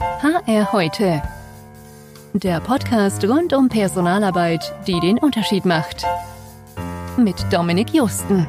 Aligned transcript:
HR 0.00 0.72
heute. 0.72 1.22
Der 2.32 2.60
Podcast 2.60 3.24
rund 3.24 3.52
um 3.52 3.68
Personalarbeit, 3.68 4.74
die 4.86 4.98
den 4.98 5.18
Unterschied 5.18 5.64
macht. 5.64 6.04
Mit 7.16 7.36
Dominik 7.52 7.94
Justen. 7.94 8.46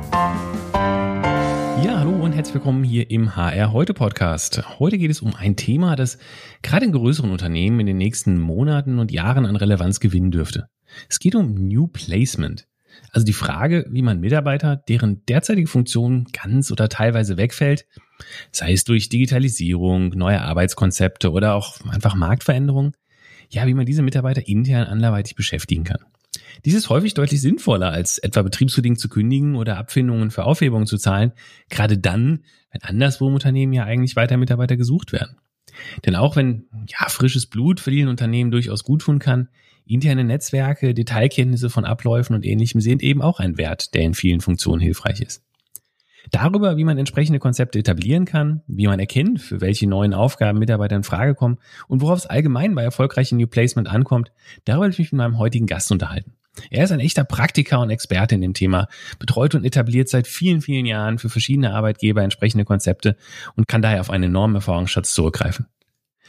Ja, 0.74 2.00
hallo 2.00 2.24
und 2.24 2.32
herzlich 2.34 2.56
willkommen 2.56 2.84
hier 2.84 3.12
im 3.12 3.36
HR 3.36 3.74
heute 3.74 3.94
Podcast. 3.94 4.80
Heute 4.80 4.98
geht 4.98 5.12
es 5.12 5.22
um 5.22 5.36
ein 5.36 5.56
Thema, 5.56 5.96
das 5.96 6.18
gerade 6.64 6.86
in 6.86 6.92
größeren 6.92 7.32
Unternehmen 7.32 7.80
in 7.80 7.86
den 7.86 7.98
nächsten 7.98 8.40
Monaten 8.40 8.98
und 8.98 9.12
Jahren 9.12 9.46
an 9.46 9.56
Relevanz 9.56 10.00
gewinnen 10.00 10.32
dürfte. 10.32 10.70
Es 11.10 11.20
geht 11.20 11.36
um 11.36 11.54
New 11.54 11.88
Placement. 11.88 12.68
Also 13.12 13.26
die 13.26 13.34
Frage, 13.34 13.86
wie 13.90 14.02
man 14.02 14.20
Mitarbeiter, 14.20 14.78
deren 14.78 15.26
derzeitige 15.26 15.68
Funktion 15.68 16.28
ganz 16.32 16.72
oder 16.72 16.90
teilweise 16.90 17.38
wegfällt, 17.38 17.86
sei 18.52 18.74
es 18.74 18.84
durch 18.84 19.10
Digitalisierung, 19.10 20.10
neue 20.10 20.42
Arbeitskonzepte 20.42 21.32
oder 21.32 21.56
auch 21.56 21.80
einfach 21.90 22.16
Marktveränderungen, 22.16 22.94
ja, 23.50 23.68
wie 23.68 23.74
man 23.74 23.86
diese 23.86 24.02
Mitarbeiter 24.02 24.48
intern 24.48 24.88
anderweitig 24.88 25.36
beschäftigen 25.36 25.84
kann. 25.84 26.00
Dies 26.64 26.74
ist 26.74 26.90
häufig 26.90 27.14
deutlich 27.14 27.42
sinnvoller, 27.42 27.92
als 27.92 28.18
etwa 28.18 28.42
betriebsbedingt 28.42 29.00
zu 29.00 29.10
kündigen 29.10 29.56
oder 29.56 29.78
Abfindungen 29.78 30.32
für 30.32 30.46
Aufhebungen 30.46 30.88
zu 30.88 30.98
zahlen, 30.98 31.34
gerade 31.70 31.98
dann, 31.98 32.44
wenn 32.72 32.82
anderswo 32.82 33.28
im 33.28 33.34
Unternehmen 33.34 33.74
ja 33.74 33.84
eigentlich 33.84 34.16
weiter 34.16 34.38
Mitarbeiter 34.38 34.78
gesucht 34.78 35.12
werden. 35.12 35.38
Denn 36.06 36.16
auch 36.16 36.36
wenn 36.36 36.68
ja 36.88 37.10
frisches 37.10 37.48
Blut 37.48 37.80
für 37.80 37.92
vielen 37.92 38.08
Unternehmen 38.08 38.52
durchaus 38.52 38.84
gut 38.84 39.02
tun 39.02 39.20
kann, 39.20 39.50
interne 39.86 40.24
Netzwerke, 40.24 40.94
Detailkenntnisse 40.94 41.70
von 41.70 41.86
Abläufen 41.86 42.36
und 42.36 42.46
ähnlichem 42.46 42.82
sind 42.82 43.04
eben 43.04 43.22
auch 43.22 43.40
ein 43.40 43.58
Wert, 43.58 43.94
der 43.94 44.02
in 44.02 44.14
vielen 44.14 44.42
Funktionen 44.42 44.82
hilfreich 44.82 45.22
ist. 45.22 45.45
Darüber, 46.32 46.78
wie 46.78 46.84
man 46.84 46.98
entsprechende 46.98 47.40
Konzepte 47.40 47.80
etablieren 47.80 48.26
kann, 48.26 48.62
wie 48.68 48.88
man 48.88 49.00
erkennt, 49.00 49.42
für 49.42 49.62
welche 49.62 49.88
neuen 49.88 50.14
Aufgaben 50.14 50.60
Mitarbeiter 50.60 50.96
in 50.96 51.04
Frage 51.04 51.36
kommen 51.36 51.58
und 51.88 52.02
worauf 52.02 52.20
es 52.20 52.26
allgemein 52.26 52.76
bei 52.76 52.84
erfolgreichen 52.84 53.38
New 53.38 53.48
Placement 53.48 53.88
ankommt, 53.88 54.32
darüber 54.66 54.86
will 54.86 54.92
ich 54.92 55.00
mich 55.00 55.12
mit 55.12 55.18
meinem 55.18 55.38
heutigen 55.38 55.68
Gast 55.68 55.92
unterhalten. 55.92 56.34
Er 56.70 56.86
ist 56.86 56.92
ein 56.92 57.00
echter 57.00 57.26
Praktiker 57.26 57.82
und 57.82 57.90
Experte 57.90 58.36
in 58.36 58.42
dem 58.42 58.54
Thema, 58.54 58.88
betreut 59.20 59.56
und 59.56 59.66
etabliert 59.66 60.10
seit 60.10 60.28
vielen, 60.28 60.62
vielen 60.62 60.86
Jahren 60.86 61.20
für 61.20 61.30
verschiedene 61.30 61.74
Arbeitgeber 61.74 62.24
entsprechende 62.24 62.66
Konzepte 62.66 63.18
und 63.56 63.68
kann 63.68 63.82
daher 63.82 64.00
auf 64.00 64.10
einen 64.10 64.26
enormen 64.26 64.56
Erfahrungsschatz 64.56 65.14
zurückgreifen. 65.14 65.68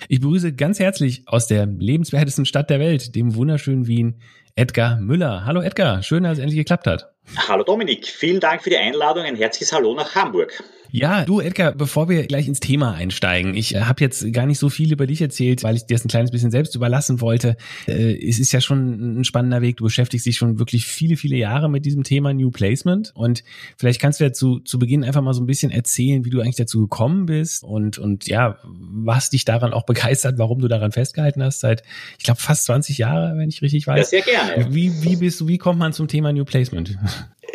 Ich 0.08 0.20
begrüße 0.20 0.52
ganz 0.52 0.78
herzlich 0.78 1.22
aus 1.26 1.46
der 1.46 1.66
lebenswertesten 1.66 2.44
Stadt 2.44 2.68
der 2.68 2.80
Welt, 2.80 3.14
dem 3.14 3.34
wunderschönen 3.34 3.86
Wien, 3.86 4.16
Edgar 4.58 4.96
Müller. 4.96 5.44
Hallo 5.44 5.60
Edgar, 5.60 6.02
schön, 6.02 6.22
dass 6.22 6.32
es 6.32 6.38
endlich 6.38 6.56
geklappt 6.56 6.86
hat. 6.86 7.12
Hallo 7.46 7.62
Dominik, 7.62 8.06
vielen 8.06 8.40
Dank 8.40 8.62
für 8.62 8.70
die 8.70 8.78
Einladung. 8.78 9.24
Ein 9.24 9.36
herzliches 9.36 9.70
Hallo 9.70 9.92
nach 9.92 10.14
Hamburg. 10.14 10.64
Ja, 10.90 11.24
du 11.24 11.40
Edgar, 11.40 11.72
bevor 11.72 12.08
wir 12.08 12.26
gleich 12.26 12.48
ins 12.48 12.60
Thema 12.60 12.94
einsteigen, 12.94 13.54
ich 13.54 13.74
äh, 13.74 13.82
habe 13.82 14.02
jetzt 14.02 14.32
gar 14.32 14.46
nicht 14.46 14.58
so 14.58 14.68
viel 14.68 14.92
über 14.92 15.06
dich 15.06 15.20
erzählt, 15.20 15.62
weil 15.62 15.76
ich 15.76 15.86
dir 15.86 15.94
das 15.94 16.04
ein 16.04 16.08
kleines 16.08 16.30
bisschen 16.30 16.50
selbst 16.50 16.74
überlassen 16.74 17.20
wollte. 17.20 17.56
Äh, 17.86 18.16
es 18.28 18.38
ist 18.38 18.52
ja 18.52 18.60
schon 18.60 19.20
ein 19.20 19.24
spannender 19.24 19.62
Weg. 19.62 19.78
Du 19.78 19.84
beschäftigst 19.84 20.26
dich 20.26 20.36
schon 20.36 20.58
wirklich 20.58 20.86
viele, 20.86 21.16
viele 21.16 21.36
Jahre 21.36 21.68
mit 21.68 21.84
diesem 21.84 22.02
Thema 22.02 22.32
New 22.32 22.50
Placement 22.50 23.12
und 23.14 23.44
vielleicht 23.76 24.00
kannst 24.00 24.20
du 24.20 24.24
ja 24.24 24.32
zu, 24.32 24.60
zu 24.60 24.78
Beginn 24.78 25.04
einfach 25.04 25.22
mal 25.22 25.34
so 25.34 25.42
ein 25.42 25.46
bisschen 25.46 25.70
erzählen, 25.70 26.24
wie 26.24 26.30
du 26.30 26.40
eigentlich 26.40 26.56
dazu 26.56 26.80
gekommen 26.80 27.26
bist 27.26 27.64
und, 27.64 27.98
und 27.98 28.26
ja, 28.26 28.58
was 28.64 29.30
dich 29.30 29.44
daran 29.44 29.72
auch 29.72 29.84
begeistert, 29.86 30.38
warum 30.38 30.60
du 30.60 30.68
daran 30.68 30.92
festgehalten 30.92 31.42
hast 31.42 31.60
seit, 31.60 31.82
ich 32.18 32.24
glaube, 32.24 32.40
fast 32.40 32.64
20 32.66 32.98
Jahre, 32.98 33.36
wenn 33.36 33.48
ich 33.48 33.62
richtig 33.62 33.86
weiß. 33.86 34.10
Ja, 34.10 34.22
sehr 34.22 34.22
gerne. 34.22 34.74
Wie, 34.74 35.02
wie 35.02 35.16
bist 35.16 35.40
du, 35.40 35.48
wie 35.48 35.58
kommt 35.58 35.78
man 35.78 35.92
zum 35.92 36.08
Thema 36.08 36.32
New 36.32 36.44
Placement? 36.44 36.96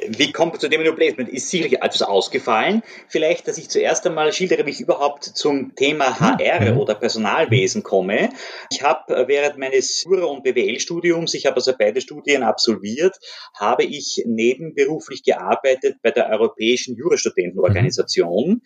Wie 0.07 0.31
kommt 0.31 0.59
zu 0.59 0.67
dem 0.67 0.83
New 0.83 0.93
Placement? 0.93 1.29
Ist 1.29 1.49
sicherlich 1.49 1.81
etwas 1.81 2.01
ausgefallen. 2.01 2.81
Vielleicht, 3.07 3.47
dass 3.47 3.57
ich 3.57 3.69
zuerst 3.69 4.05
einmal 4.05 4.33
schildere, 4.33 4.65
wie 4.65 4.71
ich 4.71 4.81
überhaupt 4.81 5.23
zum 5.23 5.75
Thema 5.75 6.19
HR 6.19 6.77
oder 6.77 6.95
Personalwesen 6.95 7.83
komme. 7.83 8.29
Ich 8.71 8.83
habe 8.83 9.15
äh, 9.15 9.27
während 9.27 9.57
meines 9.57 10.03
Jura- 10.03 10.25
und 10.25 10.43
BWL-Studiums, 10.43 11.33
ich 11.33 11.45
habe 11.45 11.57
also 11.57 11.73
beide 11.77 12.01
Studien 12.01 12.43
absolviert, 12.43 13.17
habe 13.59 13.83
ich 13.83 14.23
nebenberuflich 14.25 15.23
gearbeitet 15.23 15.97
bei 16.01 16.11
der 16.11 16.29
Europäischen 16.29 16.95
Jurastudentenorganisation, 16.95 18.61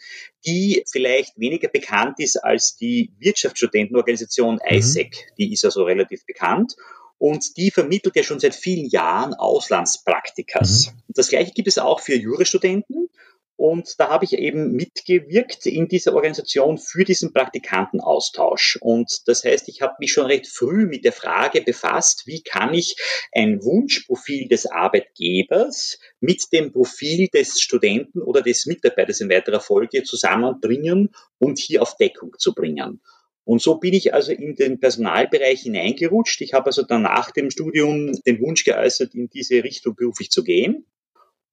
die 0.46 0.84
vielleicht 0.92 1.38
weniger 1.40 1.68
bekannt 1.68 2.20
ist 2.20 2.38
als 2.38 2.76
die 2.76 3.14
Wirtschaftsstudentenorganisation 3.20 4.60
ISEC. 4.68 5.08
Mhm. 5.08 5.36
Die 5.38 5.54
ist 5.54 5.66
also 5.66 5.84
relativ 5.84 6.26
bekannt 6.26 6.76
und 7.18 7.58
die 7.58 7.72
vermittelt 7.72 8.16
ja 8.16 8.24
schon 8.24 8.40
seit 8.40 8.56
vielen 8.56 8.90
Jahren 8.90 9.34
Auslandspraktikas. 9.34 10.88
Mhm. 10.88 11.02
Das 11.10 11.30
gleiche 11.30 11.52
gibt 11.52 11.68
es 11.68 11.78
auch 11.78 12.00
für 12.00 12.16
Jurastudenten. 12.16 13.10
Und 13.58 14.00
da 14.00 14.10
habe 14.10 14.26
ich 14.26 14.34
eben 14.34 14.74
mitgewirkt 14.74 15.66
in 15.66 15.88
dieser 15.88 16.14
Organisation 16.14 16.78
für 16.78 17.06
diesen 17.06 17.32
Praktikantenaustausch. 17.32 18.78
Und 18.82 19.22
das 19.28 19.46
heißt, 19.46 19.70
ich 19.70 19.82
habe 19.82 19.94
mich 20.00 20.12
schon 20.12 20.26
recht 20.26 20.48
früh 20.48 20.86
mit 20.86 21.06
der 21.06 21.14
Frage 21.14 21.62
befasst, 21.62 22.24
wie 22.26 22.44
kann 22.44 22.74
ich 22.74 22.98
ein 23.32 23.64
Wunschprofil 23.64 24.50
des 24.50 24.66
Arbeitgebers 24.66 26.00
mit 26.20 26.52
dem 26.52 26.74
Profil 26.74 27.30
des 27.30 27.62
Studenten 27.62 28.22
oder 28.22 28.42
des 28.42 28.66
Mitarbeiters 28.66 29.22
in 29.22 29.30
weiterer 29.30 29.62
Folge 29.62 30.04
zusammenbringen 30.04 31.16
und 31.40 31.58
hier 31.58 31.82
auf 31.82 31.96
Deckung 31.96 32.34
zu 32.38 32.54
bringen. 32.54 33.02
Und 33.46 33.62
so 33.62 33.76
bin 33.76 33.94
ich 33.94 34.14
also 34.14 34.32
in 34.32 34.56
den 34.56 34.80
Personalbereich 34.80 35.62
hineingerutscht. 35.62 36.42
Ich 36.42 36.54
habe 36.54 36.66
also 36.68 36.82
dann 36.82 37.04
nach 37.04 37.32
dem 37.32 37.52
Studium 37.52 38.12
den 38.24 38.42
Wunsch 38.42 38.66
geäußert, 38.66 39.16
in 39.16 39.30
diese 39.30 39.64
Richtung 39.64 39.96
beruflich 39.96 40.32
zu 40.32 40.44
gehen 40.44 40.86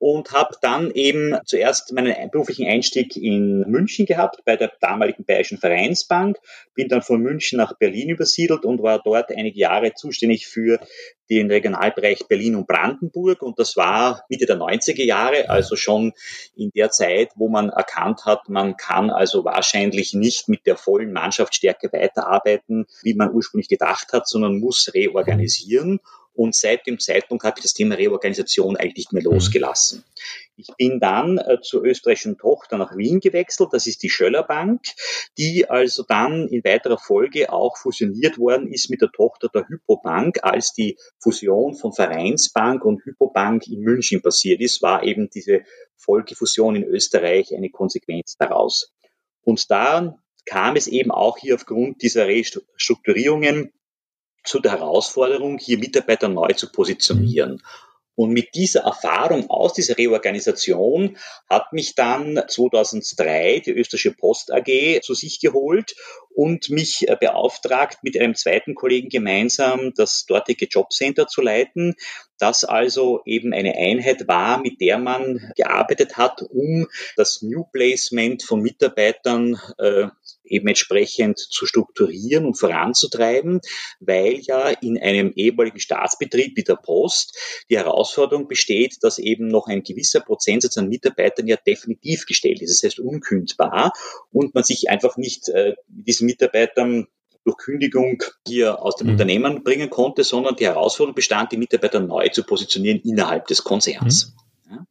und 0.03 0.33
habe 0.33 0.57
dann 0.61 0.91
eben 0.91 1.39
zuerst 1.45 1.93
meinen 1.93 2.29
beruflichen 2.33 2.67
Einstieg 2.67 3.17
in 3.17 3.61
München 3.71 4.05
gehabt 4.05 4.45
bei 4.45 4.57
der 4.57 4.73
damaligen 4.81 5.25
Bayerischen 5.25 5.59
Vereinsbank, 5.59 6.39
bin 6.75 6.89
dann 6.89 7.03
von 7.03 7.23
München 7.23 7.59
nach 7.59 7.79
Berlin 7.79 8.09
übersiedelt 8.09 8.65
und 8.65 8.83
war 8.83 9.01
dort 9.01 9.31
einige 9.31 9.61
Jahre 9.61 9.95
zuständig 9.95 10.49
für 10.49 10.81
den 11.31 11.49
Regionalbereich 11.53 12.27
Berlin 12.27 12.57
und 12.57 12.67
Brandenburg. 12.67 13.43
Und 13.43 13.61
das 13.61 13.77
war 13.77 14.25
Mitte 14.29 14.47
der 14.47 14.57
90er 14.57 15.05
Jahre, 15.05 15.49
also 15.49 15.77
schon 15.77 16.15
in 16.57 16.73
der 16.75 16.91
Zeit, 16.91 17.29
wo 17.37 17.49
man 17.49 17.69
erkannt 17.69 18.25
hat, 18.25 18.49
man 18.49 18.77
kann 18.77 19.09
also 19.09 19.45
wahrscheinlich 19.45 20.15
nicht 20.15 20.49
mit 20.49 20.67
der 20.67 20.77
vollen 20.77 21.13
Mannschaftsstärke 21.13 21.93
weiterarbeiten, 21.93 22.87
wie 23.05 23.15
man 23.15 23.33
ursprünglich 23.33 23.69
gedacht 23.69 24.13
hat, 24.13 24.27
sondern 24.27 24.59
muss 24.59 24.91
reorganisieren 24.93 26.01
und 26.35 26.55
seit 26.55 26.87
dem 26.87 26.99
Zeitpunkt 26.99 27.45
habe 27.45 27.59
ich 27.59 27.63
das 27.63 27.75
Thema 27.75 27.97
Reorganisation 27.97 28.77
eigentlich 28.77 28.97
nicht 28.97 29.13
mehr 29.13 29.23
mhm. 29.23 29.35
losgelassen. 29.35 30.05
Ich 30.57 30.69
bin 30.77 31.01
dann 31.01 31.39
äh, 31.39 31.61
zur 31.61 31.85
österreichischen 31.85 32.39
Tochter 32.39 32.79
nach 32.79 32.97
Wien 32.97 33.21
gewechselt. 33.21 33.71
Das 33.73 33.87
ist 33.87 34.03
die 34.03 34.11
Schöller 34.11 34.43
Bank, 34.43 34.83
die 35.39 35.69
also 35.69 36.05
dann 36.07 36.49
in 36.49 36.65
weiterer 36.65 36.99
Folge 36.99 37.53
auch 37.53 37.77
fusioniert 37.77 38.39
worden 38.39 38.73
ist 38.73 38.91
mit 38.91 39.03
der 39.03 39.11
Tochter 39.11 39.49
der 39.49 39.67
Hypobank. 39.69 40.39
Als 40.43 40.73
die 40.73 40.97
Fusion 41.19 41.75
von 41.75 41.93
Vereinsbank 41.93 42.85
und 42.85 43.05
Hypobank 43.05 43.67
in 43.67 43.81
München 43.81 44.23
passiert 44.23 44.61
ist, 44.61 44.83
war 44.83 45.03
eben 45.03 45.31
diese 45.31 45.63
Folgefusion 45.97 46.77
in 46.77 46.85
Österreich 46.85 47.55
eine 47.55 47.71
Konsequenz 47.71 48.37
daraus. 48.39 48.93
Und 49.43 49.71
da 49.71 50.17
kam 50.45 50.77
es 50.77 50.87
eben 50.87 51.11
auch 51.11 51.39
hier 51.39 51.55
aufgrund 51.55 52.03
dieser 52.03 52.27
Restrukturierungen 52.27 53.73
zu 54.45 54.61
der 54.61 54.73
Herausforderung, 54.73 55.59
hier 55.59 55.79
Mitarbeiter 55.79 56.29
neu 56.29 56.49
zu 56.49 56.71
positionieren. 56.71 57.63
Und 58.15 58.33
mit 58.33 58.55
dieser 58.55 58.81
Erfahrung 58.83 59.49
aus 59.49 59.73
dieser 59.73 59.97
Reorganisation 59.97 61.17
hat 61.49 61.73
mich 61.73 61.95
dann 61.95 62.43
2003 62.47 63.61
die 63.61 63.71
Österreichische 63.71 64.13
Post 64.13 64.53
AG 64.53 65.01
zu 65.03 65.15
sich 65.15 65.41
geholt 65.41 65.95
und 66.35 66.69
mich 66.69 67.09
äh, 67.09 67.17
beauftragt, 67.19 67.99
mit 68.03 68.19
einem 68.19 68.35
zweiten 68.35 68.75
Kollegen 68.75 69.09
gemeinsam 69.09 69.95
das 69.95 70.27
dortige 70.27 70.67
Jobcenter 70.67 71.27
zu 71.27 71.41
leiten, 71.41 71.95
das 72.39 72.65
also 72.65 73.23
eben 73.25 73.55
eine 73.55 73.77
Einheit 73.77 74.29
war, 74.29 74.61
mit 74.61 74.81
der 74.81 74.99
man 74.99 75.53
gearbeitet 75.57 76.19
hat, 76.19 76.43
um 76.43 76.89
das 77.17 77.41
New 77.41 77.65
Placement 77.65 78.43
von 78.43 78.61
Mitarbeitern 78.61 79.59
äh, 79.79 80.09
eben 80.45 80.69
entsprechend 80.69 81.39
zu 81.39 81.67
strukturieren 81.67 82.47
und 82.47 82.59
voranzutreiben, 82.59 83.61
weil 84.01 84.41
ja 84.41 84.69
in 84.69 84.99
einem 84.99 85.33
ehemaligen 85.35 85.81
Staatsbetrieb 85.81 86.57
wie 86.57 86.65
der 86.65 86.77
Post 86.77 87.37
die 87.71 87.77
Herausforderung 87.77 88.49
besteht, 88.49 88.99
dass 89.03 89.19
eben 89.19 89.49
noch 89.49 89.67
ein 89.67 89.83
gewisser 89.83 90.21
Prozentsatz 90.21 90.77
an 90.79 90.89
Mitarbeitern 90.89 91.47
ja 91.47 91.57
definitiv 91.57 92.27
gestellt 92.27 92.63
ist, 92.63 92.83
das 92.83 92.91
heißt 92.91 93.01
unkündbar 93.01 93.93
und 94.31 94.55
man 94.55 94.65
sich 94.65 94.91
einfach 94.91 95.17
nicht 95.17 95.49
äh, 95.49 95.75
diesen 95.89 96.27
Mitarbeitern 96.27 97.07
durch 97.45 97.57
Kündigung 97.57 98.23
hier 98.47 98.81
aus 98.83 98.97
dem 98.97 99.09
mhm. 99.09 99.13
Unternehmen 99.15 99.65
bringen 99.65 99.91
konnte, 99.91 100.25
sondern 100.25 100.57
die 100.57 100.67
Herausforderung 100.67 101.15
bestand, 101.15 101.53
die 101.53 101.57
Mitarbeiter 101.57 102.01
neu 102.01 102.29
zu 102.29 102.45
positionieren 102.45 103.01
innerhalb 103.01 103.47
des 103.47 103.65
Konzerns. 103.65 104.29
Mhm. 104.29 104.42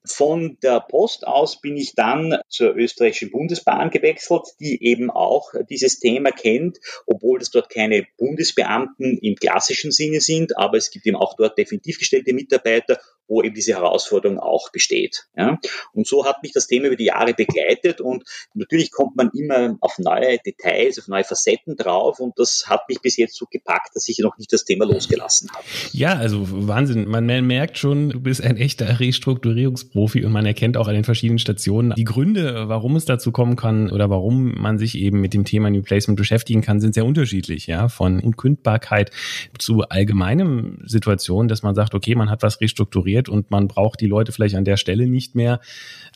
Von 0.06 0.58
der 0.64 0.80
Post 0.80 1.26
aus 1.26 1.62
bin 1.62 1.78
ich 1.78 1.96
dann 1.96 2.40
zur 2.50 2.76
österreichischen 2.76 3.32
Bundesbahn 3.32 3.90
gewechselt, 3.90 4.44
die 4.60 4.84
eben 4.84 5.10
auch 5.10 5.54
dieses 5.70 6.00
Thema 6.00 6.32
kennt, 6.32 6.80
obwohl 7.06 7.42
es 7.42 7.52
dort 7.52 7.70
keine 7.70 8.06
Bundesbeamten 8.18 9.18
im 9.18 9.36
klassischen 9.36 9.92
Sinne 9.92 10.22
sind, 10.22 10.58
aber 10.58 10.78
es 10.78 10.92
gibt 10.92 11.06
eben 11.06 11.18
auch 11.18 11.36
dort 11.36 11.58
definitiv 11.58 12.00
gestellte 12.00 12.34
Mitarbeiter 12.34 13.00
wo 13.32 13.42
eben 13.42 13.56
diese 13.56 13.74
Herausforderung 13.74 14.40
auch 14.40 14.72
besteht. 14.72 15.28
Ja. 15.38 15.58
Und 15.94 16.06
so 16.06 16.26
hat 16.26 16.44
mich 16.44 16.52
das 16.52 16.68
Thema 16.68 16.88
über 16.88 16.98
die 16.98 17.06
Jahre 17.06 17.34
begleitet 17.34 18.02
und 18.02 18.24
natürlich 18.54 18.92
kommt 18.92 19.16
man 19.16 19.32
immer 19.34 19.78
auf 19.80 19.98
neue 20.00 20.38
Details, 20.46 21.00
auf 21.00 21.08
neue 21.08 21.24
Facetten 21.24 21.78
drauf 21.78 22.20
und 22.20 22.38
das 22.38 22.66
hat 22.68 22.90
mich 22.90 23.00
bis 23.02 23.16
jetzt 23.16 23.38
so 23.38 23.46
gepackt, 23.50 23.96
dass 23.96 24.08
ich 24.10 24.20
noch 24.20 24.38
nicht 24.38 24.52
das 24.52 24.66
Thema 24.66 24.86
losgelassen 24.86 25.50
habe. 25.52 25.64
Ja, 25.94 26.14
also 26.14 26.46
Wahnsinn. 26.68 27.08
Man 27.08 27.26
merkt 27.48 27.78
schon, 27.78 28.10
du 28.10 28.20
bist 28.20 28.44
ein 28.44 28.58
echter 28.58 29.00
Restrukturierungsprofi 29.00 30.26
und 30.26 30.34
man 30.34 30.46
erkennt 30.46 30.76
auch 30.76 30.90
an 30.90 30.96
den 30.96 31.06
verschiedenen 31.06 31.40
Stationen 31.40 31.94
die 31.96 32.04
Gründe, 32.04 32.68
warum 32.68 32.98
es 32.98 33.06
dazu 33.06 33.32
kommen 33.32 33.56
kann 33.56 33.90
oder 33.90 34.10
warum 34.10 34.56
man 34.56 34.78
sich 34.78 34.98
eben 34.98 35.22
mit 35.22 35.34
dem 35.34 35.46
Thema 35.46 35.70
New 35.70 35.84
Placement 35.84 36.18
beschäftigen 36.18 36.62
kann, 36.62 36.82
sind 36.82 36.96
sehr 36.96 37.06
unterschiedlich, 37.06 37.68
ja, 37.68 37.88
von 37.88 38.20
Unkündbarkeit 38.20 39.12
zu 39.58 39.84
allgemeinem 39.84 40.80
Situation, 40.86 41.48
dass 41.48 41.64
man 41.64 41.76
sagt, 41.76 41.96
okay, 41.96 42.14
man 42.16 42.30
hat 42.30 42.44
was 42.44 42.60
restrukturiert 42.60 43.21
und 43.30 43.52
man 43.52 43.68
braucht 43.68 44.02
die 44.02 44.08
Leute 44.08 44.32
vielleicht 44.32 44.56
an 44.56 44.66
der 44.66 44.78
Stelle 44.78 45.08
nicht 45.08 45.36
mehr, 45.36 45.60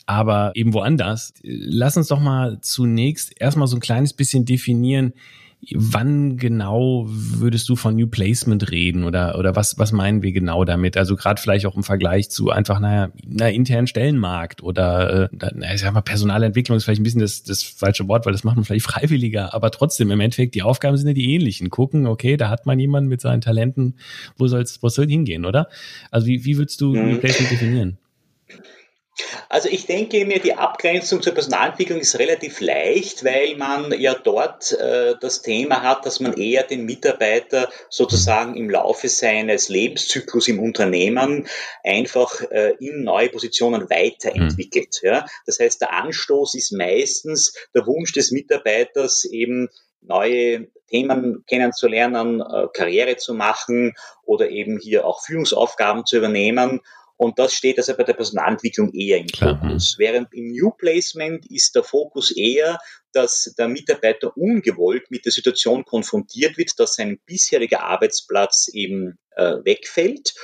aber 0.06 0.52
eben 0.54 0.72
woanders. 0.72 1.34
Lass 1.42 1.96
uns 1.96 2.08
doch 2.08 2.20
mal 2.20 2.60
zunächst 2.60 3.40
erstmal 3.40 3.66
so 3.66 3.76
ein 3.76 3.80
kleines 3.80 4.12
bisschen 4.12 4.44
definieren, 4.44 5.12
Wann 5.74 6.36
genau 6.36 7.06
würdest 7.08 7.68
du 7.68 7.74
von 7.74 7.96
New 7.96 8.06
Placement 8.06 8.70
reden 8.70 9.02
oder, 9.02 9.36
oder 9.36 9.56
was, 9.56 9.78
was 9.78 9.90
meinen 9.90 10.22
wir 10.22 10.30
genau 10.30 10.64
damit? 10.64 10.96
Also 10.96 11.16
gerade 11.16 11.40
vielleicht 11.40 11.66
auch 11.66 11.76
im 11.76 11.82
Vergleich 11.82 12.30
zu 12.30 12.50
einfach 12.50 12.78
naja, 12.78 13.10
einer 13.28 13.50
internen 13.50 13.88
Stellenmarkt 13.88 14.62
oder 14.62 15.30
äh, 15.32 15.74
ich 15.74 15.80
sag 15.80 15.92
mal, 15.92 16.02
Personalentwicklung 16.02 16.76
ist 16.76 16.84
vielleicht 16.84 17.00
ein 17.00 17.04
bisschen 17.04 17.20
das, 17.20 17.42
das 17.42 17.62
falsche 17.62 18.06
Wort, 18.06 18.26
weil 18.26 18.32
das 18.32 18.44
macht 18.44 18.56
man 18.56 18.64
vielleicht 18.64 18.86
freiwilliger, 18.86 19.54
aber 19.54 19.72
trotzdem 19.72 20.10
im 20.10 20.20
Endeffekt, 20.20 20.54
die 20.54 20.62
Aufgaben 20.62 20.96
sind 20.96 21.08
ja 21.08 21.14
die 21.14 21.34
ähnlichen. 21.34 21.68
Gucken, 21.70 22.06
okay, 22.06 22.36
da 22.36 22.48
hat 22.48 22.66
man 22.66 22.78
jemanden 22.78 23.08
mit 23.08 23.20
seinen 23.20 23.40
Talenten, 23.40 23.96
wo 24.36 24.46
soll 24.46 24.62
es 24.62 24.82
wo 24.82 24.88
soll 24.88 25.08
hingehen, 25.08 25.44
oder? 25.44 25.68
Also 26.10 26.28
wie, 26.28 26.44
wie 26.44 26.58
würdest 26.58 26.80
du. 26.80 26.94
New 26.94 27.18
Placement 27.18 27.50
definieren? 27.50 27.98
Also 29.48 29.68
ich 29.70 29.86
denke 29.86 30.24
mir, 30.26 30.40
die 30.40 30.54
Abgrenzung 30.54 31.22
zur 31.22 31.32
Personalentwicklung 31.32 31.98
ist 31.98 32.18
relativ 32.18 32.60
leicht, 32.60 33.24
weil 33.24 33.56
man 33.56 33.98
ja 33.98 34.14
dort 34.14 34.72
äh, 34.72 35.14
das 35.20 35.42
Thema 35.42 35.82
hat, 35.82 36.04
dass 36.04 36.20
man 36.20 36.34
eher 36.34 36.64
den 36.64 36.84
Mitarbeiter 36.84 37.70
sozusagen 37.88 38.56
im 38.56 38.68
Laufe 38.68 39.08
seines 39.08 39.68
Lebenszyklus 39.68 40.48
im 40.48 40.60
Unternehmen 40.60 41.48
einfach 41.82 42.42
äh, 42.50 42.74
in 42.78 43.04
neue 43.04 43.30
Positionen 43.30 43.88
weiterentwickelt. 43.88 45.00
Mhm. 45.02 45.08
Ja? 45.08 45.26
Das 45.46 45.60
heißt, 45.60 45.80
der 45.80 45.94
Anstoß 45.94 46.54
ist 46.54 46.72
meistens 46.72 47.54
der 47.74 47.86
Wunsch 47.86 48.12
des 48.12 48.32
Mitarbeiters 48.32 49.24
eben 49.24 49.68
neue 50.02 50.68
Themen 50.88 51.44
kennenzulernen, 51.46 52.40
äh, 52.40 52.66
Karriere 52.72 53.16
zu 53.16 53.34
machen 53.34 53.94
oder 54.24 54.50
eben 54.50 54.78
hier 54.78 55.06
auch 55.06 55.24
Führungsaufgaben 55.24 56.04
zu 56.04 56.18
übernehmen. 56.18 56.80
Und 57.18 57.38
das 57.38 57.54
steht 57.54 57.78
also 57.78 57.94
bei 57.96 58.04
der 58.04 58.12
Personalentwicklung 58.12 58.92
eher 58.92 59.18
im. 59.18 59.28
Fokus. 59.28 59.96
Während 59.98 60.32
im 60.34 60.48
New 60.48 60.70
Placement 60.70 61.50
ist 61.50 61.74
der 61.74 61.82
Fokus 61.82 62.30
eher, 62.36 62.78
dass 63.12 63.54
der 63.58 63.68
Mitarbeiter 63.68 64.36
ungewollt 64.36 65.10
mit 65.10 65.24
der 65.24 65.32
Situation 65.32 65.84
konfrontiert 65.84 66.58
wird, 66.58 66.72
dass 66.78 66.94
sein 66.94 67.18
bisheriger 67.24 67.82
Arbeitsplatz 67.82 68.68
eben 68.72 69.18
äh, 69.30 69.56
wegfällt 69.64 70.34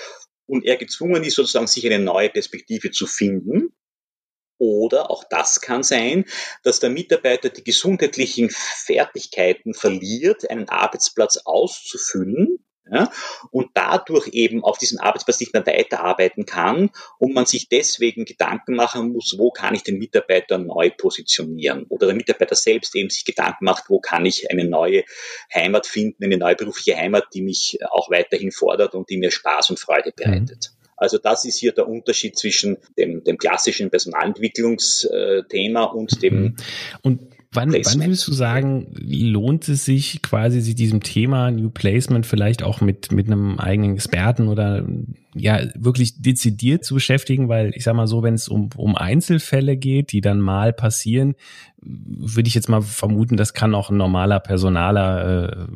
und 0.47 0.65
er 0.65 0.77
gezwungen 0.77 1.25
ist, 1.25 1.37
sozusagen 1.37 1.67
sich 1.67 1.85
eine 1.87 1.99
neue 1.99 2.31
Perspektive 2.31 2.91
zu 2.91 3.07
finden. 3.07 3.75
Oder 4.59 5.11
auch 5.11 5.25
das 5.29 5.61
kann 5.61 5.83
sein, 5.83 6.25
dass 6.63 6.79
der 6.79 6.91
Mitarbeiter 6.91 7.49
die 7.49 7.65
gesundheitlichen 7.65 8.49
Fertigkeiten 8.51 9.75
verliert, 9.75 10.49
einen 10.49 10.69
Arbeitsplatz 10.69 11.39
auszufüllen 11.45 12.65
ja, 12.91 13.11
und 13.51 13.71
dadurch 13.75 14.29
eben 14.33 14.65
auf 14.65 14.77
diesem 14.77 14.99
Arbeitsplatz 14.99 15.39
nicht 15.41 15.53
mehr 15.53 15.65
weiterarbeiten 15.65 16.47
kann 16.47 16.91
und 17.19 17.33
man 17.33 17.47
sich 17.47 17.69
deswegen 17.69 18.25
Gedanken 18.25 18.75
machen 18.75 19.13
muss, 19.13 19.37
wo 19.39 19.51
kann 19.51 19.75
ich 19.75 19.85
den 19.85 19.99
Mitarbeiter 19.99 20.59
neu 20.59 20.91
positionieren 20.91 21.87
oder 21.89 22.07
der 22.07 22.17
Mitarbeiter 22.17 22.57
selbst 22.57 22.97
eben 22.97 23.09
sich 23.09 23.25
Gedanken 23.25 23.65
macht, 23.65 23.85
wo 23.89 24.01
kann 24.01 24.27
ich 24.27 24.51
eine 24.51 24.65
neue 24.65 25.05
Heimat 25.55 25.87
finden, 25.87 26.25
eine 26.25 26.39
neue 26.39 26.57
berufliche 26.57 26.97
Heimat, 26.97 27.27
die 27.35 27.43
mich 27.43 27.79
auch 27.89 28.11
weiterhin 28.11 28.51
fordert 28.51 28.95
und 28.95 29.09
die 29.11 29.17
mir 29.17 29.31
Spaß 29.31 29.71
und 29.71 29.79
Freude 29.79 30.11
mhm. 30.11 30.23
bereitet. 30.23 30.73
Mhm. 30.73 30.83
Also 30.97 31.19
das 31.19 31.45
ist 31.45 31.59
hier 31.59 31.73
der 31.73 31.89
Unterschied 31.89 32.39
zwischen 32.39 32.79
dem, 32.97 33.25
dem 33.25 33.39
klassischen 33.39 33.91
Personalentwicklungsthema 33.91 35.85
und 35.85 36.23
dem 36.23 36.43
mhm. 36.43 36.57
und 37.03 37.21
Wann, 37.55 37.73
wann 37.73 38.01
würdest 38.01 38.27
du 38.27 38.33
sagen, 38.33 38.87
wie 38.93 39.29
lohnt 39.29 39.69
es 39.69 39.85
sich 39.85 40.23
quasi 40.23 40.63
sich 40.63 40.75
diesem 40.75 41.03
Thema 41.03 41.51
New 41.51 41.69
Placement 41.69 42.25
vielleicht 42.25 42.63
auch 42.63 42.81
mit, 42.81 43.13
mit 43.13 43.27
einem 43.27 43.59
eigenen 43.59 43.95
Experten 43.95 44.49
oder 44.49 44.87
ja 45.35 45.61
wirklich 45.75 46.21
dezidiert 46.21 46.85
zu 46.85 46.95
beschäftigen, 46.95 47.49
weil 47.49 47.73
ich 47.75 47.85
sag 47.85 47.95
mal 47.95 48.07
so, 48.07 48.23
wenn 48.23 48.35
es 48.35 48.49
um, 48.49 48.71
um 48.77 48.97
Einzelfälle 48.97 49.77
geht, 49.77 50.13
die 50.13 50.21
dann 50.21 50.41
mal 50.41 50.73
passieren, 50.73 51.35
würde 51.85 52.49
ich 52.49 52.55
jetzt 52.55 52.69
mal 52.69 52.83
vermuten, 52.83 53.37
das 53.37 53.55
kann 53.55 53.75
auch 53.75 53.91
ein 53.91 53.97
normaler 53.97 54.41
Personaler, 54.41 55.49
äh, 55.49 55.67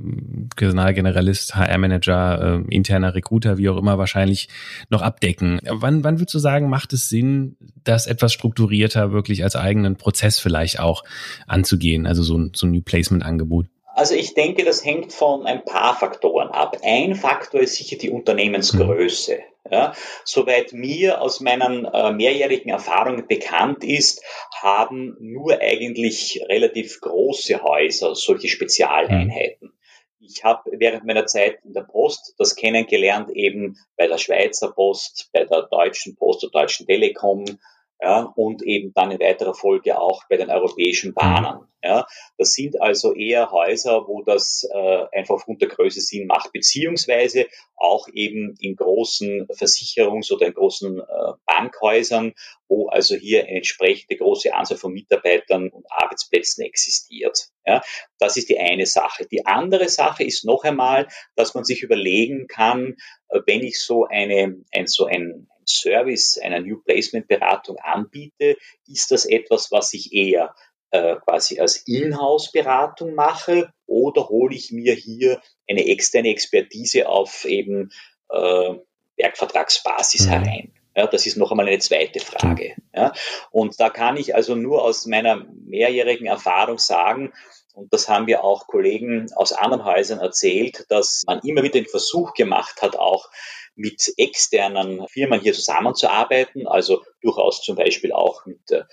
Personalgeneralist, 0.55 1.56
HR-Manager, 1.56 2.62
äh, 2.69 2.75
interner 2.75 3.14
Recruiter, 3.14 3.58
wie 3.58 3.69
auch 3.69 3.76
immer, 3.76 3.99
wahrscheinlich 3.99 4.49
noch 4.88 5.03
abdecken. 5.03 5.58
Wann, 5.69 6.05
wann 6.05 6.20
würdest 6.20 6.35
du 6.35 6.38
sagen, 6.38 6.69
macht 6.69 6.93
es 6.93 7.08
Sinn, 7.08 7.56
das 7.82 8.06
etwas 8.06 8.32
strukturierter 8.32 9.11
wirklich 9.11 9.43
als 9.43 9.56
eigenen 9.56 9.97
Prozess 9.97 10.38
vielleicht 10.38 10.79
auch 10.79 11.03
anzugehen, 11.47 12.06
also 12.06 12.23
so 12.23 12.38
ein, 12.38 12.53
so 12.55 12.67
ein 12.67 12.70
New 12.70 12.82
Placement-Angebot? 12.82 13.67
Also 13.96 14.14
ich 14.14 14.34
denke, 14.34 14.62
das 14.62 14.84
hängt 14.84 15.14
von 15.14 15.46
ein 15.46 15.64
paar 15.64 15.98
Faktoren 15.98 16.48
ab. 16.48 16.76
Ein 16.82 17.14
Faktor 17.14 17.62
ist 17.62 17.76
sicher 17.76 17.96
die 17.96 18.10
Unternehmensgröße. 18.10 19.38
Ja, 19.70 19.94
soweit 20.22 20.75
mir 20.75 21.22
aus 21.22 21.40
meinen 21.40 21.87
äh, 21.87 22.12
mehrjährigen 22.12 22.70
Erfahrungen 22.70 23.26
bekannt 23.26 23.82
ist, 23.82 24.22
haben 24.60 25.16
nur 25.19 25.60
eigentlich 25.60 26.44
relativ 26.46 27.00
große 27.00 27.62
Häuser 27.62 28.14
solche 28.14 28.48
Spezialeinheiten. 28.48 29.72
Ich 30.20 30.44
habe 30.44 30.70
während 30.75 31.04
meiner 31.04 31.26
Zeit 31.26 31.60
in 31.64 31.72
der 31.72 31.82
Post 31.82 32.34
das 32.37 32.54
kennengelernt, 32.54 33.31
eben 33.31 33.78
bei 33.96 34.06
der 34.06 34.19
Schweizer 34.19 34.72
Post, 34.72 35.31
bei 35.32 35.44
der 35.44 35.62
Deutschen 35.62 36.16
Post, 36.16 36.43
der 36.43 36.50
Deutschen 36.50 36.87
Telekom, 36.87 37.46
ja, 38.00 38.32
und 38.37 38.62
eben 38.62 38.93
dann 38.93 39.10
in 39.10 39.20
weiterer 39.20 39.54
Folge 39.54 39.98
auch 39.98 40.25
bei 40.28 40.37
den 40.37 40.50
europäischen 40.50 41.14
Bahnen. 41.14 41.66
Ja. 41.82 42.06
Das 42.37 42.52
sind 42.52 42.81
also 42.81 43.14
eher 43.14 43.52
Häuser, 43.52 44.06
wo 44.06 44.22
das 44.22 44.69
äh, 44.70 45.04
einfach 45.12 45.37
aufgrund 45.37 45.62
der 45.62 45.69
Größe 45.69 46.00
Sinn 46.00 46.26
macht, 46.26 46.52
beziehungsweise 46.52 47.46
auch 47.76 48.08
eben 48.12 48.54
in 48.60 48.76
großen 48.76 49.46
Versicherungs- 49.48 50.32
oder 50.32 50.46
in 50.46 50.54
großen 50.54 50.98
äh, 50.98 51.04
Bankhäusern, 51.46 52.34
wo 52.69 52.88
also 52.88 53.14
hier 53.14 53.44
eine 53.44 53.56
entsprechende 53.56 54.16
große 54.16 54.52
Anzahl 54.52 54.76
von 54.76 54.93
Mitarbeitern 54.93 55.69
und 55.70 55.87
Arbeitsplätzen 55.90 56.64
existiert. 56.64 57.50
Ja. 57.64 57.82
Das 58.19 58.37
ist 58.37 58.48
die 58.50 58.58
eine 58.58 58.87
Sache. 58.87 59.26
Die 59.26 59.46
andere 59.46 59.88
Sache 59.88 60.25
ist 60.25 60.44
noch 60.44 60.64
einmal, 60.64 61.08
dass 61.34 61.55
man 61.55 61.65
sich 61.65 61.82
überlegen 61.82 62.46
kann, 62.46 62.96
äh, 63.29 63.41
wenn 63.46 63.62
ich 63.62 63.81
so 63.81 64.05
eine, 64.05 64.56
ein, 64.72 64.86
so 64.86 65.06
ein 65.06 65.48
Service 65.69 66.39
einer 66.39 66.61
New 66.61 66.79
Placement 66.82 67.29
Beratung 67.29 67.77
anbiete, 67.79 68.56
ist 68.87 69.11
das 69.11 69.27
etwas, 69.27 69.70
was 69.70 69.93
ich 69.94 70.13
eher 70.13 70.55
äh, 70.91 71.17
quasi 71.17 71.61
als 71.61 71.77
Inhouse-Beratung 71.87 73.15
mache 73.15 73.73
oder 73.87 74.29
hole 74.29 74.55
ich 74.55 74.73
mir 74.73 74.94
hier 74.94 75.41
eine 75.69 75.87
externe 75.87 76.29
Expertise 76.29 77.08
auf 77.08 77.44
eben 77.44 77.91
äh, 78.31 78.75
Werkvertragsbasis 79.17 80.27
mhm. 80.27 80.31
herein? 80.31 80.73
Ja, 80.96 81.06
das 81.06 81.27
ist 81.27 81.37
noch 81.37 81.51
einmal 81.51 81.69
eine 81.69 81.79
zweite 81.79 82.20
Frage. 82.20 82.75
Ja, 82.94 83.13
und 83.51 83.79
da 83.79 83.91
kann 83.91 84.17
ich 84.17 84.35
also 84.35 84.55
nur 84.55 84.82
aus 84.82 85.05
meiner 85.05 85.44
mehrjährigen 85.67 86.27
Erfahrung 86.27 86.79
sagen, 86.79 87.35
und 87.76 87.92
das 87.92 88.08
haben 88.08 88.26
wir 88.26 88.42
auch 88.42 88.66
Kollegen 88.66 89.30
aus 89.36 89.52
anderen 89.52 89.84
Häusern 89.84 90.18
erzählt, 90.18 90.86
dass 90.88 91.24
man 91.26 91.40
immer 91.40 91.62
wieder 91.62 91.74
den 91.74 91.86
Versuch 91.86 92.32
gemacht 92.32 92.80
hat, 92.80 92.96
auch 92.96 93.28
mit 93.74 94.14
externen 94.16 95.06
Firmen 95.08 95.40
hier 95.42 95.52
zusammenzuarbeiten, 95.52 96.66
also 96.66 97.04
durchaus 97.20 97.60
zum 97.60 97.76
Beispiel 97.76 98.12
auch 98.12 98.46
mit 98.46 98.70
äh, 98.70 98.84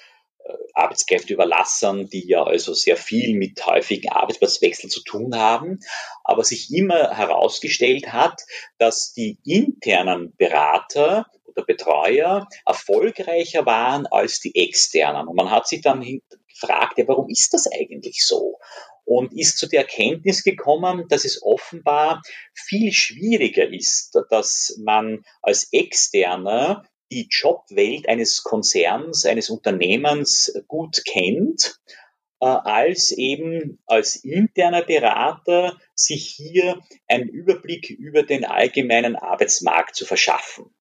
Arbeitskräfteüberlassern, 0.73 2.09
die 2.09 2.27
ja 2.27 2.43
also 2.43 2.73
sehr 2.73 2.97
viel 2.97 3.37
mit 3.37 3.65
häufigen 3.65 4.11
Arbeitsplatzwechseln 4.11 4.89
zu 4.89 5.01
tun 5.01 5.37
haben, 5.37 5.79
aber 6.25 6.43
sich 6.43 6.73
immer 6.73 7.15
herausgestellt 7.15 8.11
hat, 8.11 8.41
dass 8.79 9.13
die 9.13 9.37
internen 9.45 10.35
Berater 10.35 11.27
oder 11.55 11.65
Betreuer 11.65 12.47
erfolgreicher 12.65 13.65
waren 13.65 14.05
als 14.07 14.39
die 14.39 14.55
externen. 14.55 15.27
Und 15.27 15.35
man 15.35 15.51
hat 15.51 15.67
sich 15.67 15.81
dann 15.81 16.01
gefragt, 16.47 16.97
ja, 16.97 17.07
warum 17.07 17.29
ist 17.29 17.53
das 17.53 17.71
eigentlich 17.71 18.25
so? 18.25 18.59
Und 19.05 19.33
ist 19.37 19.57
zu 19.57 19.67
der 19.67 19.81
Erkenntnis 19.81 20.43
gekommen, 20.43 21.05
dass 21.09 21.25
es 21.25 21.43
offenbar 21.43 22.21
viel 22.53 22.93
schwieriger 22.93 23.67
ist, 23.67 24.17
dass 24.29 24.79
man 24.83 25.25
als 25.41 25.67
Externer 25.73 26.83
die 27.11 27.27
Jobwelt 27.29 28.07
eines 28.07 28.43
Konzerns, 28.43 29.25
eines 29.25 29.49
Unternehmens 29.49 30.53
gut 30.67 31.03
kennt, 31.05 31.79
äh, 32.43 32.45
als 32.45 33.11
eben 33.11 33.79
als 33.85 34.17
interner 34.17 34.81
Berater 34.81 35.77
sich 35.95 36.33
hier 36.35 36.81
einen 37.07 37.29
Überblick 37.29 37.89
über 37.89 38.23
den 38.23 38.43
allgemeinen 38.43 39.15
Arbeitsmarkt 39.15 39.95
zu 39.95 40.05
verschaffen. 40.05 40.73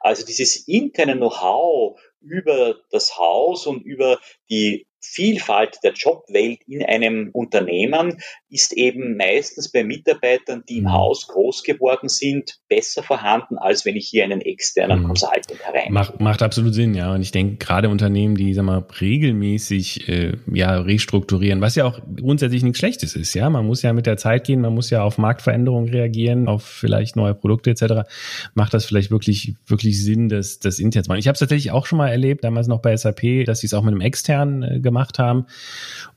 Also 0.00 0.24
dieses 0.24 0.66
interne 0.66 1.16
Know-how 1.16 2.00
über 2.20 2.76
das 2.90 3.16
Haus 3.18 3.66
und 3.66 3.82
über 3.82 4.18
die 4.48 4.86
Vielfalt 5.02 5.78
der 5.82 5.92
Jobwelt 5.92 6.60
in 6.66 6.84
einem 6.84 7.30
Unternehmen 7.32 8.20
ist 8.50 8.72
eben 8.72 9.16
meistens 9.16 9.70
bei 9.70 9.84
Mitarbeitern, 9.84 10.64
die 10.68 10.78
im 10.78 10.84
mhm. 10.84 10.92
Haus 10.92 11.28
groß 11.28 11.62
geworden 11.62 12.08
sind, 12.08 12.58
besser 12.68 13.02
vorhanden, 13.02 13.58
als 13.58 13.84
wenn 13.84 13.96
ich 13.96 14.08
hier 14.08 14.24
einen 14.24 14.40
externen 14.40 15.02
mhm. 15.02 15.06
Consultant 15.08 15.58
herein. 15.62 15.92
Macht, 15.92 16.20
macht 16.20 16.42
absolut 16.42 16.74
Sinn, 16.74 16.94
ja. 16.94 17.14
Und 17.14 17.22
ich 17.22 17.30
denke, 17.30 17.56
gerade 17.56 17.88
Unternehmen, 17.88 18.34
die 18.34 18.52
sag 18.54 18.64
mal, 18.64 18.84
regelmäßig 19.00 20.08
äh, 20.08 20.32
ja, 20.52 20.80
restrukturieren, 20.80 21.60
was 21.60 21.76
ja 21.76 21.84
auch 21.84 22.00
grundsätzlich 22.16 22.62
nichts 22.62 22.78
Schlechtes 22.78 23.14
ist, 23.14 23.34
ja. 23.34 23.48
Man 23.48 23.66
muss 23.66 23.82
ja 23.82 23.92
mit 23.92 24.06
der 24.06 24.16
Zeit 24.16 24.44
gehen, 24.44 24.60
man 24.60 24.74
muss 24.74 24.90
ja 24.90 25.02
auf 25.02 25.18
Marktveränderungen 25.18 25.88
reagieren, 25.88 26.48
auf 26.48 26.64
vielleicht 26.64 27.16
neue 27.16 27.34
Produkte 27.34 27.70
etc. 27.70 28.08
Macht 28.54 28.74
das 28.74 28.84
vielleicht 28.84 29.10
wirklich, 29.10 29.54
wirklich 29.66 30.02
Sinn, 30.02 30.28
das, 30.28 30.58
das 30.58 30.78
intern 30.78 31.04
zu 31.04 31.08
machen. 31.08 31.20
Ich 31.20 31.28
habe 31.28 31.34
es 31.34 31.40
tatsächlich 31.40 31.70
auch 31.70 31.86
schon 31.86 31.98
mal 31.98 32.08
erlebt, 32.08 32.44
damals 32.44 32.66
noch 32.66 32.80
bei 32.80 32.96
SAP, 32.96 33.44
dass 33.46 33.60
sie 33.60 33.66
es 33.66 33.74
auch 33.74 33.82
mit 33.82 33.92
einem 33.92 34.00
externen 34.00 34.62
äh, 34.62 34.80
gemacht 34.80 35.18
haben. 35.18 35.46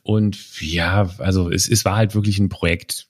Und 0.04 0.62
ja, 0.62 1.10
also 1.18 1.50
es, 1.50 1.70
es 1.70 1.86
war 1.86 1.96
halt 1.96 2.14
wirklich 2.14 2.38
ein 2.40 2.50
Projekt, 2.50 3.08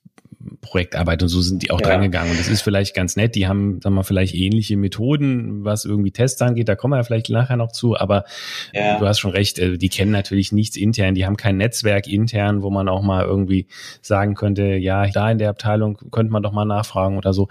Projektarbeit 0.61 1.21
und 1.23 1.29
so 1.29 1.41
sind 1.41 1.63
die 1.63 1.71
auch 1.71 1.79
ja. 1.81 1.87
drangegangen. 1.87 2.31
Und 2.31 2.39
das 2.39 2.47
ist 2.47 2.61
vielleicht 2.61 2.95
ganz 2.95 3.15
nett. 3.15 3.35
Die 3.35 3.47
haben, 3.47 3.81
sagen 3.81 3.95
wir 3.95 3.99
mal, 3.99 4.03
vielleicht 4.03 4.35
ähnliche 4.35 4.77
Methoden, 4.77 5.63
was 5.63 5.85
irgendwie 5.85 6.11
Tests 6.11 6.41
angeht. 6.41 6.67
Da 6.67 6.75
kommen 6.75 6.93
wir 6.93 6.97
ja 6.97 7.03
vielleicht 7.03 7.29
nachher 7.29 7.57
noch 7.57 7.71
zu. 7.71 7.97
Aber 7.97 8.25
ja. 8.73 8.99
du 8.99 9.07
hast 9.07 9.19
schon 9.19 9.31
recht, 9.31 9.59
äh, 9.59 9.77
die 9.77 9.89
kennen 9.89 10.11
natürlich 10.11 10.51
nichts 10.51 10.75
intern. 10.75 11.15
Die 11.15 11.25
haben 11.25 11.37
kein 11.37 11.57
Netzwerk 11.57 12.07
intern, 12.07 12.61
wo 12.61 12.69
man 12.69 12.89
auch 12.89 13.01
mal 13.01 13.23
irgendwie 13.25 13.67
sagen 14.01 14.35
könnte, 14.35 14.75
ja, 14.75 15.07
da 15.07 15.31
in 15.31 15.37
der 15.37 15.49
Abteilung 15.49 15.97
könnte 16.11 16.31
man 16.31 16.43
doch 16.43 16.51
mal 16.51 16.65
nachfragen 16.65 17.17
oder 17.17 17.33
so. 17.33 17.47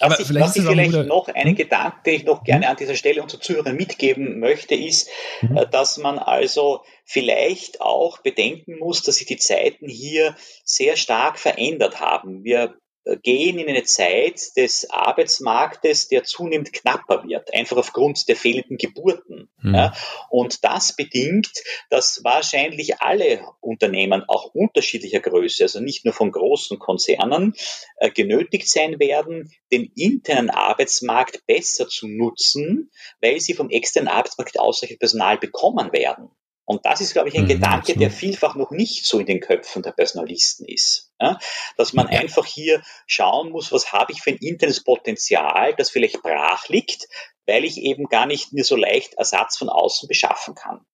Aber 0.00 0.18
was 0.18 0.26
vielleicht, 0.26 0.56
ich, 0.56 0.64
was 0.64 0.64
ich 0.64 0.66
vielleicht 0.66 1.08
noch 1.08 1.28
einen 1.28 1.50
hm? 1.50 1.56
Gedanke, 1.56 1.96
den 2.06 2.14
ich 2.14 2.24
noch 2.24 2.44
gerne 2.44 2.66
hm? 2.66 2.70
an 2.72 2.76
dieser 2.76 2.94
Stelle 2.94 3.22
unseren 3.22 3.40
Zuhörern 3.40 3.76
mitgeben 3.76 4.40
möchte, 4.40 4.74
ist, 4.74 5.08
mhm. 5.42 5.60
dass 5.70 5.98
man 5.98 6.18
also 6.18 6.80
vielleicht 7.04 7.80
auch 7.80 8.18
bedenken 8.18 8.78
muss, 8.78 9.02
dass 9.02 9.16
sich 9.16 9.26
die 9.26 9.36
Zeiten 9.36 9.88
hier 9.88 10.34
sehr 10.64 10.96
stark 10.96 11.38
verändert 11.38 12.00
haben. 12.00 12.23
Wir 12.26 12.76
äh, 13.04 13.18
gehen 13.18 13.58
in 13.58 13.68
eine 13.68 13.84
Zeit 13.84 14.40
des 14.56 14.90
Arbeitsmarktes, 14.90 16.08
der 16.08 16.24
zunehmend 16.24 16.72
knapper 16.72 17.24
wird, 17.26 17.52
einfach 17.52 17.76
aufgrund 17.76 18.28
der 18.28 18.36
fehlenden 18.36 18.78
Geburten. 18.78 19.50
Mhm. 19.62 19.74
Ja, 19.74 19.94
und 20.30 20.64
das 20.64 20.96
bedingt, 20.96 21.50
dass 21.90 22.22
wahrscheinlich 22.24 23.00
alle 23.00 23.46
Unternehmen 23.60 24.24
auch 24.26 24.54
unterschiedlicher 24.54 25.20
Größe, 25.20 25.64
also 25.64 25.80
nicht 25.80 26.04
nur 26.04 26.14
von 26.14 26.32
großen 26.32 26.78
Konzernen, 26.78 27.54
äh, 27.96 28.10
genötigt 28.10 28.68
sein 28.68 28.98
werden, 28.98 29.52
den 29.70 29.92
internen 29.96 30.50
Arbeitsmarkt 30.50 31.46
besser 31.46 31.88
zu 31.88 32.08
nutzen, 32.08 32.90
weil 33.20 33.40
sie 33.40 33.54
vom 33.54 33.70
externen 33.70 34.08
Arbeitsmarkt 34.08 34.58
ausreichend 34.58 35.00
Personal 35.00 35.36
bekommen 35.38 35.92
werden. 35.92 36.30
Und 36.66 36.86
das 36.86 37.00
ist, 37.00 37.12
glaube 37.12 37.28
ich, 37.28 37.36
ein 37.36 37.44
mhm, 37.44 37.48
Gedanke, 37.48 37.76
absolut. 37.76 38.00
der 38.00 38.10
vielfach 38.10 38.54
noch 38.54 38.70
nicht 38.70 39.06
so 39.06 39.18
in 39.18 39.26
den 39.26 39.40
Köpfen 39.40 39.82
der 39.82 39.92
Personalisten 39.92 40.64
ist. 40.66 41.12
Ja? 41.20 41.38
Dass 41.76 41.92
man 41.92 42.10
ja. 42.10 42.20
einfach 42.20 42.46
hier 42.46 42.82
schauen 43.06 43.50
muss, 43.50 43.70
was 43.70 43.92
habe 43.92 44.12
ich 44.12 44.22
für 44.22 44.30
ein 44.30 44.38
internes 44.38 44.82
Potenzial, 44.82 45.74
das 45.76 45.90
vielleicht 45.90 46.22
brach 46.22 46.68
liegt, 46.68 47.08
weil 47.46 47.64
ich 47.64 47.78
eben 47.78 48.08
gar 48.08 48.26
nicht 48.26 48.52
mir 48.52 48.64
so 48.64 48.76
leicht 48.76 49.14
Ersatz 49.14 49.58
von 49.58 49.68
außen 49.68 50.08
beschaffen 50.08 50.54
kann. 50.54 50.86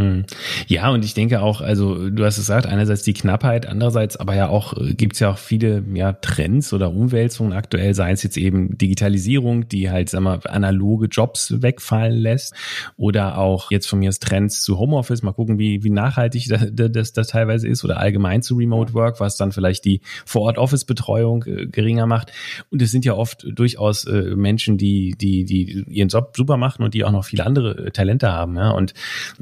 Hm. 0.00 0.24
Ja, 0.66 0.88
und 0.88 1.04
ich 1.04 1.12
denke 1.12 1.42
auch, 1.42 1.60
also 1.60 2.08
du 2.08 2.24
hast 2.24 2.38
es 2.38 2.44
gesagt, 2.44 2.64
einerseits 2.64 3.02
die 3.02 3.12
Knappheit, 3.12 3.66
andererseits 3.66 4.16
aber 4.16 4.34
ja 4.34 4.48
auch, 4.48 4.74
äh, 4.78 4.94
gibt 4.94 5.12
es 5.12 5.20
ja 5.20 5.30
auch 5.30 5.36
viele 5.36 5.84
ja, 5.92 6.14
Trends 6.14 6.72
oder 6.72 6.90
Umwälzungen 6.90 7.52
aktuell, 7.52 7.92
sei 7.92 8.10
es 8.12 8.22
jetzt 8.22 8.38
eben 8.38 8.78
Digitalisierung, 8.78 9.68
die 9.68 9.90
halt, 9.90 10.08
sag 10.08 10.22
mal, 10.22 10.40
analoge 10.44 11.08
Jobs 11.08 11.60
wegfallen 11.60 12.16
lässt 12.16 12.54
oder 12.96 13.36
auch 13.36 13.70
jetzt 13.70 13.88
von 13.88 13.98
mir 13.98 14.08
aus 14.08 14.20
Trends 14.20 14.62
zu 14.62 14.78
Homeoffice, 14.78 15.22
mal 15.22 15.32
gucken, 15.32 15.58
wie, 15.58 15.84
wie 15.84 15.90
nachhaltig 15.90 16.48
das, 16.48 16.68
das, 16.72 17.12
das 17.12 17.28
teilweise 17.28 17.68
ist 17.68 17.84
oder 17.84 17.98
allgemein 17.98 18.40
zu 18.40 18.56
Remote 18.56 18.94
Work, 18.94 19.20
was 19.20 19.36
dann 19.36 19.52
vielleicht 19.52 19.84
die 19.84 20.00
Vor-Ort-Office-Betreuung 20.24 21.44
äh, 21.44 21.66
geringer 21.66 22.06
macht. 22.06 22.32
Und 22.70 22.80
es 22.80 22.90
sind 22.90 23.04
ja 23.04 23.14
oft 23.14 23.46
durchaus 23.46 24.06
äh, 24.06 24.34
Menschen, 24.34 24.78
die, 24.78 25.14
die, 25.20 25.44
die 25.44 25.84
ihren 25.88 26.08
Job 26.08 26.32
super 26.34 26.56
machen 26.56 26.84
und 26.84 26.94
die 26.94 27.04
auch 27.04 27.12
noch 27.12 27.26
viele 27.26 27.44
andere 27.44 27.86
äh, 27.86 27.90
Talente 27.90 28.32
haben, 28.32 28.56
ja, 28.56 28.70
und 28.70 28.94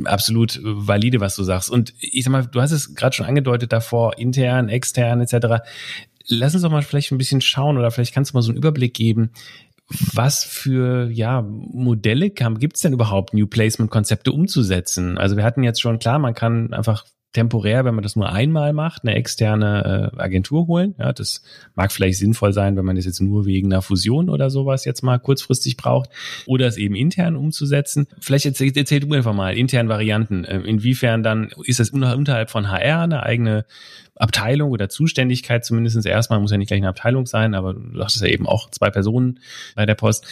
absolut 0.04 0.47
absolut 0.48 0.86
valide, 0.86 1.20
was 1.20 1.36
du 1.36 1.42
sagst. 1.42 1.70
Und 1.70 1.94
ich 2.00 2.24
sag 2.24 2.32
mal, 2.32 2.46
du 2.46 2.60
hast 2.60 2.72
es 2.72 2.94
gerade 2.94 3.14
schon 3.14 3.26
angedeutet 3.26 3.72
davor, 3.72 4.18
intern, 4.18 4.68
extern 4.68 5.20
etc. 5.20 5.62
Lass 6.28 6.54
uns 6.54 6.62
doch 6.62 6.70
mal 6.70 6.82
vielleicht 6.82 7.12
ein 7.12 7.18
bisschen 7.18 7.40
schauen 7.40 7.78
oder 7.78 7.90
vielleicht 7.90 8.14
kannst 8.14 8.32
du 8.32 8.36
mal 8.36 8.42
so 8.42 8.50
einen 8.50 8.58
Überblick 8.58 8.94
geben, 8.94 9.30
was 10.12 10.44
für 10.44 11.08
ja 11.10 11.42
Modelle 11.42 12.28
gibt 12.30 12.76
es 12.76 12.82
denn 12.82 12.92
überhaupt, 12.92 13.32
New 13.32 13.46
Placement-Konzepte 13.46 14.32
umzusetzen? 14.32 15.16
Also 15.16 15.36
wir 15.36 15.44
hatten 15.44 15.62
jetzt 15.62 15.80
schon 15.80 15.98
klar, 15.98 16.18
man 16.18 16.34
kann 16.34 16.74
einfach 16.74 17.04
temporär, 17.32 17.84
wenn 17.84 17.94
man 17.94 18.02
das 18.02 18.16
nur 18.16 18.30
einmal 18.30 18.72
macht, 18.72 19.02
eine 19.04 19.14
externe 19.14 20.12
äh, 20.14 20.20
Agentur 20.20 20.66
holen. 20.66 20.94
Ja, 20.98 21.12
das 21.12 21.42
mag 21.74 21.92
vielleicht 21.92 22.18
sinnvoll 22.18 22.52
sein, 22.52 22.76
wenn 22.76 22.84
man 22.84 22.96
das 22.96 23.04
jetzt 23.04 23.20
nur 23.20 23.44
wegen 23.44 23.72
einer 23.72 23.82
Fusion 23.82 24.30
oder 24.30 24.48
sowas 24.48 24.84
jetzt 24.86 25.02
mal 25.02 25.18
kurzfristig 25.18 25.76
braucht. 25.76 26.08
Oder 26.46 26.66
es 26.66 26.78
eben 26.78 26.94
intern 26.94 27.36
umzusetzen. 27.36 28.06
Vielleicht 28.20 28.46
erzähl, 28.46 28.72
erzähl 28.74 29.00
du 29.00 29.12
einfach 29.12 29.34
mal 29.34 29.56
intern 29.56 29.88
Varianten. 29.88 30.44
Äh, 30.44 30.60
inwiefern 30.60 31.22
dann 31.22 31.50
ist 31.64 31.80
das 31.80 31.90
unterhalb 31.90 32.50
von 32.50 32.70
HR 32.70 33.02
eine 33.02 33.22
eigene 33.22 33.66
Abteilung 34.16 34.70
oder 34.70 34.88
Zuständigkeit 34.88 35.64
zumindest 35.64 36.04
erstmal, 36.04 36.40
muss 36.40 36.50
ja 36.50 36.58
nicht 36.58 36.68
gleich 36.68 36.80
eine 36.80 36.88
Abteilung 36.88 37.26
sein, 37.26 37.54
aber 37.54 37.74
du 37.74 37.98
sagtest 37.98 38.22
ja 38.22 38.28
eben 38.28 38.46
auch 38.46 38.70
zwei 38.70 38.90
Personen 38.90 39.38
bei 39.76 39.86
der 39.86 39.94
Post 39.94 40.26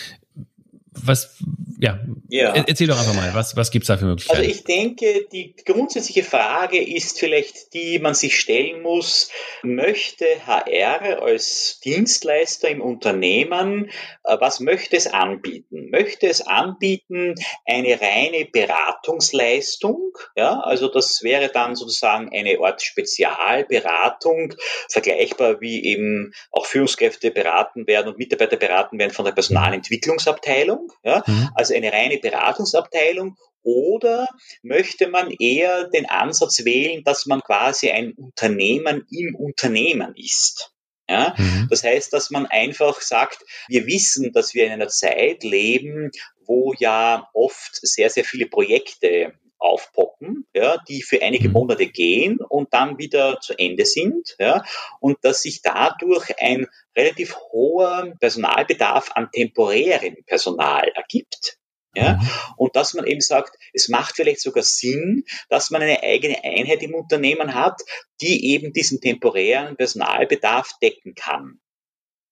was, 1.03 1.37
ja, 1.79 2.01
ja. 2.29 2.55
erzähl 2.55 2.87
doch 2.87 2.99
einfach 2.99 3.15
mal, 3.15 3.35
was, 3.35 3.57
was 3.57 3.71
gibt's 3.71 3.89
da 3.89 3.97
für 3.97 4.07
Möglichkeiten? 4.07 4.39
Also 4.39 4.51
ich 4.51 4.65
denke, 4.65 5.27
die 5.33 5.55
grundsätzliche 5.65 6.23
Frage 6.23 6.83
ist 6.83 7.19
vielleicht, 7.19 7.75
die 7.75 7.99
man 7.99 8.15
sich 8.15 8.39
stellen 8.39 8.83
muss, 8.83 9.31
möchte 9.63 10.25
HR 10.47 11.23
als 11.23 11.81
Dienstleister 11.85 12.69
im 12.69 12.81
Unternehmen, 12.81 13.91
äh, 14.25 14.37
was 14.41 14.61
möchte 14.61 14.97
es 14.97 15.07
anbieten? 15.07 15.91
Möchte 15.91 16.27
es 16.27 16.41
anbieten 16.41 17.35
eine 17.67 18.01
reine 18.01 18.47
Beratungsleistung? 18.47 20.17
Ja, 20.35 20.61
also 20.61 20.89
das 20.89 21.23
wäre 21.23 21.49
dann 21.49 21.77
sozusagen 21.77 22.31
eine 22.33 22.59
Art 22.61 22.83
Spezialberatung, 22.83 24.55
vergleichbar 24.89 25.61
wie 25.61 25.85
eben 25.85 26.33
auch 26.51 26.67
Führungskräfte 26.67 27.31
beraten 27.31 27.87
werden 27.87 28.09
und 28.09 28.19
Mitarbeiter 28.19 28.57
beraten 28.57 28.99
werden 28.99 29.13
von 29.13 29.25
der 29.25 29.33
Personalentwicklungsabteilung. 29.33 30.86
Ja? 31.03 31.23
Mhm. 31.27 31.51
Also 31.55 31.75
eine 31.75 31.93
reine 31.93 32.19
Beratungsabteilung. 32.19 33.37
Oder 33.63 34.29
möchte 34.63 35.09
man 35.09 35.33
eher 35.33 35.89
den 35.89 36.07
Ansatz 36.07 36.65
wählen, 36.65 37.03
dass 37.03 37.27
man 37.27 37.41
quasi 37.41 37.91
ein 37.91 38.13
Unternehmen 38.13 39.05
im 39.11 39.35
Unternehmen 39.35 40.15
ist? 40.17 40.73
Ja, 41.09 41.35
mhm. 41.37 41.69
Das 41.71 41.85
heißt, 41.85 42.13
dass 42.13 42.31
man 42.31 42.47
einfach 42.47 43.01
sagt, 43.01 43.39
wir 43.69 43.87
wissen, 43.87 44.33
dass 44.33 44.55
wir 44.55 44.67
in 44.67 44.73
einer 44.73 44.89
Zeit 44.89 45.45
leben, 45.45 46.11
wo 46.47 46.75
ja 46.79 47.29
oft 47.33 47.79
sehr, 47.81 48.11
sehr 48.11 48.25
viele 48.25 48.47
Projekte 48.47 49.33
aufpoppen, 49.59 50.47
ja, 50.55 50.79
die 50.89 51.03
für 51.03 51.23
einige 51.23 51.49
mhm. 51.49 51.55
Monate 51.55 51.87
gehen 51.87 52.39
und 52.39 52.73
dann 52.73 52.99
wieder 52.99 53.41
zu 53.41 53.59
Ende 53.59 53.85
sind, 53.85 54.37
ja, 54.39 54.65
und 55.01 55.19
dass 55.23 55.43
sich 55.43 55.63
dadurch 55.63 56.39
ein 56.41 56.67
relativ 56.97 57.37
hoher 57.53 58.15
Personalbedarf 58.21 59.11
an 59.15 59.31
temporärem 59.31 60.17
Personal 60.27 60.89
ergibt. 60.95 61.59
Ja, 61.95 62.15
mhm. 62.15 62.29
und 62.59 62.77
dass 62.77 62.93
man 62.93 63.07
eben 63.07 63.23
sagt, 63.23 63.57
es 63.73 63.89
macht 63.89 64.17
vielleicht 64.17 64.41
sogar 64.41 64.63
Sinn, 64.63 65.25
dass 65.49 65.71
man 65.71 65.81
eine 65.81 66.03
eigene 66.03 66.45
Einheit 66.45 66.83
im 66.83 66.95
Unternehmen 66.95 67.55
hat, 67.55 67.81
die 68.21 68.53
eben 68.53 68.75
diesen 68.75 69.01
temporären 69.01 69.77
Personalbedarf 69.77 70.73
decken 70.83 71.15
kann. 71.15 71.59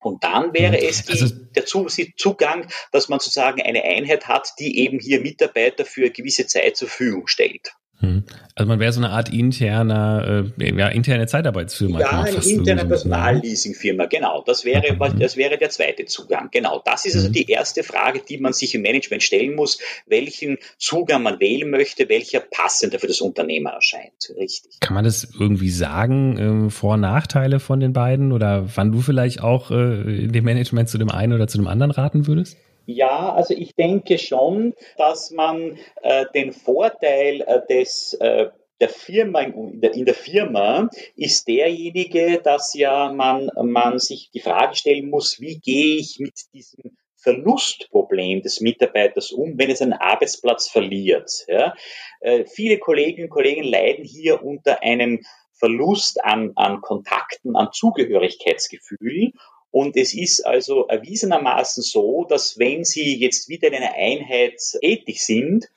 Und 0.04 0.22
dann 0.22 0.52
wäre 0.52 0.78
es 0.80 1.04
die, 1.04 1.12
also, 1.12 1.34
der 1.56 1.64
Zugang, 1.64 2.68
dass 2.92 3.08
man 3.08 3.20
sozusagen 3.20 3.62
eine 3.62 3.82
Einheit 3.84 4.28
hat, 4.28 4.52
die 4.58 4.78
eben 4.78 4.98
hier 5.00 5.20
Mitarbeiter 5.20 5.86
für 5.86 6.02
eine 6.02 6.10
gewisse 6.10 6.46
Zeit 6.46 6.76
zur 6.76 6.88
Verfügung 6.88 7.26
stellt. 7.26 7.72
Hm. 8.04 8.24
Also 8.54 8.68
man 8.68 8.78
wäre 8.78 8.92
so 8.92 9.00
eine 9.00 9.10
Art 9.10 9.32
interner, 9.32 10.44
äh, 10.58 10.78
ja, 10.78 10.88
interne 10.88 11.26
Zeitarbeitsfirma. 11.26 12.00
Ja, 12.00 12.22
eine 12.22 12.36
interne 12.36 12.84
Personalleasingfirma, 12.84 14.06
genau. 14.06 14.42
Das 14.46 14.64
wäre, 14.64 14.96
das 15.18 15.36
wäre 15.36 15.58
der 15.58 15.70
zweite 15.70 16.04
Zugang. 16.04 16.48
Genau. 16.52 16.80
Das 16.84 17.04
ist 17.04 17.16
also 17.16 17.28
mhm. 17.28 17.32
die 17.32 17.50
erste 17.50 17.82
Frage, 17.82 18.20
die 18.26 18.38
man 18.38 18.52
sich 18.52 18.74
im 18.74 18.82
Management 18.82 19.22
stellen 19.22 19.56
muss, 19.56 19.78
welchen 20.06 20.58
Zugang 20.78 21.24
man 21.24 21.40
wählen 21.40 21.68
möchte, 21.68 22.08
welcher 22.08 22.40
passender 22.40 22.98
für 23.00 23.08
das 23.08 23.20
Unternehmen 23.20 23.66
erscheint. 23.66 24.32
Richtig. 24.36 24.78
Kann 24.80 24.94
man 24.94 25.04
das 25.04 25.28
irgendwie 25.38 25.70
sagen, 25.70 26.66
äh, 26.66 26.70
Vor- 26.70 26.94
und 26.94 27.00
Nachteile 27.00 27.58
von 27.58 27.80
den 27.80 27.92
beiden 27.92 28.30
oder 28.30 28.68
wann 28.76 28.92
du 28.92 29.00
vielleicht 29.00 29.42
auch 29.42 29.70
äh, 29.72 30.28
dem 30.28 30.44
Management 30.44 30.88
zu 30.88 30.98
dem 30.98 31.10
einen 31.10 31.32
oder 31.32 31.48
zu 31.48 31.58
dem 31.58 31.66
anderen 31.66 31.90
raten 31.90 32.26
würdest? 32.26 32.56
Ja, 32.86 33.32
also 33.32 33.54
ich 33.54 33.74
denke 33.74 34.18
schon, 34.18 34.74
dass 34.96 35.30
man 35.30 35.78
äh, 36.02 36.26
den 36.34 36.52
Vorteil 36.52 37.40
äh, 37.40 37.60
des 37.68 38.14
äh, 38.14 38.50
der 38.80 38.88
Firma 38.88 39.40
in 39.40 39.80
der, 39.80 40.14
Firma 40.14 40.90
ist 41.16 41.46
derjenige, 41.46 42.40
dass 42.42 42.74
ja 42.74 43.12
man, 43.12 43.50
man 43.62 43.98
sich 44.00 44.30
die 44.34 44.40
Frage 44.40 44.74
stellen 44.74 45.08
muss, 45.08 45.40
wie 45.40 45.58
gehe 45.60 45.96
ich 45.96 46.18
mit 46.18 46.34
diesem 46.52 46.96
Verlustproblem 47.16 48.42
des 48.42 48.60
Mitarbeiters 48.60 49.32
um, 49.32 49.58
wenn 49.58 49.70
es 49.70 49.80
einen 49.80 49.94
Arbeitsplatz 49.94 50.68
verliert. 50.68 51.46
Ja? 51.48 51.74
Äh, 52.20 52.44
viele 52.46 52.78
Kolleginnen 52.78 53.28
und 53.28 53.30
Kollegen 53.30 53.64
leiden 53.64 54.04
hier 54.04 54.42
unter 54.42 54.82
einem 54.82 55.24
Verlust 55.52 56.22
an, 56.22 56.52
an 56.56 56.82
Kontakten, 56.82 57.56
an 57.56 57.70
Zugehörigkeitsgefühl. 57.72 59.32
Und 59.74 59.96
es 59.96 60.14
ist 60.14 60.46
also 60.46 60.86
erwiesenermaßen 60.86 61.82
so, 61.82 62.24
dass 62.28 62.60
wenn 62.60 62.84
Sie 62.84 63.16
jetzt 63.16 63.48
wieder 63.48 63.66
in 63.66 63.74
einer 63.74 63.94
Einheit 63.94 64.60
tätig 64.80 65.20
sind, 65.20 65.68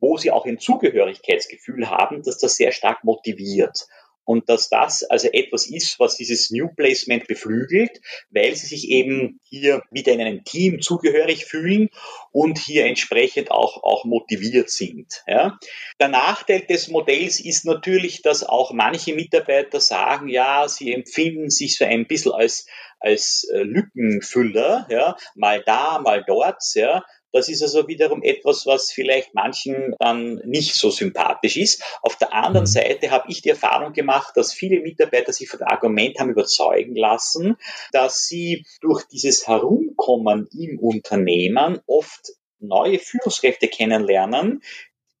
wo 0.00 0.16
Sie 0.16 0.30
auch 0.30 0.46
ein 0.46 0.58
Zugehörigkeitsgefühl 0.58 1.90
haben, 1.90 2.22
dass 2.22 2.38
das 2.38 2.56
sehr 2.56 2.72
stark 2.72 3.04
motiviert 3.04 3.88
und 4.24 4.48
dass 4.48 4.68
das 4.68 5.02
also 5.02 5.28
etwas 5.32 5.66
ist, 5.66 5.98
was 5.98 6.16
dieses 6.16 6.50
New 6.50 6.68
Placement 6.68 7.26
beflügelt, 7.26 8.00
weil 8.30 8.54
sie 8.54 8.66
sich 8.66 8.88
eben 8.88 9.40
hier 9.44 9.82
wieder 9.90 10.12
in 10.12 10.20
einem 10.20 10.44
Team 10.44 10.80
zugehörig 10.80 11.44
fühlen 11.44 11.88
und 12.30 12.58
hier 12.58 12.86
entsprechend 12.86 13.50
auch, 13.50 13.82
auch 13.82 14.04
motiviert 14.04 14.70
sind. 14.70 15.22
Ja. 15.26 15.58
Der 16.00 16.08
Nachteil 16.08 16.60
des 16.60 16.88
Modells 16.88 17.40
ist 17.40 17.64
natürlich, 17.64 18.22
dass 18.22 18.44
auch 18.44 18.72
manche 18.72 19.14
Mitarbeiter 19.14 19.80
sagen, 19.80 20.28
ja, 20.28 20.68
sie 20.68 20.92
empfinden 20.92 21.50
sich 21.50 21.76
so 21.76 21.84
ein 21.84 22.06
bisschen 22.06 22.32
als, 22.32 22.66
als 23.00 23.48
äh, 23.52 23.62
Lückenfüller, 23.62 24.86
ja, 24.90 25.16
mal 25.34 25.62
da, 25.64 25.98
mal 25.98 26.22
dort, 26.26 26.62
ja, 26.74 27.04
das 27.32 27.48
ist 27.48 27.62
also 27.62 27.88
wiederum 27.88 28.22
etwas, 28.22 28.66
was 28.66 28.92
vielleicht 28.92 29.34
manchen 29.34 29.94
dann 29.98 30.36
nicht 30.44 30.74
so 30.74 30.90
sympathisch 30.90 31.56
ist. 31.56 31.82
Auf 32.02 32.16
der 32.16 32.32
anderen 32.32 32.64
mhm. 32.64 32.70
Seite 32.70 33.10
habe 33.10 33.30
ich 33.30 33.42
die 33.42 33.50
Erfahrung 33.50 33.92
gemacht, 33.92 34.36
dass 34.36 34.52
viele 34.52 34.80
Mitarbeiter 34.80 35.32
sich 35.32 35.48
von 35.48 35.58
dem 35.58 35.68
Argument 35.68 36.18
haben 36.18 36.30
überzeugen 36.30 36.94
lassen, 36.94 37.56
dass 37.92 38.26
sie 38.26 38.64
durch 38.80 39.04
dieses 39.04 39.48
Herumkommen 39.48 40.48
im 40.52 40.78
Unternehmen 40.78 41.80
oft 41.86 42.32
neue 42.58 42.98
Führungskräfte 42.98 43.68
kennenlernen, 43.68 44.62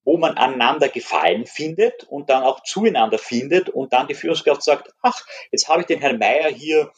wo 0.04 0.18
man 0.18 0.36
aneinander 0.36 0.88
Gefallen 0.88 1.46
findet 1.46 2.04
und 2.04 2.30
dann 2.30 2.42
auch 2.42 2.62
zueinander 2.62 3.18
findet 3.18 3.68
und 3.68 3.92
dann 3.92 4.08
die 4.08 4.14
Führungskraft 4.14 4.62
sagt, 4.62 4.92
ach, 5.02 5.24
jetzt 5.50 5.68
habe 5.68 5.82
ich 5.82 5.86
den 5.86 6.00
Herrn 6.00 6.18
Meier 6.18 6.50
hier 6.50 6.90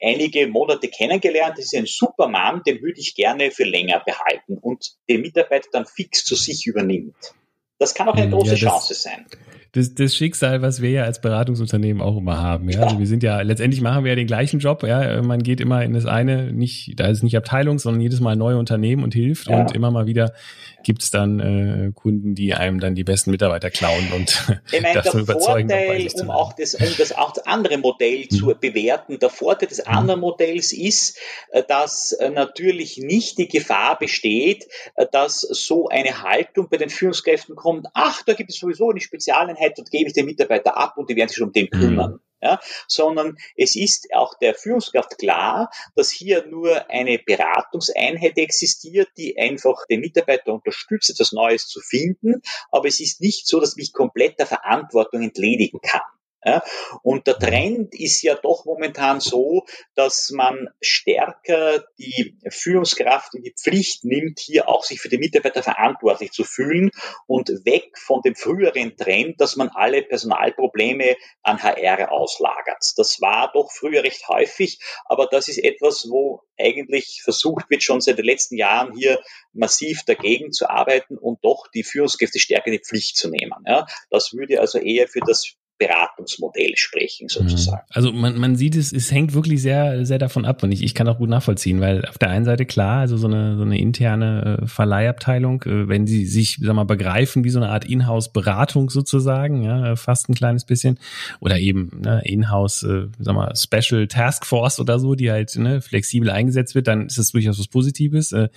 einige 0.00 0.46
Monate 0.46 0.88
kennengelernt, 0.88 1.58
das 1.58 1.66
ist 1.66 1.74
ein 1.74 1.86
super 1.86 2.28
Mann, 2.28 2.62
den 2.64 2.80
würde 2.82 3.00
ich 3.00 3.14
gerne 3.14 3.50
für 3.50 3.64
länger 3.64 4.00
behalten 4.04 4.58
und 4.58 4.96
den 5.08 5.20
Mitarbeiter 5.20 5.68
dann 5.72 5.86
fix 5.86 6.24
zu 6.24 6.34
sich 6.34 6.66
übernimmt. 6.66 7.34
Das 7.82 7.94
kann 7.94 8.08
auch 8.08 8.14
eine 8.14 8.24
hm, 8.24 8.32
große 8.32 8.54
ja, 8.54 8.70
Chance 8.70 8.94
sein 8.94 9.26
das, 9.72 9.94
das 9.94 10.14
Schicksal, 10.14 10.60
was 10.60 10.82
wir 10.82 10.90
ja 10.90 11.04
als 11.04 11.20
Beratungsunternehmen 11.22 12.02
auch 12.02 12.18
immer 12.18 12.40
haben. 12.42 12.68
Ja? 12.68 12.82
Also 12.82 12.98
wir 12.98 13.06
sind 13.06 13.22
ja, 13.22 13.40
letztendlich 13.40 13.80
machen 13.80 14.04
wir 14.04 14.10
ja 14.10 14.16
den 14.16 14.26
gleichen 14.26 14.60
Job. 14.60 14.82
Ja? 14.82 15.22
Man 15.22 15.42
geht 15.42 15.62
immer 15.62 15.82
in 15.82 15.94
das 15.94 16.04
eine, 16.04 16.52
nicht, 16.52 17.00
da 17.00 17.06
ist 17.06 17.22
nicht 17.22 17.38
Abteilung, 17.38 17.78
sondern 17.78 18.02
jedes 18.02 18.20
Mal 18.20 18.36
neue 18.36 18.58
Unternehmen 18.58 19.02
und 19.02 19.14
hilft. 19.14 19.48
Ja. 19.48 19.60
Und 19.60 19.74
immer 19.74 19.90
mal 19.90 20.06
wieder 20.06 20.34
gibt 20.82 21.02
es 21.02 21.10
dann 21.10 21.40
äh, 21.40 21.92
Kunden, 21.94 22.34
die 22.34 22.54
einem 22.54 22.80
dann 22.80 22.94
die 22.94 23.04
besten 23.04 23.30
Mitarbeiter 23.30 23.70
klauen 23.70 24.12
und 24.14 24.46
ich 24.72 24.82
meine, 24.82 24.94
davon 25.02 25.20
überzeugen. 25.20 25.70
Vorteil, 25.70 26.08
um 26.20 26.30
auch 26.30 26.52
das, 26.52 26.74
um 26.74 26.88
das 26.98 27.12
auch 27.16 27.32
das 27.32 27.46
andere 27.46 27.78
Modell 27.78 28.24
hm. 28.24 28.30
zu 28.30 28.54
bewerten, 28.60 29.18
der 29.18 29.30
Vorteil 29.30 29.68
des 29.68 29.86
hm. 29.86 29.96
anderen 29.96 30.20
Modells 30.20 30.72
ist, 30.72 31.18
äh, 31.50 31.62
dass 31.66 32.12
äh, 32.12 32.30
natürlich 32.30 32.98
nicht 32.98 33.38
die 33.38 33.48
Gefahr 33.48 33.98
besteht, 33.98 34.66
äh, 34.96 35.06
dass 35.10 35.40
so 35.40 35.88
eine 35.88 36.22
Haltung 36.22 36.68
bei 36.68 36.76
den 36.76 36.90
Führungskräften 36.90 37.56
kommt, 37.56 37.71
ach, 37.94 38.22
da 38.24 38.34
gibt 38.34 38.50
es 38.50 38.58
sowieso 38.58 38.90
eine 38.90 39.00
Spezialeinheit, 39.00 39.78
und 39.78 39.90
gebe 39.90 40.08
ich 40.08 40.14
den 40.14 40.26
Mitarbeiter 40.26 40.76
ab 40.76 40.96
und 40.96 41.08
die 41.08 41.16
werden 41.16 41.28
sich 41.28 41.40
um 41.40 41.52
den 41.52 41.70
kümmern. 41.70 42.12
Mhm. 42.12 42.20
Ja, 42.44 42.58
sondern 42.88 43.36
es 43.56 43.76
ist 43.76 44.08
auch 44.12 44.36
der 44.36 44.56
Führungskraft 44.56 45.16
klar, 45.16 45.70
dass 45.94 46.10
hier 46.10 46.44
nur 46.48 46.90
eine 46.90 47.20
Beratungseinheit 47.20 48.36
existiert, 48.36 49.10
die 49.16 49.38
einfach 49.38 49.86
den 49.88 50.00
Mitarbeiter 50.00 50.52
unterstützt, 50.52 51.10
etwas 51.10 51.30
Neues 51.30 51.68
zu 51.68 51.78
finden. 51.80 52.42
Aber 52.72 52.88
es 52.88 52.98
ist 52.98 53.20
nicht 53.20 53.46
so, 53.46 53.60
dass 53.60 53.76
mich 53.76 53.92
komplett 53.92 54.40
der 54.40 54.46
Verantwortung 54.46 55.22
entledigen 55.22 55.80
kann. 55.82 56.00
Ja, 56.44 56.62
und 57.02 57.28
der 57.28 57.38
Trend 57.38 57.94
ist 57.94 58.22
ja 58.22 58.34
doch 58.34 58.64
momentan 58.64 59.20
so, 59.20 59.64
dass 59.94 60.30
man 60.32 60.68
stärker 60.80 61.84
die 61.98 62.36
Führungskraft 62.48 63.34
in 63.36 63.44
die 63.44 63.54
Pflicht 63.54 64.04
nimmt, 64.04 64.40
hier 64.40 64.68
auch 64.68 64.82
sich 64.82 65.00
für 65.00 65.08
die 65.08 65.18
Mitarbeiter 65.18 65.62
verantwortlich 65.62 66.32
zu 66.32 66.42
fühlen 66.42 66.90
und 67.28 67.48
weg 67.64 67.96
von 67.96 68.22
dem 68.22 68.34
früheren 68.34 68.96
Trend, 68.96 69.40
dass 69.40 69.54
man 69.54 69.68
alle 69.68 70.02
Personalprobleme 70.02 71.14
an 71.42 71.62
HR 71.62 72.10
auslagert. 72.10 72.92
Das 72.96 73.20
war 73.20 73.52
doch 73.52 73.70
früher 73.70 74.02
recht 74.02 74.26
häufig, 74.28 74.80
aber 75.04 75.28
das 75.30 75.46
ist 75.46 75.58
etwas, 75.58 76.08
wo 76.10 76.42
eigentlich 76.58 77.20
versucht 77.22 77.70
wird, 77.70 77.84
schon 77.84 78.00
seit 78.00 78.18
den 78.18 78.24
letzten 78.24 78.56
Jahren 78.56 78.96
hier 78.96 79.20
massiv 79.52 80.02
dagegen 80.06 80.50
zu 80.50 80.68
arbeiten 80.68 81.18
und 81.18 81.44
doch 81.44 81.68
die 81.72 81.84
Führungskräfte 81.84 82.40
stärker 82.40 82.66
in 82.66 82.72
die 82.72 82.84
Pflicht 82.84 83.16
zu 83.16 83.30
nehmen. 83.30 83.62
Ja, 83.64 83.86
das 84.10 84.32
würde 84.32 84.60
also 84.60 84.78
eher 84.78 85.06
für 85.06 85.20
das 85.20 85.54
Beratungsmodell 85.78 86.76
sprechen, 86.76 87.28
sozusagen. 87.28 87.82
Mhm. 87.88 87.92
Also 87.92 88.12
man, 88.12 88.38
man 88.38 88.56
sieht 88.56 88.76
es, 88.76 88.92
es 88.92 89.10
hängt 89.10 89.34
wirklich 89.34 89.62
sehr, 89.62 90.06
sehr 90.06 90.18
davon 90.18 90.44
ab 90.44 90.62
und 90.62 90.70
ich, 90.70 90.82
ich 90.82 90.94
kann 90.94 91.08
auch 91.08 91.18
gut 91.18 91.28
nachvollziehen, 91.28 91.80
weil 91.80 92.04
auf 92.06 92.18
der 92.18 92.28
einen 92.30 92.44
Seite 92.44 92.66
klar, 92.66 93.00
also 93.00 93.16
so 93.16 93.26
eine, 93.26 93.56
so 93.56 93.62
eine 93.62 93.78
interne 93.78 94.60
äh, 94.62 94.66
Verleihabteilung, 94.66 95.62
äh, 95.62 95.88
wenn 95.88 96.06
sie 96.06 96.26
sich, 96.26 96.58
sag 96.62 96.74
mal, 96.74 96.84
begreifen 96.84 97.42
wie 97.44 97.50
so 97.50 97.58
eine 97.58 97.70
Art 97.70 97.84
Inhouse-Beratung 97.84 98.90
sozusagen, 98.90 99.62
ja, 99.62 99.96
fast 99.96 100.28
ein 100.28 100.34
kleines 100.34 100.64
bisschen, 100.64 100.98
oder 101.40 101.58
eben 101.58 102.00
ne, 102.00 102.22
Inhouse, 102.24 102.84
äh, 102.84 103.08
sag 103.18 103.34
mal, 103.34 103.52
Special 103.56 104.06
Task 104.06 104.46
Force 104.46 104.78
oder 104.78 104.98
so, 104.98 105.14
die 105.14 105.30
halt 105.30 105.56
ne, 105.56 105.80
flexibel 105.80 106.30
eingesetzt 106.30 106.74
wird, 106.74 106.86
dann 106.86 107.06
ist 107.06 107.18
das 107.18 107.32
durchaus 107.32 107.58
was 107.58 107.68
Positives. 107.68 108.32
Äh, 108.32 108.48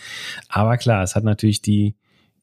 aber 0.47 0.77
klar, 0.77 1.03
es 1.03 1.15
hat 1.15 1.23
natürlich 1.23 1.61
die 1.61 1.95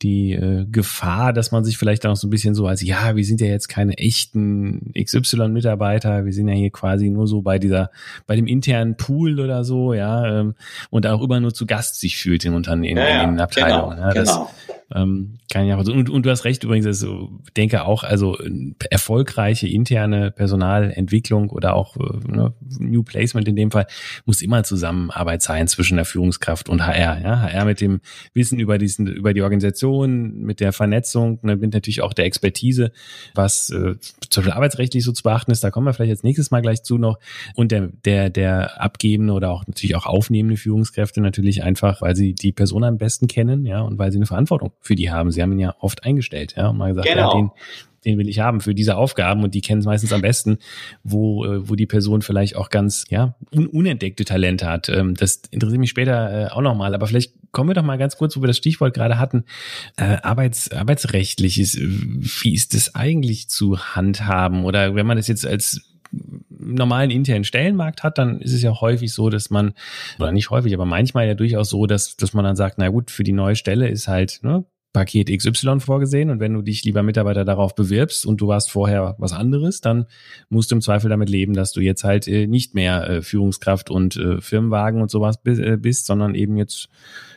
die 0.02 0.32
äh, 0.32 0.66
Gefahr, 0.70 1.32
dass 1.32 1.52
man 1.52 1.64
sich 1.64 1.78
vielleicht 1.78 2.04
auch 2.06 2.16
so 2.16 2.26
ein 2.26 2.30
bisschen 2.30 2.54
so 2.54 2.66
als, 2.66 2.82
ja, 2.82 3.16
wir 3.16 3.24
sind 3.24 3.40
ja 3.40 3.46
jetzt 3.46 3.68
keine 3.68 3.96
echten 3.98 4.92
XY-Mitarbeiter, 4.98 6.24
wir 6.24 6.32
sind 6.32 6.48
ja 6.48 6.54
hier 6.54 6.70
quasi 6.70 7.08
nur 7.08 7.26
so 7.26 7.42
bei 7.42 7.58
dieser, 7.58 7.90
bei 8.26 8.36
dem 8.36 8.46
internen 8.46 8.96
Pool 8.96 9.40
oder 9.40 9.64
so, 9.64 9.94
ja, 9.94 10.40
ähm, 10.40 10.54
und 10.90 11.06
auch 11.06 11.22
immer 11.22 11.40
nur 11.40 11.54
zu 11.54 11.66
Gast 11.66 12.00
sich 12.00 12.16
fühlt 12.18 12.44
im 12.44 12.54
Unternehmen, 12.54 12.98
ja, 12.98 13.22
in 13.22 13.30
den 13.30 13.40
Abteilungen. 13.40 13.96
Genau, 13.96 14.08
ja, 14.08 14.14
das, 14.14 14.28
genau. 14.28 14.50
Ähm, 14.94 15.38
kann 15.50 15.70
auch, 15.72 15.86
und, 15.86 16.10
und 16.10 16.26
du 16.26 16.30
hast 16.30 16.44
recht 16.44 16.64
übrigens, 16.64 16.86
also, 16.86 17.30
denke 17.56 17.84
auch, 17.84 18.04
also 18.04 18.38
erfolgreiche 18.90 19.68
interne 19.68 20.30
Personalentwicklung 20.30 21.50
oder 21.50 21.74
auch 21.74 21.96
äh, 21.96 22.30
ne, 22.30 22.54
New 22.78 23.02
Placement 23.02 23.48
in 23.48 23.56
dem 23.56 23.70
Fall 23.70 23.86
muss 24.24 24.42
immer 24.42 24.64
Zusammenarbeit 24.64 25.42
sein 25.42 25.68
zwischen 25.68 25.96
der 25.96 26.04
Führungskraft 26.04 26.68
und 26.68 26.86
HR. 26.86 27.20
Ja? 27.22 27.40
HR 27.40 27.64
mit 27.64 27.80
dem 27.80 28.00
Wissen 28.34 28.58
über 28.58 28.78
diesen, 28.78 29.06
über 29.06 29.34
die 29.34 29.42
Organisation, 29.42 30.40
mit 30.40 30.60
der 30.60 30.72
Vernetzung, 30.72 31.38
ne, 31.42 31.56
mit 31.56 31.74
natürlich 31.74 32.02
auch 32.02 32.12
der 32.12 32.24
Expertise, 32.24 32.92
was 33.34 33.70
äh, 33.70 33.96
zum 34.30 34.42
Beispiel 34.42 34.52
arbeitsrechtlich 34.52 35.04
so 35.04 35.12
zu 35.12 35.22
beachten 35.22 35.50
ist, 35.50 35.64
da 35.64 35.70
kommen 35.70 35.86
wir 35.86 35.92
vielleicht 35.92 36.10
jetzt 36.10 36.24
nächstes 36.24 36.50
Mal 36.50 36.62
gleich 36.62 36.82
zu 36.82 36.98
noch. 36.98 37.18
Und 37.54 37.72
der, 37.72 37.88
der, 38.04 38.30
der 38.30 38.80
abgebende 38.80 39.32
oder 39.32 39.50
auch 39.50 39.66
natürlich 39.66 39.96
auch 39.96 40.06
aufnehmende 40.06 40.56
Führungskräfte 40.56 41.20
natürlich 41.20 41.62
einfach, 41.62 42.00
weil 42.02 42.16
sie 42.16 42.34
die 42.34 42.52
Person 42.52 42.84
am 42.84 42.98
besten 42.98 43.26
kennen, 43.26 43.64
ja, 43.64 43.80
und 43.80 43.98
weil 43.98 44.10
sie 44.10 44.18
eine 44.18 44.26
Verantwortung 44.26 44.72
für 44.82 44.94
die 44.94 45.10
haben. 45.10 45.30
Sie 45.30 45.40
haben 45.40 45.52
ihn 45.52 45.60
ja 45.60 45.74
oft 45.78 46.04
eingestellt, 46.04 46.54
ja, 46.56 46.68
und 46.68 46.76
mal 46.76 46.90
gesagt, 46.90 47.08
genau. 47.08 47.32
ja, 47.32 47.40
den, 47.40 47.50
den 48.04 48.18
will 48.18 48.28
ich 48.28 48.40
haben 48.40 48.60
für 48.60 48.74
diese 48.74 48.96
Aufgaben 48.96 49.42
und 49.44 49.54
die 49.54 49.60
kennen 49.60 49.80
es 49.80 49.86
meistens 49.86 50.12
am 50.12 50.22
besten, 50.22 50.58
wo, 51.04 51.44
äh, 51.44 51.68
wo 51.68 51.74
die 51.74 51.86
Person 51.86 52.22
vielleicht 52.22 52.56
auch 52.56 52.68
ganz 52.68 53.04
ja 53.08 53.36
un 53.54 53.66
unentdeckte 53.66 54.24
Talente 54.24 54.66
hat. 54.66 54.88
Ähm, 54.88 55.14
das 55.14 55.42
interessiert 55.50 55.80
mich 55.80 55.90
später 55.90 56.46
äh, 56.46 56.50
auch 56.50 56.62
nochmal, 56.62 56.94
aber 56.94 57.06
vielleicht 57.06 57.32
kommen 57.52 57.70
wir 57.70 57.74
doch 57.74 57.82
mal 57.82 57.98
ganz 57.98 58.16
kurz, 58.16 58.36
wo 58.36 58.42
wir 58.42 58.48
das 58.48 58.56
Stichwort 58.56 58.94
gerade 58.94 59.18
hatten, 59.18 59.44
äh, 59.96 60.16
Arbeits, 60.22 60.72
arbeitsrechtliches. 60.72 61.76
Wie 61.78 62.54
ist 62.54 62.74
das 62.74 62.94
eigentlich 62.94 63.48
zu 63.48 63.78
handhaben? 63.78 64.64
Oder 64.64 64.94
wenn 64.94 65.06
man 65.06 65.16
das 65.16 65.28
jetzt 65.28 65.46
als 65.46 65.82
normalen 66.48 67.10
internen 67.10 67.44
Stellenmarkt 67.44 68.02
hat, 68.02 68.18
dann 68.18 68.40
ist 68.40 68.52
es 68.52 68.62
ja 68.62 68.80
häufig 68.80 69.12
so, 69.12 69.30
dass 69.30 69.50
man, 69.50 69.72
oder 70.18 70.32
nicht 70.32 70.50
häufig, 70.50 70.74
aber 70.74 70.84
manchmal 70.84 71.26
ja 71.26 71.34
durchaus 71.34 71.70
so, 71.70 71.86
dass, 71.86 72.16
dass 72.16 72.34
man 72.34 72.44
dann 72.44 72.56
sagt, 72.56 72.78
na 72.78 72.88
gut, 72.88 73.10
für 73.10 73.24
die 73.24 73.32
neue 73.32 73.56
Stelle 73.56 73.88
ist 73.88 74.08
halt, 74.08 74.40
ne, 74.42 74.64
Paket 74.92 75.30
XY 75.30 75.80
vorgesehen 75.80 76.30
und 76.30 76.40
wenn 76.40 76.52
du 76.52 76.62
dich, 76.62 76.84
lieber 76.84 77.02
Mitarbeiter, 77.02 77.44
darauf 77.44 77.74
bewirbst 77.74 78.26
und 78.26 78.40
du 78.40 78.48
warst 78.48 78.70
vorher 78.70 79.14
was 79.18 79.32
anderes, 79.32 79.80
dann 79.80 80.06
musst 80.50 80.70
du 80.70 80.74
im 80.74 80.82
Zweifel 80.82 81.08
damit 81.08 81.30
leben, 81.30 81.54
dass 81.54 81.72
du 81.72 81.80
jetzt 81.80 82.04
halt 82.04 82.28
äh, 82.28 82.46
nicht 82.46 82.74
mehr 82.74 83.08
äh, 83.08 83.22
Führungskraft 83.22 83.90
und 83.90 84.16
äh, 84.16 84.40
Firmenwagen 84.40 85.00
und 85.00 85.10
sowas 85.10 85.40
äh, 85.46 85.76
bist, 85.76 86.06
sondern 86.06 86.34
eben 86.34 86.56
jetzt 86.56 86.88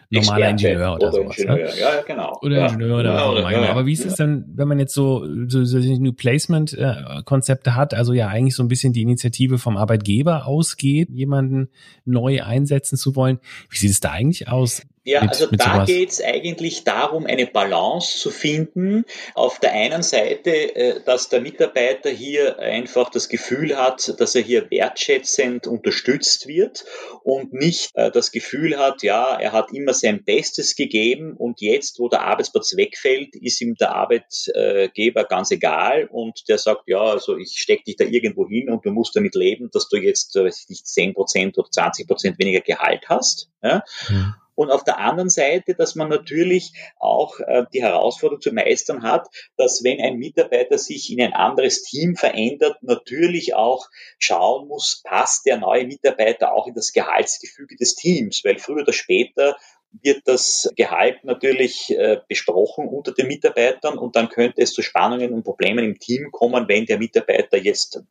normaler 0.10 0.50
Ingenieur 0.50 0.96
oder, 0.96 1.08
oder 1.08 1.12
sowas. 1.12 1.38
Ingenieur. 1.38 1.76
Ja? 1.76 1.96
ja, 1.96 2.02
genau. 2.02 2.38
Oder 2.42 2.58
ja. 2.58 2.68
Ingenieur 2.68 3.00
oder 3.00 3.14
ja, 3.14 3.16
was 3.16 3.46
auch 3.46 3.50
immer. 3.50 3.70
Aber 3.70 3.86
wie 3.86 3.94
ist 3.94 4.06
es 4.06 4.16
denn, 4.16 4.46
wenn 4.54 4.68
man 4.68 4.80
jetzt 4.80 4.94
so, 4.94 5.26
so, 5.48 5.64
so 5.64 5.78
New 5.78 6.14
Placement-Konzepte 6.14 7.70
äh, 7.70 7.74
hat, 7.74 7.94
also 7.94 8.14
ja 8.14 8.28
eigentlich 8.28 8.56
so 8.56 8.64
ein 8.64 8.68
bisschen 8.68 8.94
die 8.94 9.02
Initiative 9.02 9.58
vom 9.58 9.78
Arbeitgeber 9.78 10.46
ausgeht, 10.46 11.10
jemanden 11.10 11.70
neu 12.04 12.44
einsetzen 12.44 12.98
zu 12.98 13.16
wollen. 13.16 13.40
Wie 13.70 13.78
sieht 13.78 13.92
es 13.92 14.00
da 14.00 14.12
eigentlich 14.12 14.48
aus? 14.50 14.82
Ja, 15.06 15.22
mit, 15.22 15.30
also 15.30 15.48
mit 15.52 15.62
da 15.62 15.86
geht 15.86 16.10
es 16.10 16.22
eigentlich 16.22 16.84
darum, 16.84 17.28
eine 17.28 17.46
Balance 17.46 18.18
zu 18.18 18.32
finden. 18.32 19.06
Auf 19.36 19.60
der 19.60 19.72
einen 19.72 20.02
Seite, 20.02 20.76
äh, 20.76 21.00
dass 21.06 21.30
der 21.30 21.42
Mitarbeiter 21.42 22.10
hier 22.10 22.58
einfach 22.58 23.12
das 23.12 23.30
Gefühl 23.30 23.78
hat, 23.78 24.20
dass 24.20 24.34
er 24.34 24.42
hier 24.42 24.72
wertschätzend 24.72 25.68
unterstützt 25.68 26.48
wird 26.48 26.86
und 27.22 27.54
nicht 27.54 27.92
äh, 27.94 28.10
das 28.10 28.32
Gefühl 28.32 28.80
hat, 28.80 29.04
ja, 29.04 29.38
er 29.40 29.52
hat 29.52 29.72
immer 29.72 29.94
sein 29.94 30.24
Bestes 30.24 30.76
gegeben 30.76 31.38
und 31.38 31.62
jetzt, 31.62 32.00
wo 32.00 32.10
der 32.10 32.24
Arbeitsplatz 32.24 32.76
wegfällt, 32.76 33.36
ist 33.36 33.62
ihm 33.62 33.76
der 33.76 33.96
Arbeitgeber 33.96 35.26
ganz 35.26 35.52
egal 35.52 36.10
und 36.12 36.50
der 36.50 36.58
sagt, 36.58 36.88
ja, 36.88 37.02
also 37.02 37.38
ich 37.38 37.60
stecke 37.60 37.84
dich 37.84 37.98
da 37.98 38.06
irgendwo 38.06 38.48
hin 38.48 38.72
und 38.72 38.84
du 38.84 38.90
musst 38.90 39.16
damit 39.16 39.36
leben, 39.36 39.70
dass 39.72 39.88
du 39.88 39.98
jetzt, 39.98 40.36
äh, 40.36 40.46
weiß 40.46 40.64
ich 40.64 40.70
nicht, 40.70 40.86
10% 40.88 41.60
oder 41.60 41.70
20% 41.70 42.40
weniger 42.40 42.62
Gehalt 42.62 43.04
hast. 43.08 43.50
Ja? 43.62 43.84
Mhm. 44.10 44.34
Und 44.56 44.72
auf 44.72 44.84
der 44.84 44.98
anderen 44.98 45.30
Seite, 45.30 45.76
dass 45.76 45.96
man 45.96 46.10
natürlich 46.10 46.74
auch 46.98 47.40
äh, 47.42 47.66
die 47.74 47.84
Herausforderung 47.84 48.42
zu 48.42 48.54
meistern 48.54 49.04
hat, 49.04 49.28
dass 49.58 49.84
wenn 49.84 50.02
ein 50.02 50.18
Mitarbeiter 50.18 50.78
sich 50.78 51.12
in 51.12 51.22
ein 51.22 51.34
anderes 51.34 51.84
Team 51.84 52.16
verändert, 52.16 52.78
natürlich 52.82 53.54
auch 53.54 53.88
schauen 54.18 54.68
muss, 54.68 55.02
passt 55.04 55.46
der 55.46 55.58
neue 55.58 55.86
Mitarbeiter 55.86 56.54
auch 56.54 56.68
in 56.68 56.74
das 56.74 56.94
Gehaltsgefüge 56.94 57.76
des 57.76 57.96
Teams, 57.96 58.44
weil 58.44 58.58
früher 58.58 58.84
oder 58.84 58.94
später 58.94 59.58
wird 60.02 60.22
das 60.26 60.72
Gehalt 60.76 61.24
natürlich 61.24 61.90
äh, 61.92 62.20
besprochen 62.28 62.88
unter 62.88 63.14
den 63.14 63.28
Mitarbeitern 63.28 63.98
und 63.98 64.16
dann 64.16 64.30
könnte 64.30 64.62
es 64.62 64.74
zu 64.74 64.82
Spannungen 64.82 65.34
und 65.34 65.44
Problemen 65.44 65.86
im 65.86 66.00
Team 66.00 66.32
kommen, 66.32 66.68
wenn 66.68 66.86
der 66.86 66.98
Mitarbeiter 66.98 67.58
jetzt 67.58 68.02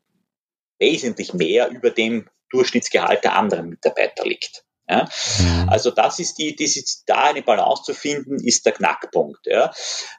wesentlich 0.78 1.34
mehr 1.34 1.70
über 1.70 1.90
dem 1.90 2.28
Durchschnittsgehalt 2.50 3.24
der 3.24 3.36
anderen 3.36 3.68
Mitarbeiter 3.68 4.24
liegt. 4.24 4.63
Ja? 4.88 5.08
Mhm. 5.38 5.68
Also 5.68 5.90
das 5.90 6.18
ist 6.18 6.38
die, 6.38 6.54
die, 6.54 6.84
da 7.06 7.24
eine 7.24 7.42
Balance 7.42 7.82
zu 7.84 7.94
finden, 7.94 8.36
ist 8.36 8.66
der 8.66 8.72
Knackpunkt. 8.72 9.46
Ja? 9.46 9.72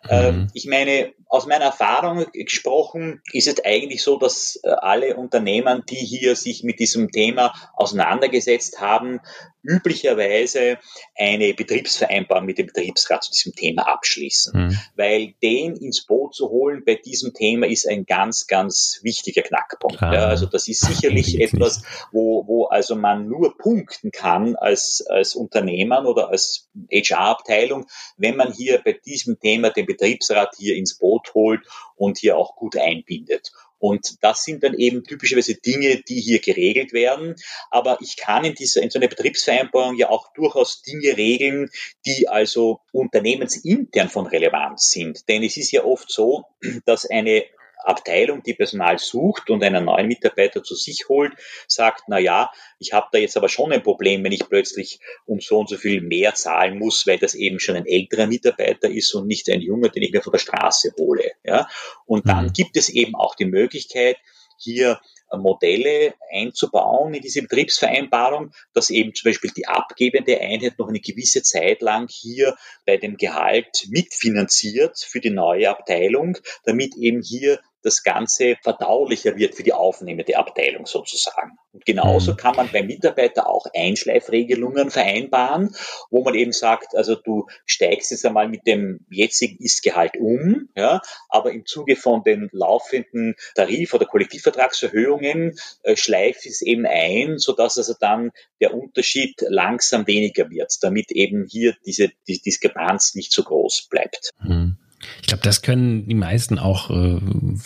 Ähm, 0.09 0.35
mhm. 0.35 0.47
ich 0.53 0.65
meine, 0.65 1.13
aus 1.27 1.45
meiner 1.45 1.65
Erfahrung 1.65 2.25
gesprochen 2.33 3.21
ist 3.31 3.47
es 3.47 3.63
eigentlich 3.63 4.03
so, 4.03 4.17
dass 4.17 4.59
äh, 4.63 4.69
alle 4.69 5.15
Unternehmen, 5.15 5.83
die 5.89 5.95
hier 5.95 6.35
sich 6.35 6.63
mit 6.63 6.79
diesem 6.79 7.11
Thema 7.11 7.53
auseinandergesetzt 7.75 8.81
haben, 8.81 9.19
üblicherweise 9.65 10.77
eine 11.15 11.53
Betriebsvereinbarung 11.53 12.45
mit 12.45 12.57
dem 12.57 12.67
Betriebsrat 12.67 13.23
zu 13.23 13.31
diesem 13.31 13.53
Thema 13.53 13.87
abschließen. 13.87 14.67
Mhm. 14.67 14.79
Weil 14.95 15.33
den 15.41 15.75
ins 15.75 16.05
Boot 16.05 16.35
zu 16.35 16.49
holen 16.49 16.83
bei 16.85 16.95
diesem 16.95 17.33
Thema 17.33 17.67
ist 17.67 17.87
ein 17.87 18.05
ganz, 18.05 18.47
ganz 18.47 18.99
wichtiger 19.03 19.41
Knackpunkt. 19.41 20.01
Ah, 20.01 20.13
ja, 20.13 20.25
also 20.25 20.45
das 20.45 20.67
ist 20.67 20.81
sicherlich 20.81 21.39
etwas, 21.39 21.81
wo, 22.11 22.45
wo 22.47 22.65
also 22.65 22.95
man 22.95 23.27
nur 23.27 23.57
punkten 23.57 24.11
kann 24.11 24.55
als, 24.55 25.05
als 25.07 25.35
Unternehmen 25.35 26.05
oder 26.05 26.29
als 26.29 26.69
HR-Abteilung, 26.91 27.85
wenn 28.17 28.35
man 28.35 28.51
hier 28.51 28.81
bei 28.83 28.93
diesem 28.93 29.39
Thema 29.39 29.69
den 29.69 29.85
Betriebsrat 29.85 30.55
hier 30.57 30.75
ins 30.75 30.97
Boot 30.97 31.33
holt 31.33 31.61
und 31.95 32.17
hier 32.17 32.37
auch 32.37 32.55
gut 32.55 32.77
einbindet. 32.77 33.51
Und 33.87 34.23
das 34.23 34.41
sind 34.41 34.63
dann 34.63 34.73
eben 34.73 35.03
typischerweise 35.03 35.53
Dinge, 35.53 36.01
die 36.01 36.19
hier 36.19 36.39
geregelt 36.39 36.91
werden. 36.91 37.35
Aber 37.69 37.99
ich 38.01 38.17
kann 38.17 38.43
in 38.43 38.55
dieser, 38.55 38.81
in 38.81 38.89
so 38.89 38.97
einer 38.97 39.07
Betriebsvereinbarung 39.07 39.95
ja 39.95 40.09
auch 40.09 40.33
durchaus 40.33 40.81
Dinge 40.81 41.15
regeln, 41.17 41.69
die 42.07 42.27
also 42.27 42.79
unternehmensintern 42.91 44.09
von 44.09 44.25
Relevanz 44.25 44.89
sind. 44.89 45.29
Denn 45.29 45.43
es 45.43 45.55
ist 45.57 45.71
ja 45.71 45.83
oft 45.83 46.11
so, 46.11 46.45
dass 46.85 47.05
eine 47.05 47.45
Abteilung, 47.85 48.43
die 48.43 48.53
Personal 48.53 48.99
sucht 48.99 49.49
und 49.49 49.63
einen 49.63 49.85
neuen 49.85 50.07
Mitarbeiter 50.07 50.63
zu 50.63 50.75
sich 50.75 51.07
holt, 51.09 51.33
sagt, 51.67 52.03
na 52.07 52.19
ja, 52.19 52.51
ich 52.79 52.93
habe 52.93 53.07
da 53.11 53.17
jetzt 53.17 53.37
aber 53.37 53.49
schon 53.49 53.71
ein 53.71 53.83
Problem, 53.83 54.23
wenn 54.23 54.31
ich 54.31 54.47
plötzlich 54.47 54.99
um 55.25 55.39
so 55.39 55.59
und 55.59 55.69
so 55.69 55.77
viel 55.77 56.01
mehr 56.01 56.35
zahlen 56.35 56.79
muss, 56.79 57.07
weil 57.07 57.17
das 57.17 57.35
eben 57.35 57.59
schon 57.59 57.75
ein 57.75 57.85
älterer 57.85 58.27
Mitarbeiter 58.27 58.89
ist 58.89 59.13
und 59.13 59.27
nicht 59.27 59.49
ein 59.49 59.61
junger, 59.61 59.89
den 59.89 60.03
ich 60.03 60.11
mir 60.11 60.21
von 60.21 60.31
der 60.31 60.39
Straße 60.39 60.93
hole. 60.97 61.31
Ja? 61.43 61.67
Und 62.05 62.27
dann 62.27 62.45
mhm. 62.45 62.53
gibt 62.53 62.77
es 62.77 62.89
eben 62.89 63.15
auch 63.15 63.35
die 63.35 63.45
Möglichkeit, 63.45 64.17
hier 64.57 64.99
Modelle 65.37 66.13
einzubauen 66.31 67.13
in 67.13 67.21
diese 67.21 67.41
Betriebsvereinbarung, 67.41 68.51
dass 68.73 68.89
eben 68.89 69.13
zum 69.13 69.29
Beispiel 69.29 69.51
die 69.51 69.67
abgebende 69.67 70.39
Einheit 70.39 70.77
noch 70.77 70.87
eine 70.87 70.99
gewisse 70.99 71.43
Zeit 71.43 71.81
lang 71.81 72.07
hier 72.09 72.55
bei 72.85 72.97
dem 72.97 73.17
Gehalt 73.17 73.87
mitfinanziert 73.89 74.99
für 74.99 75.19
die 75.19 75.31
neue 75.31 75.69
Abteilung, 75.69 76.37
damit 76.63 76.95
eben 76.95 77.21
hier 77.21 77.59
das 77.85 78.03
Ganze 78.03 78.57
verdaulicher 78.63 79.37
wird 79.37 79.53
für 79.53 79.63
die 79.63 79.73
aufnehmende 79.73 80.37
Abteilung 80.37 80.87
sozusagen. 80.87 81.57
Und 81.71 81.85
genauso 81.85 82.31
mhm. 82.31 82.37
kann 82.37 82.55
man 82.55 82.71
beim 82.71 82.87
Mitarbeiter 82.87 83.47
auch 83.47 83.67
Einschleifregelungen 83.75 84.89
vereinbaren, 84.89 85.75
wo 86.09 86.23
man 86.23 86.33
eben 86.33 86.51
sagt, 86.51 86.95
also 86.95 87.15
du 87.15 87.45
steigst 87.65 88.09
jetzt 88.09 88.25
einmal 88.25 88.47
mit 88.47 88.65
dem 88.65 89.05
jetzigen 89.09 89.63
Istgehalt 89.63 90.17
um, 90.17 90.69
ja, 90.75 91.01
aber 91.29 91.51
im 91.51 91.65
Zuge 91.67 91.95
von 91.95 92.23
den 92.23 92.49
laufenden 92.51 93.35
Tarif- 93.55 93.93
oder 93.93 94.05
Kollektivvertragserhöhungen 94.05 95.55
äh, 95.83 95.95
schleift 95.95 96.47
es 96.47 96.63
eben 96.63 96.87
ein, 96.87 97.37
sodass 97.37 97.77
also 97.77 97.93
dann 97.99 98.31
der 98.59 98.73
Unterschied 98.73 99.35
langsam 99.47 100.07
weniger 100.07 100.49
wird, 100.49 100.73
damit 100.81 101.11
eben 101.11 101.45
hier 101.47 101.75
diese 101.85 102.09
die 102.27 102.41
Diskrepanz 102.41 103.13
nicht 103.13 103.31
so 103.31 103.43
groß 103.43 103.89
bleibt. 103.89 104.31
Mhm. 104.39 104.77
Ich 105.21 105.27
glaube, 105.27 105.43
das 105.43 105.61
können 105.61 106.07
die 106.07 106.15
meisten 106.15 106.57
auch 106.57 106.89
äh, 106.89 107.19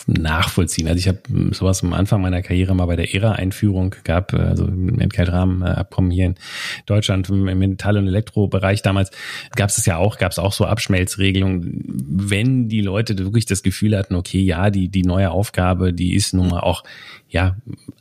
nachvollziehen. 0.08 0.88
Also 0.88 1.00
ich 1.00 1.08
habe 1.08 1.20
sowas 1.52 1.84
am 1.84 1.94
Anfang 1.94 2.22
meiner 2.22 2.42
Karriere 2.42 2.76
mal 2.76 2.86
bei 2.86 2.96
der 2.96 3.14
ERA-Einführung 3.14 3.96
gehabt, 4.04 4.34
also 4.34 4.66
im 4.66 5.00
Entgeltrahmenabkommen 5.00 6.12
hier 6.12 6.28
in 6.28 6.36
Deutschland 6.86 7.30
im 7.30 7.44
Metall- 7.44 7.98
und 7.98 8.08
Elektrobereich 8.08 8.82
damals 8.82 9.12
gab 9.56 9.70
es 9.70 9.76
das 9.76 9.86
ja 9.86 9.98
auch, 9.98 10.18
gab 10.18 10.32
es 10.32 10.40
auch 10.40 10.54
so 10.54 10.66
Abschmelzregelungen, 10.66 11.84
wenn 11.86 12.70
die 12.70 12.82
Leute 12.82 13.18
wirklich 13.18 13.46
das 13.46 13.64
Gefühl 13.64 13.98
hatten, 13.98 14.16
okay, 14.16 14.42
ja, 14.42 14.70
die 14.70 14.90
die 14.90 15.04
neue 15.04 15.32
Aufgabe, 15.32 15.94
die 15.94 16.16
ist 16.16 16.34
nun 16.34 16.50
mal 16.50 16.62
auch 16.62 16.84
ja 17.30 17.56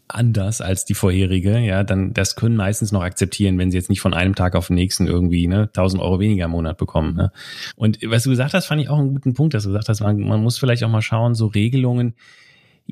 anders 0.09 0.61
als 0.61 0.85
die 0.87 0.95
vorherige, 0.95 1.59
ja, 1.59 1.85
dann 1.85 2.15
das 2.15 2.35
können 2.35 2.57
meistens 2.57 2.93
noch 2.93 3.03
akzeptieren, 3.03 3.59
wenn 3.59 3.71
sie 3.71 3.77
jetzt 3.77 3.91
nicht 3.91 4.01
von 4.01 4.15
einem 4.15 4.35
Tag 4.35 4.57
auf 4.57 4.69
den 4.69 4.75
nächsten 4.75 5.07
irgendwie 5.07 5.47
ne, 5.47 5.65
1000 5.65 6.03
Euro 6.03 6.19
weniger 6.19 6.47
im 6.47 6.53
Monat 6.53 6.79
bekommen. 6.79 7.15
Ne? 7.15 7.31
Und 7.77 7.99
was 8.07 8.23
du 8.23 8.31
gesagt 8.31 8.55
hast, 8.55 8.67
fand 8.67 8.81
ich 8.81 8.89
auch 8.89 8.99
einen 8.99 9.13
guten 9.13 9.35
Punkt, 9.35 9.55
dass 9.55 9.65
du 9.65 9.69
gesagt 9.69 9.89
hast, 9.89 10.01
man, 10.01 10.19
man 10.21 10.43
muss 10.43 10.59
vielleicht 10.59 10.83
auch 10.83 10.91
mal 10.91 11.03
schauen, 11.03 11.35
so 11.35 11.47
Regelungen, 11.47 12.15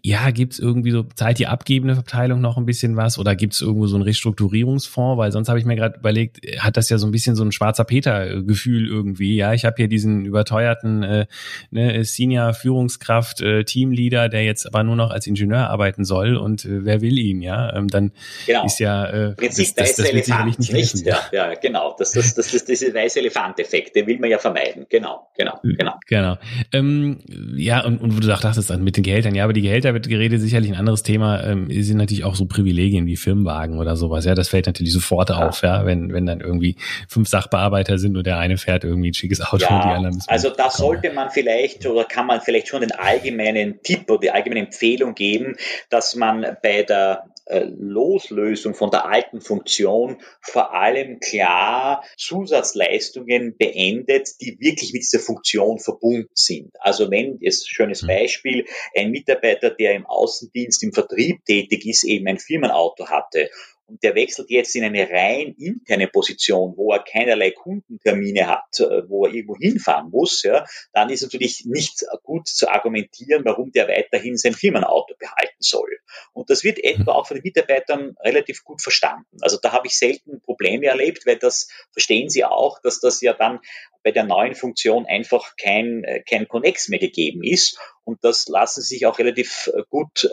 ja, 0.03 0.31
gibt's 0.31 0.59
irgendwie 0.59 0.91
so, 0.91 1.05
zahlt 1.15 1.39
die 1.39 1.47
abgebende 1.47 1.97
Abteilung 1.97 2.41
noch 2.41 2.59
ein 2.59 2.67
bisschen 2.67 2.97
was 2.97 3.19
oder 3.19 3.35
gibt's 3.35 3.61
irgendwo 3.63 3.87
so 3.87 3.97
einen 3.97 4.05
Restrukturierungsfonds? 4.05 5.19
Weil 5.19 5.33
sonst 5.33 5.49
habe 5.49 5.59
ich 5.59 5.65
mir 5.65 5.75
gerade 5.75 5.99
überlegt, 5.99 6.41
hat 6.59 6.77
das 6.77 6.91
ja 6.91 6.99
so 6.99 7.07
ein 7.07 7.13
bisschen 7.13 7.35
so 7.35 7.43
ein 7.43 7.51
schwarzer 7.51 7.85
Peter-Gefühl 7.85 8.87
irgendwie. 8.87 9.37
Ja, 9.37 9.55
ich 9.55 9.65
habe 9.65 9.77
hier 9.77 9.89
diesen 9.89 10.25
überteuerten 10.25 11.03
äh, 11.03 11.27
ne, 11.71 12.05
Senior-Führungskraft, 12.05 13.41
äh, 13.41 13.65
Teamleader, 13.65 14.29
der 14.29 14.45
jetzt 14.45 14.67
aber 14.67 14.85
nur 14.85 14.97
noch 14.97 15.11
als 15.11 15.27
Ingenieur 15.27 15.71
arbeiten 15.71 16.05
soll 16.05 16.37
und 16.37 16.65
äh, 16.65 16.85
wer 16.85 17.01
will 17.01 17.19
ihn, 17.19 17.41
ja? 17.41 17.75
Ähm, 17.75 17.89
dann 17.89 18.13
genau. 18.47 18.65
ist 18.67 18.79
ja 18.79 19.07
äh, 19.07 19.35
Prinzip 19.35 19.75
das, 19.77 19.95
das, 19.95 20.07
das 20.07 20.15
wird 20.15 20.25
sicherlich 20.27 20.59
nicht, 20.59 20.73
nicht 20.73 21.07
Ja, 21.07 21.21
ja, 21.33 21.55
genau. 21.55 21.97
Das, 21.99 22.13
das, 22.13 22.35
das, 22.35 22.53
das, 22.53 22.65
diese 22.65 22.95
weiße 22.95 23.19
Elefant-Effekt, 23.21 23.97
den 23.97 24.07
will 24.07 24.19
man 24.19 24.31
ja 24.31 24.39
vermeiden. 24.39 24.87
Genau, 24.89 25.27
genau, 25.37 25.59
genau. 25.63 25.95
Genau. 26.07 26.37
Ähm, 26.73 27.19
ja, 27.57 27.85
und, 27.85 27.99
und 28.01 28.17
wo 28.17 28.21
du 28.21 28.27
dachtest 28.27 28.69
dann 28.71 28.85
mit 28.85 28.97
den 28.97 29.03
Gehältern, 29.03 29.35
ja, 29.35 29.45
aber 29.45 29.53
die 29.53 29.63
Gehälter 29.63 29.86
wird 29.95 30.09
geredet, 30.09 30.41
sicherlich 30.41 30.73
ein 30.73 30.79
anderes 30.79 31.03
Thema, 31.03 31.43
ähm, 31.45 31.69
sind 31.71 31.99
natürlich 31.99 32.25
auch 32.25 32.35
so 32.35 32.47
Privilegien 32.47 33.07
wie 33.07 33.17
Firmenwagen 33.17 33.79
oder 33.79 33.97
sowas. 33.97 34.25
Ja, 34.25 34.35
das 34.35 34.49
fällt 34.49 34.67
natürlich 34.67 34.93
sofort 34.93 35.31
ja. 35.31 35.47
auf, 35.47 35.63
ja, 35.63 35.85
wenn, 35.87 36.13
wenn 36.13 36.27
dann 36.27 36.41
irgendwie 36.41 36.77
fünf 37.09 37.29
Sachbearbeiter 37.29 37.99
sind 37.99 38.17
und 38.17 38.27
der 38.27 38.39
eine 38.39 38.57
fährt 38.57 38.85
irgendwie 38.85 39.11
ein 39.11 39.15
schickes 39.15 39.41
Auto 39.41 39.65
ja, 39.65 39.77
und 39.77 39.85
die 39.85 39.89
anderen 39.89 40.15
müssen. 40.17 40.29
Also 40.29 40.51
da 40.51 40.71
sollte 40.71 41.13
man 41.13 41.31
vielleicht 41.31 41.87
oder 41.87 42.05
kann 42.05 42.27
man 42.27 42.41
vielleicht 42.41 42.69
schon 42.69 42.81
den 42.81 42.93
allgemeinen 42.93 43.83
Tipp 43.83 44.11
oder 44.11 44.21
die 44.21 44.31
allgemeine 44.31 44.67
Empfehlung 44.67 45.15
geben, 45.15 45.57
dass 45.91 46.15
man 46.15 46.57
bei 46.63 46.83
der 46.83 47.25
Loslösung 47.49 48.75
von 48.75 48.91
der 48.91 49.07
alten 49.07 49.41
Funktion 49.41 50.21
vor 50.41 50.75
allem 50.75 51.21
klar 51.21 52.03
Zusatzleistungen 52.17 53.57
beendet, 53.57 54.31
die 54.41 54.59
wirklich 54.61 54.93
mit 54.93 55.03
dieser 55.03 55.21
Funktion 55.21 55.79
verbunden 55.79 56.31
sind. 56.35 56.75
Also 56.81 57.11
wenn, 57.11 57.39
jetzt 57.41 57.71
schönes 57.71 58.03
mhm. 58.03 58.09
Beispiel, 58.09 58.67
ein 58.97 59.11
Mitarbeiter, 59.11 59.71
der 59.71 59.95
im 59.95 60.07
Außendienst 60.07 60.83
im 60.83 60.93
Vertrieb 60.93 61.45
tätig 61.45 61.87
ist, 61.87 62.05
eben 62.05 62.27
ein 62.27 62.39
Firmenauto 62.39 63.09
hatte 63.09 63.49
und 63.87 64.03
der 64.03 64.15
wechselt 64.15 64.51
jetzt 64.51 64.75
in 64.75 64.85
eine 64.85 65.09
rein 65.09 65.55
interne 65.59 66.09
Position, 66.09 66.75
wo 66.77 66.93
er 66.93 67.05
keinerlei 67.05 67.53
Kundentermine 67.53 68.49
hat, 68.49 68.81
äh, 68.81 69.09
wo 69.09 69.27
er 69.27 69.33
irgendwo 69.33 69.57
hinfahren 69.57 70.11
muss, 70.11 70.43
ja, 70.43 70.65
dann 70.93 71.11
ist 71.11 71.23
natürlich 71.23 71.65
nicht 71.67 72.05
gut 72.23 72.49
zu 72.49 72.69
argumentieren, 72.69 73.45
warum 73.45 73.71
der 73.71 73.89
weiterhin 73.89 74.37
sein 74.37 74.55
Firmenauto 74.55 75.15
behalten 75.19 75.61
soll. 75.61 75.99
Und 76.33 76.51
das 76.51 76.65
wird 76.65 76.83
etwa 76.83 77.13
auch 77.13 77.29
von 77.29 77.37
den 77.37 77.45
Mitarbeitern 77.45 78.17
relativ 78.21 78.65
gut 78.65 78.83
verstanden. 78.83 79.39
Also 79.41 79.59
da 79.61 79.73
habe 79.73 79.87
ich 79.87 79.97
selten 79.97 80.41
Probleme 80.41 80.87
erlebt, 80.87 81.27
weil 81.27 81.37
das 81.37 81.69
verstehen 81.93 82.29
sie 82.29 82.45
auch, 82.45 82.81
dass 82.83 83.01
das 83.01 83.21
ja 83.21 83.35
dann 83.35 83.61
bei 84.03 84.11
der 84.11 84.25
neuen 84.25 84.55
Funktion 84.55 85.07
einfach 85.07 85.57
kein, 85.57 86.03
äh, 86.05 86.23
kein 86.23 86.49
Connex 86.49 86.89
mehr 86.89 86.99
gegeben 86.99 87.43
ist. 87.45 87.79
Und 88.05 88.25
das 88.25 88.49
lassen 88.49 88.83
sich 88.83 89.07
auch 89.07 89.19
relativ 89.19 89.71
äh, 89.75 89.83
gut, 89.89 90.29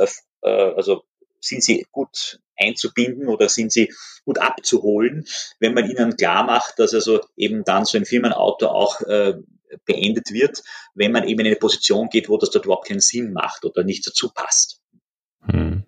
also 0.45 1.03
sind 1.39 1.63
sie 1.63 1.85
gut 1.89 2.41
einzubinden 2.57 3.27
oder 3.27 3.49
sind 3.49 3.71
sie 3.71 3.91
gut 4.25 4.39
abzuholen, 4.39 5.25
wenn 5.59 5.73
man 5.73 5.89
ihnen 5.89 6.15
klar 6.15 6.43
macht, 6.43 6.79
dass 6.79 6.93
also 6.93 7.21
eben 7.35 7.63
dann 7.63 7.85
so 7.85 7.97
ein 7.97 8.05
Firmenauto 8.05 8.67
auch 8.67 9.01
äh, 9.01 9.35
beendet 9.85 10.31
wird, 10.31 10.61
wenn 10.93 11.11
man 11.11 11.27
eben 11.27 11.39
in 11.41 11.47
eine 11.47 11.55
Position 11.55 12.09
geht, 12.09 12.29
wo 12.29 12.37
das 12.37 12.51
dort 12.51 12.65
überhaupt 12.65 12.87
keinen 12.87 12.99
Sinn 12.99 13.33
macht 13.33 13.65
oder 13.65 13.83
nicht 13.83 14.05
dazu 14.05 14.29
passt. 14.29 14.82
Hm. 15.47 15.84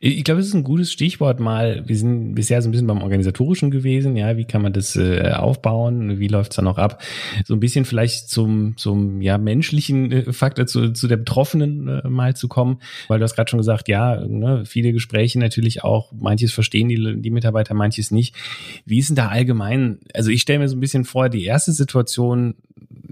Ich 0.00 0.24
glaube, 0.24 0.40
es 0.40 0.48
ist 0.48 0.54
ein 0.54 0.64
gutes 0.64 0.92
Stichwort 0.92 1.40
mal. 1.40 1.82
Wir 1.86 1.96
sind 1.96 2.34
bisher 2.34 2.60
so 2.60 2.68
ein 2.68 2.72
bisschen 2.72 2.86
beim 2.86 3.02
Organisatorischen 3.02 3.70
gewesen. 3.70 4.16
Ja, 4.16 4.36
wie 4.36 4.44
kann 4.44 4.62
man 4.62 4.72
das 4.72 4.96
äh, 4.96 5.32
aufbauen? 5.32 6.18
Wie 6.18 6.28
läuft 6.28 6.52
es 6.52 6.56
dann 6.56 6.64
noch 6.64 6.78
ab? 6.78 7.02
So 7.44 7.54
ein 7.54 7.60
bisschen 7.60 7.84
vielleicht 7.84 8.28
zum, 8.28 8.76
zum 8.76 9.20
ja, 9.20 9.38
menschlichen 9.38 10.12
äh, 10.12 10.32
Faktor, 10.32 10.66
zu, 10.66 10.92
zu 10.92 11.08
der 11.08 11.18
Betroffenen 11.18 11.88
äh, 11.88 12.08
mal 12.08 12.36
zu 12.36 12.48
kommen. 12.48 12.80
Weil 13.08 13.18
du 13.18 13.24
hast 13.24 13.34
gerade 13.34 13.50
schon 13.50 13.58
gesagt, 13.58 13.88
ja, 13.88 14.24
ne, 14.26 14.64
viele 14.66 14.92
Gespräche 14.92 15.38
natürlich 15.38 15.84
auch. 15.84 16.12
Manches 16.12 16.52
verstehen 16.52 16.88
die, 16.88 17.20
die 17.20 17.30
Mitarbeiter, 17.30 17.74
manches 17.74 18.10
nicht. 18.10 18.34
Wie 18.84 18.98
ist 18.98 19.08
denn 19.08 19.16
da 19.16 19.28
allgemein? 19.28 20.00
Also 20.14 20.30
ich 20.30 20.42
stelle 20.42 20.60
mir 20.60 20.68
so 20.68 20.76
ein 20.76 20.80
bisschen 20.80 21.04
vor, 21.04 21.28
die 21.28 21.44
erste 21.44 21.72
Situation 21.72 22.54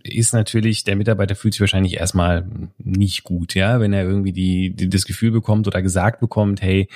ist 0.03 0.33
natürlich, 0.33 0.85
der 0.85 0.97
Mitarbeiter 0.97 1.35
fühlt 1.35 1.55
sich 1.55 1.61
wahrscheinlich 1.61 1.97
erstmal 1.97 2.47
nicht 2.79 3.25
gut, 3.25 3.55
ja, 3.55 3.81
wenn 3.81 3.93
er 3.93 4.05
irgendwie 4.05 4.33
die, 4.33 4.75
die, 4.75 4.89
das 4.89 5.05
Gefühl 5.05 5.31
bekommt 5.31 5.67
oder 5.67 5.83
gesagt 5.83 6.21
bekommt, 6.21 6.63
hey, 6.63 6.89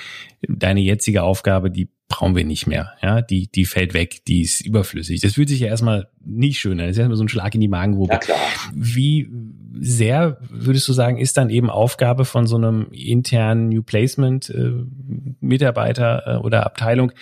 deine 0.47 0.81
jetzige 0.81 1.23
Aufgabe, 1.23 1.71
die 1.71 1.89
brauchen 2.07 2.35
wir 2.35 2.43
nicht 2.43 2.67
mehr, 2.67 2.93
ja, 3.01 3.21
die, 3.21 3.47
die 3.47 3.65
fällt 3.65 3.93
weg, 3.93 4.25
die 4.27 4.41
ist 4.41 4.61
überflüssig. 4.61 5.21
Das 5.21 5.33
fühlt 5.33 5.49
sich 5.49 5.61
ja 5.61 5.67
erstmal 5.67 6.09
nicht 6.23 6.59
schön 6.59 6.79
an. 6.79 6.87
Das 6.87 6.91
ist 6.91 6.97
erstmal 6.97 7.17
so 7.17 7.23
ein 7.23 7.29
Schlag 7.29 7.55
in 7.55 7.61
die 7.61 7.69
Magengrube. 7.69 8.13
Ja, 8.13 8.19
Wie 8.73 9.29
sehr, 9.79 10.37
würdest 10.49 10.87
du 10.89 10.93
sagen, 10.93 11.17
ist 11.17 11.37
dann 11.37 11.49
eben 11.49 11.69
Aufgabe 11.69 12.25
von 12.25 12.47
so 12.47 12.57
einem 12.57 12.87
internen 12.91 13.69
New 13.69 13.81
Placement 13.81 14.49
äh, 14.49 14.73
Mitarbeiter 15.39 16.23
äh, 16.27 16.37
oder 16.37 16.65
Abteilung, 16.65 17.13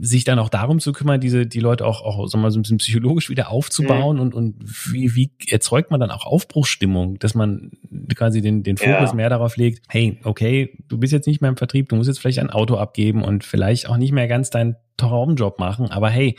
sich 0.00 0.22
dann 0.24 0.38
auch 0.38 0.48
darum 0.48 0.78
zu 0.78 0.92
kümmern, 0.92 1.20
diese 1.20 1.46
die 1.46 1.60
Leute 1.60 1.84
auch 1.84 2.02
auch 2.02 2.28
sagen 2.28 2.42
wir 2.42 2.46
mal 2.46 2.50
so 2.52 2.58
ein 2.58 2.62
bisschen 2.62 2.78
psychologisch 2.78 3.28
wieder 3.28 3.50
aufzubauen 3.50 4.16
mhm. 4.16 4.22
und 4.22 4.34
und 4.34 4.54
wie 4.92 5.14
wie 5.16 5.32
erzeugt 5.48 5.90
man 5.90 5.98
dann 5.98 6.10
auch 6.10 6.26
Aufbruchsstimmung, 6.26 7.18
dass 7.18 7.34
man 7.34 7.72
quasi 8.14 8.40
den 8.40 8.62
den 8.62 8.76
Fokus 8.76 9.10
ja. 9.10 9.14
mehr 9.14 9.30
darauf 9.30 9.56
legt, 9.56 9.82
hey, 9.88 10.20
okay, 10.22 10.78
du 10.88 10.98
bist 10.98 11.12
jetzt 11.12 11.26
nicht 11.26 11.40
mehr 11.40 11.50
im 11.50 11.56
Vertrieb, 11.56 11.88
du 11.88 11.96
musst 11.96 12.08
jetzt 12.08 12.20
vielleicht 12.20 12.38
ein 12.38 12.50
Auto 12.50 12.76
abgeben 12.76 13.22
und 13.22 13.42
vielleicht 13.42 13.88
auch 13.88 13.96
nicht 13.96 14.12
mehr 14.12 14.28
ganz 14.28 14.50
deinen 14.50 14.76
Traumjob 14.96 15.58
machen, 15.58 15.90
aber 15.90 16.08
hey, 16.08 16.36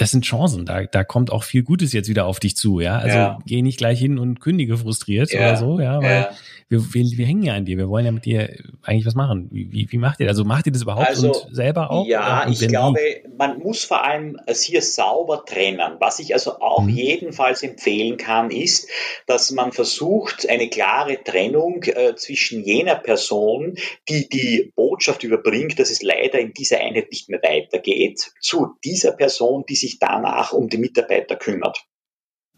das 0.00 0.10
sind 0.10 0.24
Chancen. 0.24 0.64
Da, 0.64 0.84
da 0.84 1.04
kommt 1.04 1.32
auch 1.32 1.42
viel 1.42 1.62
Gutes 1.62 1.92
jetzt 1.92 2.08
wieder 2.08 2.26
auf 2.26 2.40
dich 2.40 2.56
zu, 2.56 2.80
ja. 2.80 2.98
Also 2.98 3.16
ja. 3.16 3.38
geh 3.46 3.62
nicht 3.62 3.78
gleich 3.78 3.98
hin 3.98 4.18
und 4.18 4.40
kündige 4.40 4.78
frustriert 4.78 5.32
ja. 5.32 5.40
oder 5.40 5.56
so, 5.56 5.80
ja, 5.80 6.00
weil 6.00 6.20
ja. 6.22 6.30
Wir, 6.70 6.82
wir, 6.92 7.04
wir 7.16 7.24
hängen 7.24 7.42
ja 7.42 7.54
an 7.54 7.64
dir. 7.64 7.78
Wir 7.78 7.88
wollen 7.88 8.04
ja 8.04 8.12
mit 8.12 8.26
dir 8.26 8.54
eigentlich 8.82 9.06
was 9.06 9.14
machen. 9.14 9.48
Wie, 9.50 9.72
wie, 9.72 9.90
wie 9.90 9.96
macht 9.96 10.20
ihr 10.20 10.26
das? 10.26 10.32
Also 10.32 10.44
macht 10.44 10.66
ihr 10.66 10.72
das 10.72 10.82
überhaupt 10.82 11.08
also, 11.08 11.32
und 11.32 11.54
selber 11.56 11.90
auch? 11.90 12.06
Ja, 12.06 12.46
ich 12.46 12.60
glaube, 12.68 13.00
man 13.38 13.58
muss 13.60 13.84
vor 13.84 14.04
allem 14.04 14.38
es 14.44 14.62
hier 14.62 14.82
sauber 14.82 15.46
trennen. 15.46 15.96
Was 15.98 16.18
ich 16.18 16.34
also 16.34 16.60
auch 16.60 16.82
mhm. 16.82 16.90
jedenfalls 16.90 17.62
empfehlen 17.62 18.18
kann, 18.18 18.50
ist, 18.50 18.90
dass 19.26 19.50
man 19.50 19.72
versucht, 19.72 20.46
eine 20.46 20.68
klare 20.68 21.22
Trennung 21.24 21.84
äh, 21.84 22.14
zwischen 22.16 22.62
jener 22.62 22.96
Person, 22.96 23.76
die 24.10 24.28
die 24.28 24.70
Botschaft 24.76 25.24
überbringt, 25.24 25.78
dass 25.78 25.90
es 25.90 26.02
leider 26.02 26.38
in 26.38 26.52
dieser 26.52 26.80
Einheit 26.80 27.10
nicht 27.10 27.30
mehr 27.30 27.40
weitergeht, 27.42 28.32
zu 28.40 28.74
dieser 28.84 29.12
Person, 29.12 29.64
die 29.66 29.76
sich 29.76 29.87
sich 29.88 29.98
danach 29.98 30.52
um 30.52 30.68
die 30.68 30.78
Mitarbeiter 30.78 31.36
kümmert. 31.36 31.78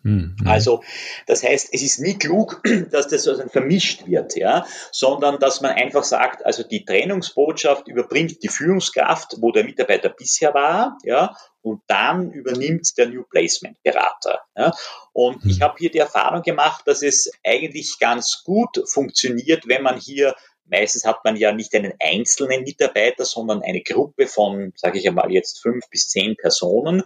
Mhm. 0.02 0.36
Also, 0.46 0.82
das 1.26 1.42
heißt, 1.42 1.68
es 1.72 1.82
ist 1.82 1.98
nie 1.98 2.16
klug, 2.16 2.62
dass 2.90 3.08
das 3.08 3.28
also 3.28 3.48
vermischt 3.48 4.06
wird, 4.06 4.36
ja, 4.36 4.66
sondern 4.92 5.38
dass 5.38 5.60
man 5.60 5.72
einfach 5.72 6.04
sagt, 6.04 6.44
also 6.46 6.62
die 6.62 6.84
Trennungsbotschaft 6.84 7.86
überbringt 7.86 8.42
die 8.42 8.48
Führungskraft, 8.48 9.36
wo 9.40 9.52
der 9.52 9.64
Mitarbeiter 9.64 10.08
bisher 10.08 10.54
war, 10.54 10.96
ja, 11.04 11.36
und 11.62 11.82
dann 11.88 12.32
übernimmt 12.32 12.96
der 12.96 13.08
New 13.08 13.24
Placement 13.24 13.82
Berater. 13.82 14.40
Ja. 14.56 14.72
Und 15.12 15.44
mhm. 15.44 15.50
ich 15.50 15.60
habe 15.60 15.74
hier 15.78 15.90
die 15.90 15.98
Erfahrung 15.98 16.42
gemacht, 16.42 16.86
dass 16.86 17.02
es 17.02 17.30
eigentlich 17.44 17.98
ganz 17.98 18.42
gut 18.44 18.82
funktioniert, 18.86 19.68
wenn 19.68 19.82
man 19.82 19.98
hier 19.98 20.34
Meistens 20.70 21.04
hat 21.04 21.24
man 21.24 21.36
ja 21.36 21.52
nicht 21.52 21.74
einen 21.74 21.92
einzelnen 21.98 22.62
Mitarbeiter, 22.62 23.24
sondern 23.24 23.62
eine 23.62 23.82
Gruppe 23.82 24.26
von, 24.26 24.72
sage 24.76 24.98
ich 24.98 25.08
einmal 25.08 25.30
jetzt 25.32 25.60
fünf 25.60 25.88
bis 25.90 26.08
zehn 26.08 26.36
Personen, 26.36 27.02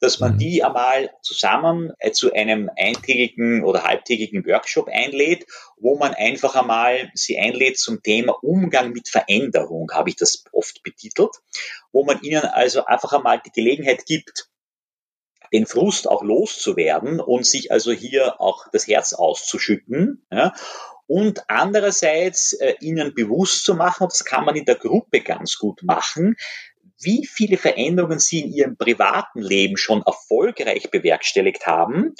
dass 0.00 0.20
man 0.20 0.34
mhm. 0.34 0.38
die 0.38 0.62
einmal 0.62 1.10
zusammen 1.22 1.92
äh, 1.98 2.10
zu 2.10 2.32
einem 2.32 2.70
eintägigen 2.76 3.64
oder 3.64 3.84
halbtägigen 3.84 4.44
Workshop 4.46 4.88
einlädt, 4.88 5.46
wo 5.78 5.96
man 5.96 6.12
einfach 6.12 6.54
einmal 6.56 7.10
sie 7.14 7.38
einlädt 7.38 7.78
zum 7.78 8.02
Thema 8.02 8.32
Umgang 8.42 8.92
mit 8.92 9.08
Veränderung, 9.08 9.90
habe 9.92 10.10
ich 10.10 10.16
das 10.16 10.44
oft 10.52 10.82
betitelt, 10.82 11.30
wo 11.92 12.04
man 12.04 12.20
ihnen 12.20 12.44
also 12.44 12.84
einfach 12.84 13.12
einmal 13.12 13.40
die 13.44 13.52
Gelegenheit 13.52 14.04
gibt, 14.04 14.50
den 15.52 15.66
Frust 15.66 16.08
auch 16.08 16.22
loszuwerden 16.22 17.20
und 17.20 17.46
sich 17.46 17.70
also 17.70 17.92
hier 17.92 18.40
auch 18.40 18.66
das 18.72 18.88
Herz 18.88 19.12
auszuschütten. 19.12 20.26
Ja, 20.30 20.52
und 21.06 21.42
andererseits 21.48 22.54
äh, 22.54 22.74
ihnen 22.80 23.14
bewusst 23.14 23.64
zu 23.64 23.74
machen, 23.74 24.06
das 24.08 24.24
kann 24.24 24.44
man 24.44 24.56
in 24.56 24.64
der 24.64 24.76
Gruppe 24.76 25.20
ganz 25.20 25.58
gut 25.58 25.82
machen, 25.82 26.36
wie 27.00 27.26
viele 27.26 27.58
Veränderungen 27.58 28.18
sie 28.18 28.40
in 28.40 28.52
ihrem 28.52 28.76
privaten 28.76 29.40
Leben 29.40 29.76
schon 29.76 30.02
erfolgreich 30.02 30.90
bewerkstelligt 30.90 31.66
haben 31.66 32.14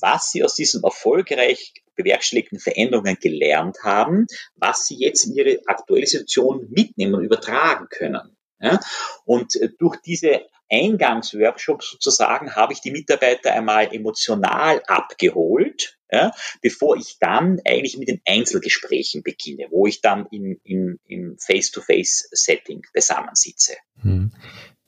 was 0.00 0.30
sie 0.30 0.44
aus 0.44 0.54
diesen 0.54 0.82
erfolgreich 0.82 1.74
bewerkstelligten 1.94 2.58
Veränderungen 2.58 3.16
gelernt 3.20 3.78
haben, 3.82 4.26
was 4.54 4.86
sie 4.86 4.96
jetzt 4.98 5.24
in 5.24 5.34
ihre 5.34 5.60
aktuelle 5.66 6.06
Situation 6.06 6.66
mitnehmen 6.70 7.14
und 7.14 7.24
übertragen 7.24 7.86
können. 7.88 8.36
Ja? 8.60 8.80
Und 9.24 9.56
äh, 9.56 9.70
durch 9.78 9.96
diese 10.02 10.42
Eingangsworkshops 10.70 11.90
sozusagen 11.90 12.54
habe 12.54 12.72
ich 12.72 12.80
die 12.80 12.90
Mitarbeiter 12.90 13.52
einmal 13.52 13.94
emotional 13.94 14.82
abgeholt, 14.86 15.98
ja, 16.10 16.32
bevor 16.62 16.96
ich 16.96 17.18
dann 17.20 17.60
eigentlich 17.64 17.96
mit 17.98 18.08
den 18.08 18.20
Einzelgesprächen 18.26 19.22
beginne, 19.22 19.66
wo 19.70 19.86
ich 19.86 20.00
dann 20.00 20.26
im, 20.30 20.60
im, 20.64 20.98
im 21.06 21.36
Face-to-Face-Setting 21.38 22.82
beisammensitze. 22.92 23.74
Hm 24.02 24.32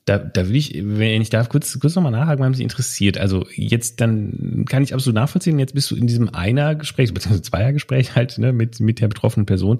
da, 0.09 0.17
da 0.17 0.47
will 0.47 0.55
ich, 0.55 0.73
wenn 0.75 1.21
ich 1.21 1.29
darf, 1.29 1.49
kurz, 1.49 1.79
kurz 1.79 1.93
nochmal 1.95 2.11
nachhaken, 2.11 2.41
weil 2.41 2.49
mich 2.49 2.61
interessiert. 2.61 3.19
Also 3.19 3.45
jetzt 3.53 4.01
dann 4.01 4.65
kann 4.67 4.81
ich 4.81 4.95
absolut 4.95 5.13
nachvollziehen, 5.13 5.59
jetzt 5.59 5.75
bist 5.75 5.91
du 5.91 5.95
in 5.95 6.07
diesem 6.07 6.29
Einer-Gespräch, 6.29 7.13
beziehungsweise 7.13 7.43
Zweier-Gespräch 7.43 8.15
halt 8.15 8.39
ne, 8.39 8.51
mit, 8.51 8.79
mit 8.79 9.01
der 9.01 9.07
betroffenen 9.07 9.45
Person. 9.45 9.79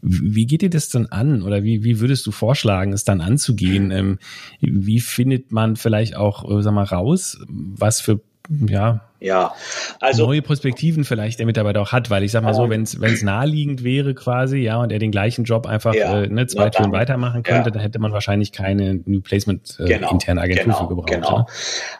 Wie 0.00 0.46
geht 0.46 0.62
dir 0.62 0.70
das 0.70 0.88
dann 0.88 1.06
an 1.06 1.42
oder 1.42 1.64
wie, 1.64 1.84
wie 1.84 2.00
würdest 2.00 2.26
du 2.26 2.30
vorschlagen, 2.30 2.94
es 2.94 3.04
dann 3.04 3.20
anzugehen? 3.20 3.90
Ähm, 3.90 4.18
wie 4.62 5.00
findet 5.00 5.52
man 5.52 5.76
vielleicht 5.76 6.16
auch, 6.16 6.50
äh, 6.50 6.62
sag 6.62 6.72
mal, 6.72 6.84
raus, 6.84 7.38
was 7.46 8.00
für 8.00 8.20
ja, 8.48 9.00
ja, 9.20 9.52
also 10.00 10.26
neue 10.26 10.42
Perspektiven 10.42 11.04
vielleicht 11.04 11.38
der 11.38 11.46
Mitarbeiter 11.46 11.80
auch 11.80 11.92
hat, 11.92 12.08
weil 12.08 12.22
ich 12.22 12.30
sag 12.30 12.44
mal 12.44 12.54
so, 12.54 12.70
wenn 12.70 12.82
es 12.82 13.00
wenn 13.00 13.12
es 13.12 13.22
naheliegend 13.22 13.82
wäre 13.82 14.14
quasi, 14.14 14.58
ja, 14.58 14.76
und 14.80 14.92
er 14.92 14.98
den 14.98 15.10
gleichen 15.10 15.44
Job 15.44 15.66
einfach 15.66 15.94
ja, 15.94 16.22
äh, 16.22 16.28
ne, 16.28 16.46
zwei 16.46 16.70
Türen 16.70 16.92
weitermachen 16.92 17.42
könnte, 17.42 17.68
ja. 17.68 17.70
dann 17.72 17.82
hätte 17.82 17.98
man 17.98 18.12
wahrscheinlich 18.12 18.52
keine 18.52 18.94
New 19.06 19.20
Placement 19.20 19.78
äh, 19.80 19.86
genau, 19.86 20.12
interne 20.12 20.40
Agentur 20.40 20.64
genau, 20.64 20.78
für 20.78 20.88
gebraucht. 20.88 21.10
Genau. 21.10 21.46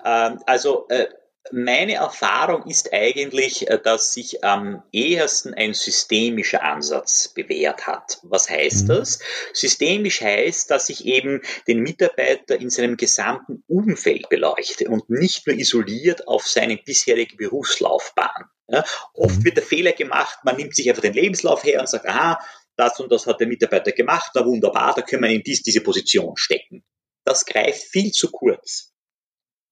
Ähm, 0.04 0.38
also 0.46 0.86
äh, 0.88 1.06
meine 1.52 1.94
Erfahrung 1.94 2.66
ist 2.66 2.92
eigentlich, 2.92 3.68
äh, 3.68 3.78
dass 3.82 4.12
sich 4.12 4.44
am 4.44 4.82
ehesten 4.92 5.54
ein 5.54 5.74
systemischer 5.74 6.62
Ansatz 6.62 7.28
bewährt 7.28 7.86
hat. 7.86 8.18
Was 8.22 8.48
heißt 8.48 8.84
mhm. 8.84 8.88
das? 8.88 9.18
Systemisch 9.52 10.20
heißt, 10.20 10.70
dass 10.70 10.88
ich 10.88 11.06
eben 11.06 11.42
den 11.66 11.80
Mitarbeiter 11.80 12.60
in 12.60 12.70
seinem 12.70 12.96
gesamten 12.96 13.62
Umfeld 13.66 14.28
beleuchte 14.28 14.88
und 14.88 15.10
nicht 15.10 15.46
nur 15.46 15.56
isoliert 15.56 16.26
auf 16.28 16.46
seine 16.46 16.76
bisherige 16.76 17.36
Berufslaufbahn. 17.36 18.44
Ja, 18.68 18.84
oft 19.14 19.38
mhm. 19.38 19.44
wird 19.44 19.56
der 19.56 19.64
Fehler 19.64 19.92
gemacht, 19.92 20.38
man 20.44 20.56
nimmt 20.56 20.76
sich 20.76 20.88
einfach 20.88 21.02
den 21.02 21.14
Lebenslauf 21.14 21.64
her 21.64 21.80
und 21.80 21.88
sagt, 21.88 22.06
aha, 22.06 22.38
das 22.76 23.00
und 23.00 23.10
das 23.10 23.26
hat 23.26 23.40
der 23.40 23.48
Mitarbeiter 23.48 23.92
gemacht, 23.92 24.30
na 24.34 24.44
wunderbar, 24.44 24.94
da 24.94 25.02
können 25.02 25.22
wir 25.22 25.30
in 25.30 25.42
dies, 25.42 25.62
diese 25.62 25.80
Position 25.80 26.36
stecken. 26.36 26.84
Das 27.24 27.44
greift 27.44 27.82
viel 27.82 28.12
zu 28.12 28.30
kurz. 28.30 28.87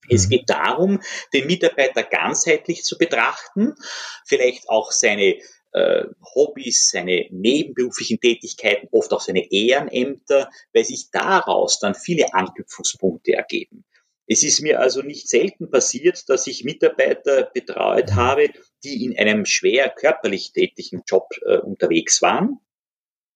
Es 0.09 0.27
mhm. 0.27 0.31
geht 0.31 0.51
darum, 0.51 1.01
den 1.33 1.47
Mitarbeiter 1.47 2.03
ganzheitlich 2.03 2.85
zu 2.85 2.99
betrachten, 2.99 3.75
vielleicht 4.25 4.69
auch 4.69 4.93
seine 4.93 5.39
äh, 5.73 6.05
Hobbys, 6.35 6.91
seine 6.91 7.27
nebenberuflichen 7.31 8.19
Tätigkeiten, 8.19 8.89
oft 8.93 9.13
auch 9.13 9.21
seine 9.21 9.53
Ehrenämter, 9.53 10.51
weil 10.73 10.85
sich 10.85 11.11
daraus 11.11 11.79
dann 11.79 11.95
viele 11.95 12.33
Anknüpfungspunkte 12.33 13.35
ergeben. 13.35 13.85
Es 14.27 14.43
ist 14.43 14.61
mir 14.61 14.81
also 14.81 15.03
nicht 15.03 15.29
selten 15.29 15.71
passiert, 15.71 16.29
dass 16.29 16.47
ich 16.47 16.65
Mitarbeiter 16.65 17.51
betreut 17.53 18.11
mhm. 18.11 18.17
habe, 18.17 18.51
die 18.83 19.05
in 19.05 19.17
einem 19.19 19.45
schwer 19.45 19.91
körperlich 19.91 20.53
tätigen 20.53 21.03
Job 21.07 21.29
äh, 21.45 21.59
unterwegs 21.59 22.23
waren 22.23 22.59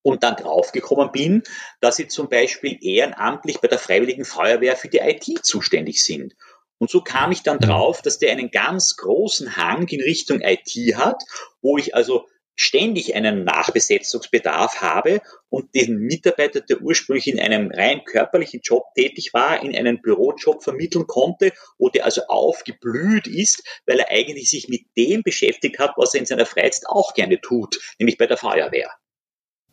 und 0.02 0.22
dann 0.22 0.36
draufgekommen 0.36 1.12
bin, 1.12 1.42
dass 1.80 1.96
sie 1.96 2.08
zum 2.08 2.28
Beispiel 2.28 2.78
ehrenamtlich 2.80 3.58
bei 3.60 3.68
der 3.68 3.78
Freiwilligen 3.78 4.24
Feuerwehr 4.24 4.76
für 4.76 4.88
die 4.88 4.98
IT 4.98 5.44
zuständig 5.44 6.02
sind 6.04 6.34
und 6.80 6.90
so 6.90 7.02
kam 7.02 7.30
ich 7.30 7.42
dann 7.42 7.58
drauf, 7.58 8.00
dass 8.00 8.18
der 8.18 8.32
einen 8.32 8.50
ganz 8.50 8.96
großen 8.96 9.56
Hang 9.56 9.86
in 9.88 10.00
Richtung 10.00 10.40
IT 10.40 10.96
hat, 10.96 11.22
wo 11.60 11.76
ich 11.76 11.94
also 11.94 12.26
ständig 12.56 13.14
einen 13.14 13.44
Nachbesetzungsbedarf 13.44 14.80
habe 14.80 15.20
und 15.50 15.74
den 15.74 15.98
Mitarbeiter, 15.98 16.62
der 16.62 16.80
ursprünglich 16.80 17.28
in 17.28 17.38
einem 17.38 17.70
rein 17.70 18.04
körperlichen 18.04 18.60
Job 18.62 18.84
tätig 18.94 19.34
war, 19.34 19.62
in 19.62 19.76
einen 19.76 20.00
Bürojob 20.00 20.62
vermitteln 20.62 21.06
konnte, 21.06 21.52
wo 21.78 21.90
der 21.90 22.06
also 22.06 22.22
aufgeblüht 22.28 23.26
ist, 23.26 23.62
weil 23.86 23.98
er 24.00 24.10
eigentlich 24.10 24.48
sich 24.48 24.68
mit 24.68 24.86
dem 24.96 25.22
beschäftigt 25.22 25.78
hat, 25.78 25.92
was 25.96 26.14
er 26.14 26.20
in 26.20 26.26
seiner 26.26 26.46
Freizeit 26.46 26.88
auch 26.88 27.12
gerne 27.12 27.40
tut, 27.42 27.78
nämlich 27.98 28.16
bei 28.16 28.26
der 28.26 28.38
Feuerwehr. 28.38 28.90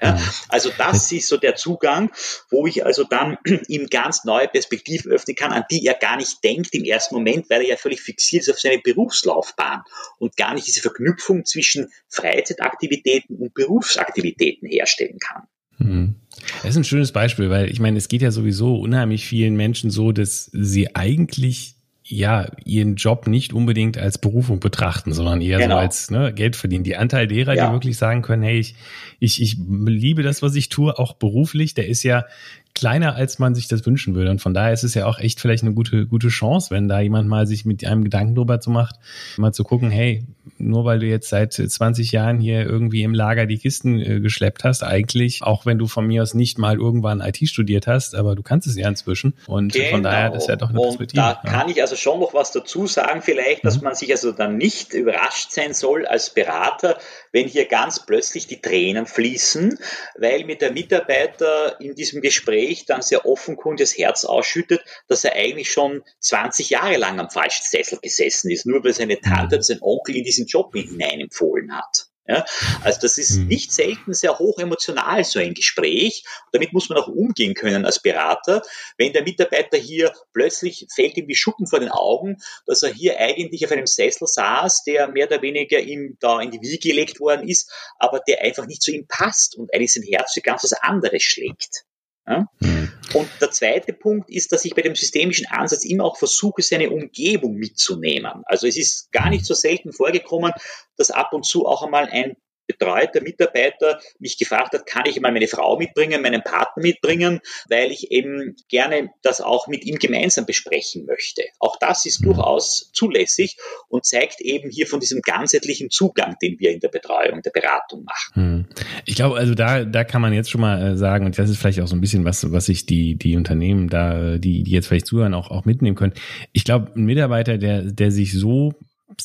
Ja, 0.02 0.20
also 0.50 0.70
das 0.78 1.12
ist 1.12 1.28
so 1.28 1.38
der 1.38 1.56
Zugang, 1.56 2.12
wo 2.50 2.68
ich 2.68 2.86
also 2.86 3.04
dann 3.04 3.38
ihm 3.68 3.88
ganz 3.88 4.26
neue 4.26 4.48
Perspektiven 4.48 5.12
öffnen 5.12 5.36
kann, 5.36 5.52
an 5.52 5.64
die 5.72 5.86
er 5.86 5.96
gar 5.96 6.18
nicht 6.18 6.44
denkt 6.44 6.74
im 6.76 6.84
ersten 6.84 7.16
Moment, 7.16 7.50
weil 7.50 7.62
er 7.62 7.70
ja 7.70 7.78
völlig 7.78 8.02
fixiert 8.02 8.44
ist 8.44 8.50
auf 8.50 8.60
seine 8.60 8.80
Berufslaufbahn 8.80 9.82
und 10.20 10.38
gar 10.38 10.54
nicht 10.54 10.68
diese 10.68 10.82
Verknüpfung 10.82 11.46
zwischen 11.46 11.88
Freizeitaktivitäten 12.10 13.38
und 13.38 13.54
Berufsaktivitäten 13.54 14.68
herstellen 14.68 15.18
kann. 15.20 15.44
Mhm. 15.80 16.16
Das 16.62 16.72
ist 16.72 16.78
ein 16.78 16.84
schönes 16.84 17.12
Beispiel, 17.12 17.50
weil 17.50 17.70
ich 17.72 17.80
meine, 17.80 17.98
es 17.98 18.08
geht 18.08 18.22
ja 18.22 18.32
sowieso 18.32 18.78
unheimlich 18.78 19.26
vielen 19.26 19.56
Menschen 19.56 19.90
so, 19.90 20.12
dass 20.12 20.50
sie 20.54 20.96
eigentlich 20.96 21.77
ja 22.10 22.48
ihren 22.64 22.96
Job 22.96 23.28
nicht 23.28 23.54
unbedingt 23.54 23.98
als 23.98 24.18
Berufung 24.18 24.60
betrachten, 24.60 25.14
sondern 25.14 25.42
eher 25.42 25.60
genau. 25.60 25.76
so 25.76 25.80
als 25.80 26.12
ne, 26.12 26.34
Geld 26.34 26.56
verdienen. 26.56 26.84
Die 26.84 26.96
Anteil 26.96 27.28
derer, 27.28 27.54
ja. 27.54 27.68
die 27.68 27.74
wirklich 27.74 27.98
sagen 27.98 28.22
können, 28.22 28.44
hey, 28.44 28.60
ich, 28.60 28.76
ich, 29.20 29.42
ich 29.42 29.58
liebe 29.58 30.24
das, 30.24 30.42
was 30.42 30.56
ich 30.56 30.70
tue, 30.70 30.98
auch 30.98 31.14
beruflich, 31.14 31.74
der 31.74 31.88
ist 31.88 32.04
ja 32.04 32.26
kleiner, 32.74 33.16
als 33.16 33.40
man 33.40 33.56
sich 33.56 33.68
das 33.68 33.86
wünschen 33.86 34.16
würde. 34.16 34.32
Und 34.32 34.42
von 34.42 34.54
daher 34.54 34.72
ist 34.72 34.84
es 34.84 34.94
ja 34.94 35.06
auch 35.06 35.20
echt 35.20 35.42
vielleicht 35.42 35.64
eine 35.64 35.74
gute, 35.74 36.08
gute 36.08 36.30
Chance, 36.30 36.72
wenn 36.72 36.88
da 36.88 37.00
jemand 37.00 37.28
mal 37.28 37.46
sich 37.46 37.66
mit 37.66 37.84
einem 37.86 38.04
Gedanken 38.04 38.36
drüber 38.36 38.60
zu 38.60 38.70
macht, 38.70 38.96
mal 39.38 39.52
zu 39.52 39.64
gucken, 39.64 39.90
hey, 39.90 40.24
nur 40.58 40.86
weil 40.86 41.00
du 41.00 41.06
jetzt 41.06 41.30
seit 41.30 41.54
20 41.54 42.12
Jahren 42.12 42.40
hier 42.40 42.66
irgendwie 42.66 43.04
im 43.04 43.14
Lager 43.14 43.46
die 43.46 43.58
Kisten 43.58 44.00
äh, 44.00 44.20
geschleppt 44.20 44.64
hast, 44.64 44.84
eigentlich, 44.84 45.44
auch 45.44 45.66
wenn 45.66 45.78
du 45.78 45.88
von 45.88 46.06
mir 46.06 46.22
aus 46.22 46.34
nicht 46.34 46.58
mal 46.58 46.78
irgendwann 46.78 47.22
IT 47.22 47.48
studiert 47.48 47.88
hast, 47.88 48.16
aber 48.16 48.36
du 48.36 48.44
kannst 48.44 48.68
es 48.68 48.76
ja 48.76 48.88
inzwischen. 48.88 49.34
Und 49.48 49.74
genau. 49.74 49.90
von 49.90 50.04
daher, 50.04 50.30
das 50.30 50.44
ist 50.44 50.50
ja 50.50 50.56
doch 50.56 50.70
eine 50.70 50.80
Perspektive. 50.80 51.22
Da 51.22 51.42
ja. 51.44 51.50
kann 51.50 51.70
ich 51.70 51.82
also 51.82 51.96
schon 51.96 52.20
noch 52.20 52.34
was 52.34 52.52
dazu 52.52 52.88
sagen, 52.88 53.22
vielleicht, 53.22 53.66
dass 53.66 53.78
mhm. 53.78 53.84
man 53.86 53.96
sich 53.96 54.12
also 54.12 54.32
dann 54.32 54.58
nicht 54.58 54.94
überrascht 54.94 55.52
sein 55.52 55.74
soll 55.74 56.06
als 56.06 56.34
Berater, 56.34 56.98
wenn 57.32 57.48
hier 57.48 57.66
ganz 57.66 58.06
plötzlich 58.06 58.48
die 58.48 58.62
Tränen 58.62 59.06
fließen, 59.06 59.80
weil 60.18 60.44
mir 60.46 60.58
der 60.58 60.72
Mitarbeiter 60.72 61.80
in 61.80 61.96
diesem 61.96 62.22
Gespräch 62.22 62.86
dann 62.86 63.02
sehr 63.02 63.26
offenkundig 63.26 63.78
das 63.78 63.98
Herz 63.98 64.26
ausschüttet, 64.26 64.82
dass 65.08 65.24
er 65.24 65.34
eigentlich 65.36 65.72
schon 65.72 66.04
20 66.20 66.70
Jahre 66.70 66.98
lang 66.98 67.20
am 67.20 67.30
falschen 67.30 67.64
Sessel 67.64 68.00
gesessen 68.02 68.52
ist, 68.52 68.66
nur 68.66 68.84
weil 68.84 68.94
seine 68.94 69.20
Tante 69.20 69.58
und 69.58 69.64
sein 69.64 69.80
Onkel 69.82 70.16
in 70.16 70.24
diesen 70.38 70.48
Job 70.48 70.74
hineinempfohlen 70.74 71.76
hat. 71.76 72.08
Ja, 72.30 72.44
also 72.84 73.00
das 73.02 73.18
ist 73.18 73.38
mhm. 73.38 73.48
nicht 73.48 73.72
selten 73.72 74.14
sehr 74.14 74.38
hoch 74.38 74.60
emotional, 74.60 75.24
so 75.24 75.40
ein 75.40 75.54
Gespräch. 75.54 76.26
damit 76.52 76.74
muss 76.74 76.90
man 76.90 76.98
auch 76.98 77.08
umgehen 77.08 77.54
können 77.54 77.86
als 77.86 78.02
Berater. 78.02 78.64
Wenn 78.98 79.14
der 79.14 79.24
Mitarbeiter 79.24 79.78
hier 79.78 80.12
plötzlich 80.34 80.88
fällt 80.94 81.16
ihm 81.16 81.28
die 81.28 81.36
Schuppen 81.36 81.68
vor 81.68 81.80
den 81.80 81.88
Augen, 81.88 82.36
dass 82.66 82.84
er 82.84 82.92
hier 82.92 83.18
eigentlich 83.18 83.64
auf 83.66 83.72
einem 83.72 83.88
Sessel 83.88 84.28
saß, 84.28 84.84
der 84.84 85.08
mehr 85.08 85.28
oder 85.28 85.42
weniger 85.42 85.80
ihm 85.80 86.18
da 86.20 86.42
in 86.42 86.52
die 86.52 86.60
Wiege 86.60 86.90
gelegt 86.90 87.22
worden 87.22 87.48
ist, 87.48 87.72
aber 87.98 88.20
der 88.20 88.42
einfach 88.42 88.66
nicht 88.66 88.82
zu 88.82 88.92
ihm 88.92 89.08
passt 89.08 89.56
und 89.56 89.74
eigentlich 89.74 89.94
sein 89.94 90.04
Herz 90.04 90.34
für 90.34 90.42
ganz 90.42 90.66
was 90.66 90.74
anderes 90.74 91.24
schlägt. 91.24 91.86
Ja? 92.28 92.46
Mhm. 92.60 92.92
Und 93.14 93.30
der 93.40 93.52
zweite 93.52 93.94
Punkt 93.94 94.30
ist, 94.30 94.52
dass 94.52 94.66
ich 94.66 94.76
bei 94.76 94.82
dem 94.82 94.96
systemischen 94.96 95.48
Ansatz 95.48 95.86
immer 95.86 96.04
auch 96.04 96.18
versuche, 96.18 96.62
seine 96.62 96.90
Umgebung 96.90 97.56
mitzunehmen. 97.56 98.44
Also 98.46 98.68
es 98.68 98.78
ist 98.78 99.12
gar 99.12 99.30
nicht 99.30 99.46
so 99.46 99.54
selten 99.54 99.94
vorgekommen, 99.94 100.52
dass 100.98 101.12
ab 101.12 101.34
und 101.34 101.46
zu 101.46 101.66
auch 101.66 101.84
einmal 101.84 102.10
ein 102.12 102.36
betreuter 102.68 103.22
Mitarbeiter 103.22 104.00
mich 104.20 104.38
gefragt 104.38 104.74
hat, 104.74 104.86
kann 104.86 105.04
ich 105.08 105.20
mal 105.20 105.32
meine 105.32 105.48
Frau 105.48 105.78
mitbringen, 105.78 106.22
meinen 106.22 106.44
Partner 106.44 106.84
mitbringen, 106.84 107.40
weil 107.70 107.92
ich 107.92 108.12
eben 108.12 108.56
gerne 108.70 109.10
das 109.22 109.42
auch 109.42 109.68
mit 109.68 109.86
ihm 109.86 109.98
gemeinsam 109.98 110.46
besprechen 110.46 111.06
möchte. 111.06 111.44
Auch 111.60 111.78
das 111.80 112.06
ist 112.06 112.24
durchaus 112.24 112.92
zulässig 112.94 113.58
und 113.90 114.06
zeigt 114.06 114.42
eben 114.42 114.70
hier 114.70 114.88
von 114.88 115.00
diesem 115.00 115.22
ganzheitlichen 115.22 115.90
Zugang, 115.90 116.36
den 116.42 116.60
wir 116.60 116.72
in 116.72 116.80
der 116.80 116.90
Betreuung, 116.90 117.42
der 117.42 117.52
Beratung 117.52 118.04
machen. 118.04 118.34
Hm. 118.34 118.66
Ich 119.06 119.16
glaube, 119.16 119.38
also 119.38 119.56
da, 119.56 119.86
da 119.86 120.04
kann 120.04 120.22
man 120.22 120.34
jetzt 120.34 120.52
schon 120.52 120.62
mal 120.62 120.94
äh, 120.94 120.98
sagen, 120.98 121.26
und 121.26 121.38
das 121.38 121.50
ist 121.50 121.58
vielleicht 121.58 121.80
auch 121.80 121.88
so 121.88 121.96
ein 121.96 122.02
bisschen 122.02 122.26
was, 122.26 122.52
was 122.52 122.66
sich 122.66 122.86
die, 122.86 123.16
die 123.16 123.36
Unternehmen 123.36 123.90
da, 123.90 124.38
die, 124.38 124.64
die 124.64 124.72
jetzt 124.72 124.88
vielleicht 124.88 125.08
zuhören, 125.08 125.34
auch, 125.34 125.50
auch 125.50 125.66
mitnehmen 125.66 125.96
können. 125.96 126.14
Ich 126.52 126.64
glaube, 126.64 126.92
ein 126.96 127.06
Mitarbeiter, 127.06 127.58
der, 127.58 127.84
der 127.84 128.12
sich 128.12 128.34
so 128.34 128.74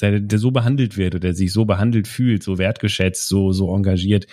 der, 0.00 0.20
der 0.20 0.38
so 0.38 0.50
behandelt 0.50 0.96
wird 0.96 1.14
oder 1.14 1.20
der 1.28 1.34
sich 1.34 1.52
so 1.52 1.64
behandelt 1.64 2.08
fühlt, 2.08 2.42
so 2.42 2.58
wertgeschätzt, 2.58 3.28
so, 3.28 3.52
so 3.52 3.74
engagiert. 3.74 4.26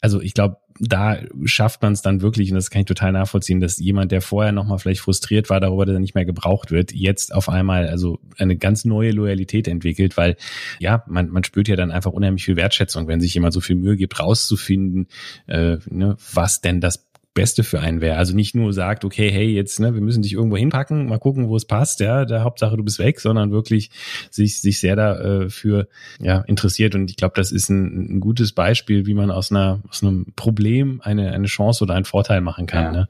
Also 0.00 0.20
ich 0.20 0.34
glaube, 0.34 0.56
da 0.80 1.18
schafft 1.44 1.82
man 1.82 1.92
es 1.92 2.02
dann 2.02 2.22
wirklich, 2.22 2.50
und 2.50 2.56
das 2.56 2.70
kann 2.70 2.80
ich 2.80 2.86
total 2.86 3.12
nachvollziehen, 3.12 3.60
dass 3.60 3.78
jemand, 3.78 4.10
der 4.10 4.20
vorher 4.20 4.52
nochmal 4.52 4.78
vielleicht 4.78 5.00
frustriert 5.00 5.50
war 5.50 5.60
darüber, 5.60 5.86
dass 5.86 5.94
er 5.94 6.00
nicht 6.00 6.14
mehr 6.14 6.24
gebraucht 6.24 6.70
wird, 6.70 6.92
jetzt 6.92 7.34
auf 7.34 7.48
einmal 7.48 7.88
also 7.88 8.18
eine 8.38 8.56
ganz 8.56 8.84
neue 8.84 9.12
Loyalität 9.12 9.68
entwickelt, 9.68 10.16
weil 10.16 10.36
ja, 10.78 11.04
man, 11.06 11.28
man 11.28 11.44
spürt 11.44 11.68
ja 11.68 11.76
dann 11.76 11.90
einfach 11.90 12.12
unheimlich 12.12 12.44
viel 12.44 12.56
Wertschätzung, 12.56 13.06
wenn 13.06 13.20
sich 13.20 13.34
jemand 13.34 13.54
so 13.54 13.60
viel 13.60 13.76
Mühe 13.76 13.96
gibt, 13.96 14.18
rauszufinden, 14.18 15.08
äh, 15.46 15.76
ne, 15.88 16.16
was 16.32 16.60
denn 16.60 16.80
das 16.80 17.11
Beste 17.34 17.64
für 17.64 17.80
einen 17.80 18.02
wäre. 18.02 18.16
Also 18.16 18.34
nicht 18.34 18.54
nur 18.54 18.72
sagt, 18.74 19.04
okay, 19.04 19.30
hey, 19.30 19.48
jetzt, 19.48 19.80
ne, 19.80 19.94
wir 19.94 20.02
müssen 20.02 20.22
dich 20.22 20.34
irgendwo 20.34 20.58
hinpacken, 20.58 21.06
mal 21.06 21.18
gucken, 21.18 21.48
wo 21.48 21.56
es 21.56 21.64
passt, 21.64 22.00
ja, 22.00 22.26
der 22.26 22.44
Hauptsache 22.44 22.76
du 22.76 22.84
bist 22.84 22.98
weg, 22.98 23.20
sondern 23.20 23.50
wirklich 23.52 23.90
sich, 24.30 24.60
sich 24.60 24.80
sehr 24.80 24.96
dafür 24.96 25.88
äh, 26.20 26.26
ja, 26.26 26.40
interessiert. 26.42 26.94
Und 26.94 27.10
ich 27.10 27.16
glaube, 27.16 27.32
das 27.36 27.50
ist 27.50 27.70
ein, 27.70 28.16
ein 28.16 28.20
gutes 28.20 28.52
Beispiel, 28.52 29.06
wie 29.06 29.14
man 29.14 29.30
aus 29.30 29.50
einer, 29.50 29.80
aus 29.88 30.02
einem 30.02 30.26
Problem 30.36 31.00
eine, 31.02 31.32
eine 31.32 31.46
Chance 31.46 31.82
oder 31.84 31.94
einen 31.94 32.04
Vorteil 32.04 32.42
machen 32.42 32.66
kann. 32.66 32.84
Ja. 32.84 32.92
Ne? 32.92 33.08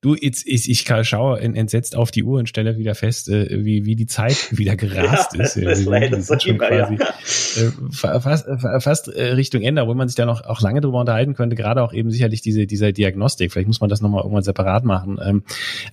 Du, 0.00 0.16
jetzt, 0.16 0.46
ich, 0.48 0.68
ich 0.68 0.84
schaue 1.02 1.40
entsetzt 1.40 1.94
auf 1.94 2.10
die 2.10 2.24
Uhr 2.24 2.40
und 2.40 2.48
stelle 2.48 2.76
wieder 2.76 2.96
fest, 2.96 3.28
äh, 3.28 3.64
wie, 3.64 3.84
wie 3.84 3.94
die 3.94 4.06
Zeit 4.06 4.48
wieder 4.58 4.74
gerast 4.74 5.34
ja, 5.36 5.44
ist. 5.44 5.56
Ja, 5.56 5.70
das 5.70 5.86
wir 5.86 6.22
sind 6.22 6.42
schon 6.42 6.58
quasi 6.58 6.96
ja. 6.96 8.14
äh, 8.16 8.20
fast, 8.20 8.46
fast 8.80 9.08
äh, 9.08 9.32
Richtung 9.32 9.62
Ende, 9.62 9.86
wo 9.86 9.94
man 9.94 10.08
sich 10.08 10.16
da 10.16 10.26
noch 10.26 10.44
auch 10.44 10.60
lange 10.60 10.80
drüber 10.80 10.98
unterhalten 10.98 11.34
könnte, 11.34 11.54
gerade 11.54 11.82
auch 11.82 11.92
eben 11.92 12.10
sicherlich 12.10 12.42
diese, 12.42 12.66
dieser 12.66 12.90
Diagnostik 12.90 13.52
Vielleicht 13.60 13.68
muss 13.68 13.80
man 13.80 13.90
das 13.90 14.00
nochmal 14.00 14.22
irgendwann 14.22 14.42
separat 14.42 14.84
machen. 14.84 15.18
Ähm, 15.22 15.42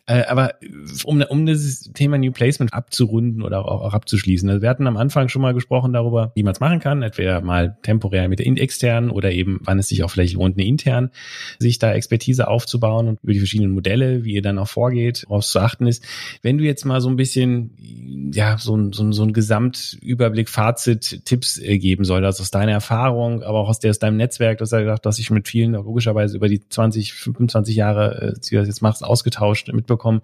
äh, 0.06 0.24
aber 0.26 0.54
um, 1.04 1.22
um 1.22 1.46
das 1.46 1.90
Thema 1.94 2.18
New 2.18 2.32
Placement 2.32 2.74
abzurunden 2.74 3.44
oder 3.44 3.66
auch, 3.66 3.82
auch 3.82 3.94
abzuschließen. 3.94 4.50
Also 4.50 4.62
wir 4.62 4.70
hatten 4.70 4.88
am 4.88 4.96
Anfang 4.96 5.28
schon 5.28 5.42
mal 5.42 5.54
gesprochen 5.54 5.92
darüber, 5.92 6.32
wie 6.36 6.44
man 6.44 6.54
es 6.54 6.62
machen 6.62 6.80
kann. 6.80 7.02
Entweder 7.02 7.42
mal 7.42 7.78
temporär 7.82 8.30
mit 8.30 8.40
der 8.40 8.48
externen 8.48 9.10
oder 9.10 9.32
eben, 9.32 9.60
wann 9.64 9.80
es 9.80 9.90
sich 9.90 10.04
auch 10.04 10.10
vielleicht 10.10 10.36
lohnt, 10.36 10.58
eine 10.58 10.66
intern, 10.66 11.12
sich 11.60 11.78
da 11.80 11.92
Expertise 11.92 12.48
aufzubauen 12.48 13.10
und 13.10 13.20
über 13.22 13.34
die 13.34 13.40
verschiedenen 13.40 13.74
Modelle, 13.74 14.24
wie 14.24 14.34
ihr 14.34 14.42
dann 14.42 14.58
auch 14.58 14.70
vorgeht, 14.70 15.26
worauf 15.28 15.46
zu 15.46 15.60
achten 15.60 15.86
ist. 15.86 16.06
Wenn 16.42 16.58
du 16.58 16.64
jetzt 16.64 16.86
mal 16.86 17.02
so 17.02 17.10
ein 17.10 17.18
bisschen, 17.18 18.32
ja, 18.34 18.58
so 18.58 18.76
ein, 18.76 18.94
so 18.94 19.12
so 19.12 19.24
ein 19.24 19.34
Gesamtüberblick, 19.34 20.48
Fazit, 20.48 21.26
Tipps 21.26 21.60
äh, 21.60 21.78
geben 21.78 22.06
soll, 22.06 22.24
also 22.24 22.42
aus 22.42 22.52
deiner 22.52 22.72
Erfahrung, 22.72 23.44
aber 23.44 23.60
auch 23.60 23.70
aus, 23.70 23.80
der, 23.80 23.92
aus 23.92 24.00
deinem 24.00 24.16
Netzwerk, 24.18 24.60
du 24.60 24.62
hast 24.62 24.72
ja 24.72 24.80
gesagt, 24.80 25.06
dass 25.06 25.20
ich 25.20 25.30
mit 25.30 25.48
vielen 25.48 25.74
logischerweise 25.74 26.38
über 26.38 26.48
die 26.48 26.68
20, 26.68 27.14
25 27.14 27.57
25 27.58 27.76
Jahre, 27.76 28.36
äh, 28.36 28.56
jetzt 28.68 28.82
machst, 28.82 29.04
ausgetauscht, 29.04 29.72
mitbekommen. 29.74 30.22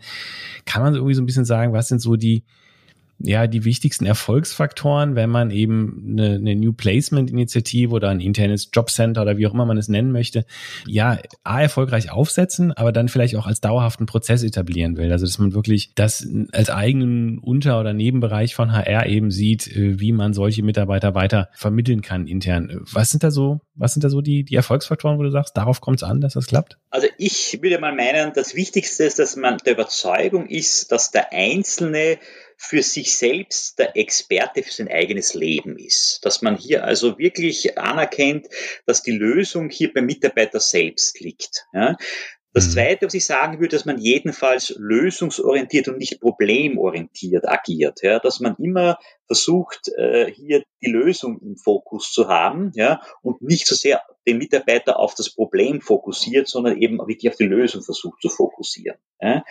Kann 0.66 0.84
man 0.84 0.96
irgendwie 0.96 1.14
so 1.14 1.22
ein 1.22 1.26
bisschen 1.26 1.46
sagen, 1.46 1.74
was 1.74 1.88
sind 1.88 2.00
so 2.00 2.16
die, 2.16 2.44
ja, 3.26 3.48
die 3.48 3.64
wichtigsten 3.64 4.06
Erfolgsfaktoren, 4.06 5.16
wenn 5.16 5.30
man 5.30 5.50
eben 5.50 6.18
eine, 6.20 6.36
eine 6.36 6.56
New 6.58 6.74
Placement 6.74 7.32
Initiative 7.32 7.94
oder 7.94 8.10
ein 8.10 8.20
internes 8.20 8.70
Jobcenter 8.74 9.22
oder 9.22 9.38
wie 9.38 9.48
auch 9.48 9.54
immer 9.54 9.66
man 9.66 9.78
es 9.78 9.88
nennen 9.88 10.12
möchte, 10.12 10.46
ja, 10.86 11.18
A, 11.46 11.62
erfolgreich 11.62 12.12
aufsetzen, 12.12 12.74
aber 12.74 12.92
dann 12.92 13.08
vielleicht 13.08 13.38
auch 13.38 13.48
als 13.48 13.62
dauerhaften 13.62 14.08
Prozess 14.08 14.44
etablieren 14.44 14.98
will. 14.98 15.10
Also, 15.10 15.26
dass 15.26 15.40
man 15.40 15.54
wirklich 15.54 15.94
das 15.96 16.28
als 16.52 16.70
eigenen 16.70 17.40
Unter- 17.40 17.80
oder 17.80 17.94
Nebenbereich 17.94 18.56
von 18.56 18.74
HR 18.74 19.06
eben 19.06 19.32
sieht, 19.32 19.74
äh, 19.74 20.02
wie 20.02 20.12
man 20.12 20.34
solche 20.34 20.62
Mitarbeiter 20.62 21.16
weiter 21.16 21.48
vermitteln 21.54 22.02
kann 22.02 22.28
intern. 22.28 22.82
Was 22.92 23.12
sind 23.12 23.24
da 23.24 23.32
so, 23.32 23.62
was 23.74 23.94
sind 23.94 24.04
da 24.04 24.10
so 24.10 24.20
die, 24.20 24.44
die 24.44 24.56
Erfolgsfaktoren, 24.56 25.18
wo 25.18 25.24
du 25.24 25.32
sagst, 25.32 25.56
darauf 25.56 25.80
kommt 25.80 26.00
es 26.00 26.04
an, 26.04 26.20
dass 26.20 26.34
das 26.34 26.48
klappt? 26.48 26.78
Also, 26.90 27.08
ich 27.18 27.60
würde 27.62 27.80
mal 27.80 27.96
meinen, 27.96 28.34
das 28.34 28.54
Wichtigste 28.54 29.06
ist, 29.06 29.18
dass 29.18 29.38
man 29.38 29.60
der 29.60 29.74
Überzeugung 29.74 30.48
ist, 30.48 30.92
dass 30.92 31.12
der 31.12 31.32
Einzelne 31.32 32.18
für 32.64 32.82
sich 32.82 33.18
selbst 33.18 33.78
der 33.78 33.98
Experte 33.98 34.64
für 34.64 34.72
sein 34.72 34.88
eigenes 34.88 35.34
Leben 35.34 35.78
ist. 35.78 36.20
Dass 36.24 36.42
man 36.42 36.56
hier 36.56 36.86
also 36.86 37.18
wirklich 37.18 37.78
anerkennt, 37.78 38.48
dass 38.86 39.04
die 39.04 39.12
Lösung 39.12 39.70
hier 39.70 39.92
beim 39.94 40.06
Mitarbeiter 40.06 40.62
selbst 40.62 41.20
liegt. 41.20 41.66
Ja. 41.74 41.98
Das 42.54 42.68
mhm. 42.68 42.72
Zweite, 42.72 43.06
was 43.08 43.16
ich 43.16 43.26
sagen 43.26 43.60
würde, 43.60 43.76
dass 43.76 43.86
man 43.86 43.98
jedenfalls 43.98 44.76
lösungsorientiert 44.78 45.90
und 45.90 45.98
nicht 45.98 46.22
problemorientiert 46.22 47.50
agiert. 47.50 48.02
Ja, 48.02 48.20
dass 48.20 48.40
man 48.40 48.56
immer 48.58 48.98
versucht, 49.26 49.90
äh, 49.98 50.32
hier 50.32 50.64
die 50.82 50.92
Lösung 50.92 51.42
im 51.42 51.58
Fokus 51.58 52.14
zu 52.14 52.30
haben 52.30 52.72
ja, 52.76 53.02
und 53.22 53.42
nicht 53.42 53.68
so 53.68 53.76
sehr 53.76 54.04
den 54.26 54.38
Mitarbeiter 54.38 55.00
auf 55.00 55.16
das 55.16 55.32
Problem 55.34 55.82
fokussiert, 55.82 56.48
sondern 56.48 56.78
eben 56.78 57.00
wirklich 57.00 57.30
auf 57.30 57.36
die 57.36 57.46
Lösung 57.46 57.82
versucht 57.82 58.22
zu 58.22 58.30
fokussieren. 58.30 58.98
Ja. 59.20 59.44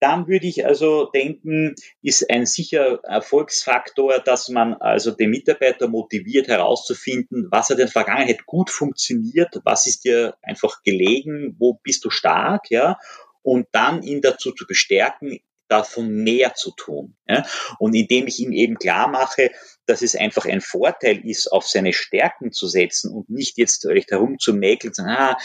Dann 0.00 0.28
würde 0.28 0.46
ich 0.46 0.64
also 0.64 1.06
denken, 1.06 1.74
ist 2.02 2.30
ein 2.30 2.46
sicher 2.46 3.00
Erfolgsfaktor, 3.02 4.20
dass 4.20 4.48
man 4.48 4.74
also 4.74 5.10
den 5.10 5.30
Mitarbeiter 5.30 5.88
motiviert 5.88 6.48
herauszufinden, 6.48 7.48
was 7.50 7.70
hat 7.70 7.78
in 7.78 7.86
der 7.86 7.88
Vergangenheit 7.88 8.46
gut 8.46 8.70
funktioniert, 8.70 9.60
was 9.64 9.86
ist 9.86 10.04
dir 10.04 10.36
einfach 10.42 10.82
gelegen, 10.82 11.56
wo 11.58 11.74
bist 11.82 12.04
du 12.04 12.10
stark, 12.10 12.70
ja, 12.70 12.98
und 13.42 13.66
dann 13.72 14.02
ihn 14.02 14.20
dazu 14.20 14.52
zu 14.52 14.66
bestärken, 14.66 15.40
davon 15.68 16.08
mehr 16.08 16.54
zu 16.54 16.72
tun. 16.72 17.14
Ja? 17.26 17.44
Und 17.78 17.94
indem 17.94 18.26
ich 18.26 18.40
ihm 18.40 18.52
eben 18.52 18.76
klar 18.76 19.08
mache, 19.08 19.50
dass 19.88 20.02
es 20.02 20.14
einfach 20.14 20.44
ein 20.44 20.60
Vorteil 20.60 21.24
ist, 21.26 21.48
auf 21.48 21.66
seine 21.66 21.94
Stärken 21.94 22.52
zu 22.52 22.66
setzen 22.66 23.12
und 23.12 23.30
nicht 23.30 23.56
jetzt 23.56 23.86
recht 23.86 24.10
herumzumäkeln, 24.10 24.92
sagen, 24.92 25.08
ah, 25.10 25.36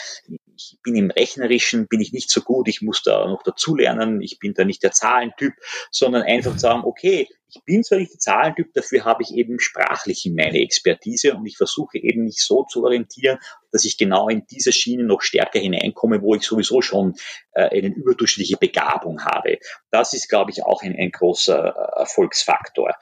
ich 0.56 0.78
bin 0.84 0.96
im 0.96 1.12
Rechnerischen, 1.12 1.88
bin 1.88 2.02
ich 2.02 2.12
nicht 2.12 2.30
so 2.30 2.42
gut, 2.42 2.68
ich 2.68 2.82
muss 2.82 3.02
da 3.04 3.26
noch 3.28 3.44
dazulernen, 3.44 4.22
ich 4.22 4.40
bin 4.40 4.54
da 4.54 4.66
nicht 4.66 4.84
der 4.84 4.92
Zahlentyp, 4.92 5.54
sondern 5.92 6.24
einfach 6.24 6.58
sagen, 6.60 6.84
okay, 6.84 7.28
ich 7.48 7.64
bin 7.66 7.84
zwar 7.84 8.00
nicht 8.00 8.12
der 8.12 8.20
Zahlentyp, 8.20 8.74
dafür 8.74 9.06
habe 9.06 9.24
ich 9.24 9.34
eben 9.34 9.60
sprachlich 9.60 10.30
meine 10.36 10.60
Expertise 10.60 11.36
und 11.36 11.46
ich 11.46 11.56
versuche 11.56 11.98
eben 11.98 12.26
mich 12.26 12.44
so 12.44 12.64
zu 12.64 12.84
orientieren, 12.84 13.38
dass 13.72 13.86
ich 13.86 13.98
genau 13.98 14.28
in 14.28 14.46
diese 14.50 14.74
Schiene 14.74 15.04
noch 15.04 15.22
stärker 15.22 15.60
hineinkomme, 15.60 16.22
wo 16.22 16.36
ich 16.36 16.44
sowieso 16.44 16.82
schon 16.82 17.16
äh, 17.54 17.70
eine 17.70 17.94
überdurchschnittliche 17.94 18.58
Begabung 18.58 19.24
habe. 19.24 19.60
Das 19.90 20.14
ist, 20.14 20.28
glaube 20.28 20.52
ich, 20.52 20.64
auch 20.64 20.82
ein, 20.82 20.96
ein 20.96 21.12
großer 21.12 21.76
äh, 21.76 22.00
Erfolgsfaktor. 22.02 22.96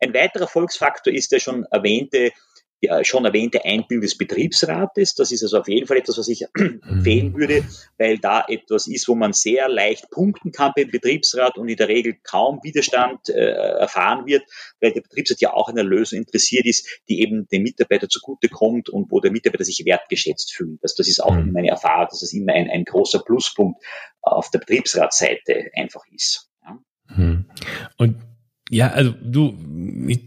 Ein 0.00 0.14
weiterer 0.14 0.42
Erfolgsfaktor 0.42 1.12
ist 1.12 1.32
der 1.32 1.40
schon 1.40 1.64
erwähnte 1.64 2.32
ja, 2.80 3.02
schon 3.04 3.24
erwähnte 3.24 3.64
Einbild 3.64 4.04
des 4.04 4.16
Betriebsrates. 4.16 5.14
Das 5.14 5.32
ist 5.32 5.42
also 5.42 5.58
auf 5.58 5.68
jeden 5.68 5.86
Fall 5.86 5.96
etwas, 5.96 6.18
was 6.18 6.28
ich 6.28 6.44
empfehlen 6.54 7.34
würde, 7.34 7.64
weil 7.98 8.18
da 8.18 8.44
etwas 8.46 8.86
ist, 8.86 9.08
wo 9.08 9.14
man 9.14 9.32
sehr 9.32 9.68
leicht 9.68 10.10
punkten 10.10 10.52
kann 10.52 10.72
beim 10.76 10.90
Betriebsrat 10.90 11.58
und 11.58 11.68
in 11.68 11.76
der 11.76 11.88
Regel 11.88 12.16
kaum 12.22 12.60
Widerstand 12.62 13.28
äh, 13.30 13.50
erfahren 13.50 14.26
wird, 14.26 14.44
weil 14.80 14.92
der 14.92 15.00
Betriebsrat 15.00 15.40
ja 15.40 15.52
auch 15.52 15.68
an 15.68 15.78
einer 15.78 15.88
Lösung 15.88 16.18
interessiert 16.18 16.66
ist, 16.66 17.02
die 17.08 17.20
eben 17.20 17.48
dem 17.48 17.62
Mitarbeiter 17.62 18.08
zugutekommt 18.08 18.88
und 18.88 19.10
wo 19.10 19.20
der 19.20 19.32
Mitarbeiter 19.32 19.64
sich 19.64 19.84
wertgeschätzt 19.84 20.54
fühlt. 20.54 20.78
Das, 20.82 20.94
das 20.94 21.08
ist 21.08 21.20
auch 21.20 21.34
mhm. 21.34 21.52
meine 21.52 21.68
Erfahrung, 21.68 22.06
dass 22.10 22.20
das 22.20 22.32
immer 22.32 22.52
ein, 22.52 22.70
ein 22.70 22.84
großer 22.84 23.20
Pluspunkt 23.24 23.82
auf 24.20 24.50
der 24.50 24.60
Betriebsratsseite 24.60 25.70
einfach 25.74 26.04
ist. 26.12 26.48
Ja. 26.64 26.78
Mhm. 27.08 27.46
Und 27.96 28.16
ja, 28.70 28.88
also 28.88 29.14
du, 29.22 29.54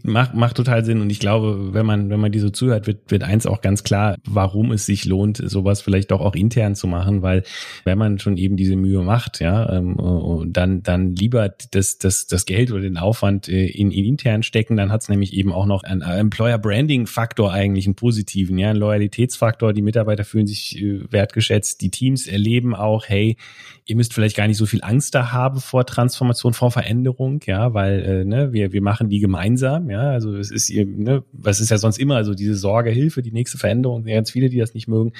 macht 0.02 0.34
macht 0.34 0.56
total 0.56 0.84
Sinn 0.84 1.00
und 1.00 1.10
ich 1.10 1.20
glaube, 1.20 1.72
wenn 1.72 1.86
man 1.86 2.10
wenn 2.10 2.20
man 2.20 2.32
die 2.32 2.40
so 2.40 2.50
zuhört, 2.50 2.86
wird 2.86 3.10
wird 3.10 3.22
eins 3.22 3.46
auch 3.46 3.60
ganz 3.60 3.84
klar, 3.84 4.16
warum 4.24 4.72
es 4.72 4.86
sich 4.86 5.04
lohnt, 5.04 5.36
sowas 5.36 5.80
vielleicht 5.80 6.10
doch 6.10 6.20
auch 6.20 6.34
intern 6.34 6.74
zu 6.74 6.86
machen, 6.86 7.22
weil 7.22 7.44
wenn 7.84 7.98
man 7.98 8.18
schon 8.18 8.36
eben 8.36 8.56
diese 8.56 8.74
Mühe 8.74 9.02
macht, 9.02 9.40
ja, 9.40 9.72
ähm, 9.72 10.50
dann 10.52 10.82
dann 10.82 11.14
lieber 11.14 11.54
das 11.70 11.98
das 11.98 12.26
das 12.26 12.44
Geld 12.44 12.72
oder 12.72 12.80
den 12.80 12.96
Aufwand 12.96 13.48
äh, 13.48 13.66
in, 13.66 13.90
in 13.90 14.04
intern 14.04 14.42
stecken, 14.42 14.76
dann 14.76 14.90
hat 14.90 15.02
es 15.02 15.08
nämlich 15.08 15.34
eben 15.34 15.52
auch 15.52 15.66
noch 15.66 15.84
einen 15.84 16.02
Employer 16.02 16.58
Branding 16.58 17.06
Faktor 17.06 17.52
eigentlich 17.52 17.86
einen 17.86 17.94
positiven, 17.94 18.58
ja, 18.58 18.70
einen 18.70 18.80
Loyalitätsfaktor. 18.80 19.72
Die 19.72 19.82
Mitarbeiter 19.82 20.24
fühlen 20.24 20.46
sich 20.46 20.80
äh, 20.80 21.00
wertgeschätzt, 21.10 21.80
die 21.80 21.90
Teams 21.90 22.26
erleben 22.26 22.74
auch, 22.74 23.08
hey, 23.08 23.36
ihr 23.84 23.96
müsst 23.96 24.14
vielleicht 24.14 24.36
gar 24.36 24.48
nicht 24.48 24.56
so 24.56 24.66
viel 24.66 24.82
Angst 24.82 25.14
da 25.14 25.32
haben 25.32 25.60
vor 25.60 25.86
Transformation, 25.86 26.54
vor 26.54 26.70
Veränderung, 26.70 27.40
ja, 27.46 27.74
weil 27.74 28.00
äh, 28.00 28.24
ne, 28.32 28.52
wir, 28.52 28.72
wir 28.72 28.82
machen 28.82 29.08
die 29.08 29.20
gemeinsam, 29.20 29.90
ja, 29.90 30.10
also 30.10 30.34
es 30.36 30.50
ist 30.50 30.70
ihr, 30.70 30.86
ne, 30.86 31.22
was 31.32 31.60
ist 31.60 31.70
ja 31.70 31.78
sonst 31.78 31.98
immer, 31.98 32.16
also 32.16 32.34
diese 32.34 32.54
Sorge, 32.54 32.90
Hilfe, 32.90 33.22
die 33.22 33.30
nächste 33.30 33.58
Veränderung, 33.58 34.04
ganz 34.04 34.30
viele, 34.30 34.48
die 34.48 34.58
das 34.58 34.74
nicht 34.74 34.88
mögen. 34.88 35.12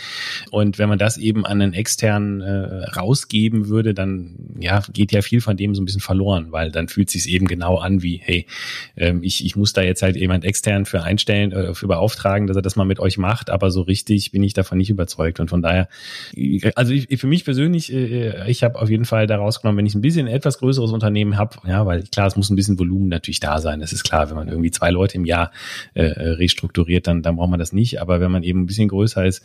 Und 0.50 0.78
wenn 0.78 0.88
man 0.88 0.98
das 0.98 1.18
eben 1.18 1.44
an 1.44 1.60
einen 1.60 1.74
externen 1.74 2.40
äh, 2.40 2.84
rausgeben 2.96 3.68
würde, 3.68 3.94
dann 3.94 4.36
ja, 4.58 4.82
geht 4.92 5.12
ja 5.12 5.22
viel 5.22 5.40
von 5.40 5.56
dem 5.56 5.74
so 5.74 5.82
ein 5.82 5.84
bisschen 5.84 6.00
verloren, 6.00 6.48
weil 6.50 6.70
dann 6.70 6.88
fühlt 6.88 7.10
sich 7.10 7.28
eben 7.28 7.46
genau 7.46 7.76
an 7.76 8.02
wie, 8.02 8.20
hey, 8.22 8.46
ähm, 8.96 9.22
ich, 9.22 9.44
ich 9.44 9.56
muss 9.56 9.72
da 9.72 9.82
jetzt 9.82 10.02
halt 10.02 10.16
jemand 10.16 10.44
extern 10.44 10.86
für 10.86 11.02
einstellen, 11.02 11.52
äh, 11.52 11.74
für 11.74 11.86
beauftragen, 11.86 12.46
dass 12.46 12.56
er 12.56 12.62
das 12.62 12.76
mal 12.76 12.84
mit 12.84 12.98
euch 12.98 13.18
macht, 13.18 13.50
aber 13.50 13.70
so 13.70 13.82
richtig 13.82 14.32
bin 14.32 14.42
ich 14.42 14.54
davon 14.54 14.78
nicht 14.78 14.90
überzeugt. 14.90 15.38
Und 15.38 15.50
von 15.50 15.60
daher, 15.60 15.88
also 16.74 16.92
ich, 16.92 17.20
für 17.20 17.26
mich 17.26 17.44
persönlich, 17.44 17.92
äh, 17.92 18.50
ich 18.50 18.64
habe 18.64 18.80
auf 18.80 18.88
jeden 18.88 19.04
Fall 19.04 19.26
da 19.26 19.36
rausgenommen, 19.36 19.78
wenn 19.78 19.86
ich 19.86 19.94
ein 19.94 20.00
bisschen 20.00 20.26
etwas 20.26 20.58
größeres 20.58 20.92
Unternehmen 20.92 21.36
habe, 21.36 21.58
ja, 21.66 21.84
weil 21.84 22.04
klar, 22.04 22.26
es 22.26 22.36
muss 22.36 22.48
ein 22.48 22.56
bisschen 22.56 22.78
Volumen 22.78 23.01
natürlich 23.09 23.40
da 23.40 23.61
sein. 23.61 23.80
Das 23.80 23.92
ist 23.92 24.05
klar, 24.05 24.28
wenn 24.28 24.36
man 24.36 24.48
irgendwie 24.48 24.70
zwei 24.70 24.90
Leute 24.90 25.16
im 25.16 25.24
Jahr 25.24 25.53
äh, 25.94 26.05
restrukturiert, 26.05 27.07
dann, 27.07 27.22
dann 27.22 27.36
braucht 27.36 27.50
man 27.50 27.59
das 27.59 27.72
nicht. 27.72 28.00
Aber 28.00 28.20
wenn 28.20 28.30
man 28.30 28.42
eben 28.42 28.62
ein 28.62 28.66
bisschen 28.66 28.88
größer 28.88 29.24
ist, 29.24 29.42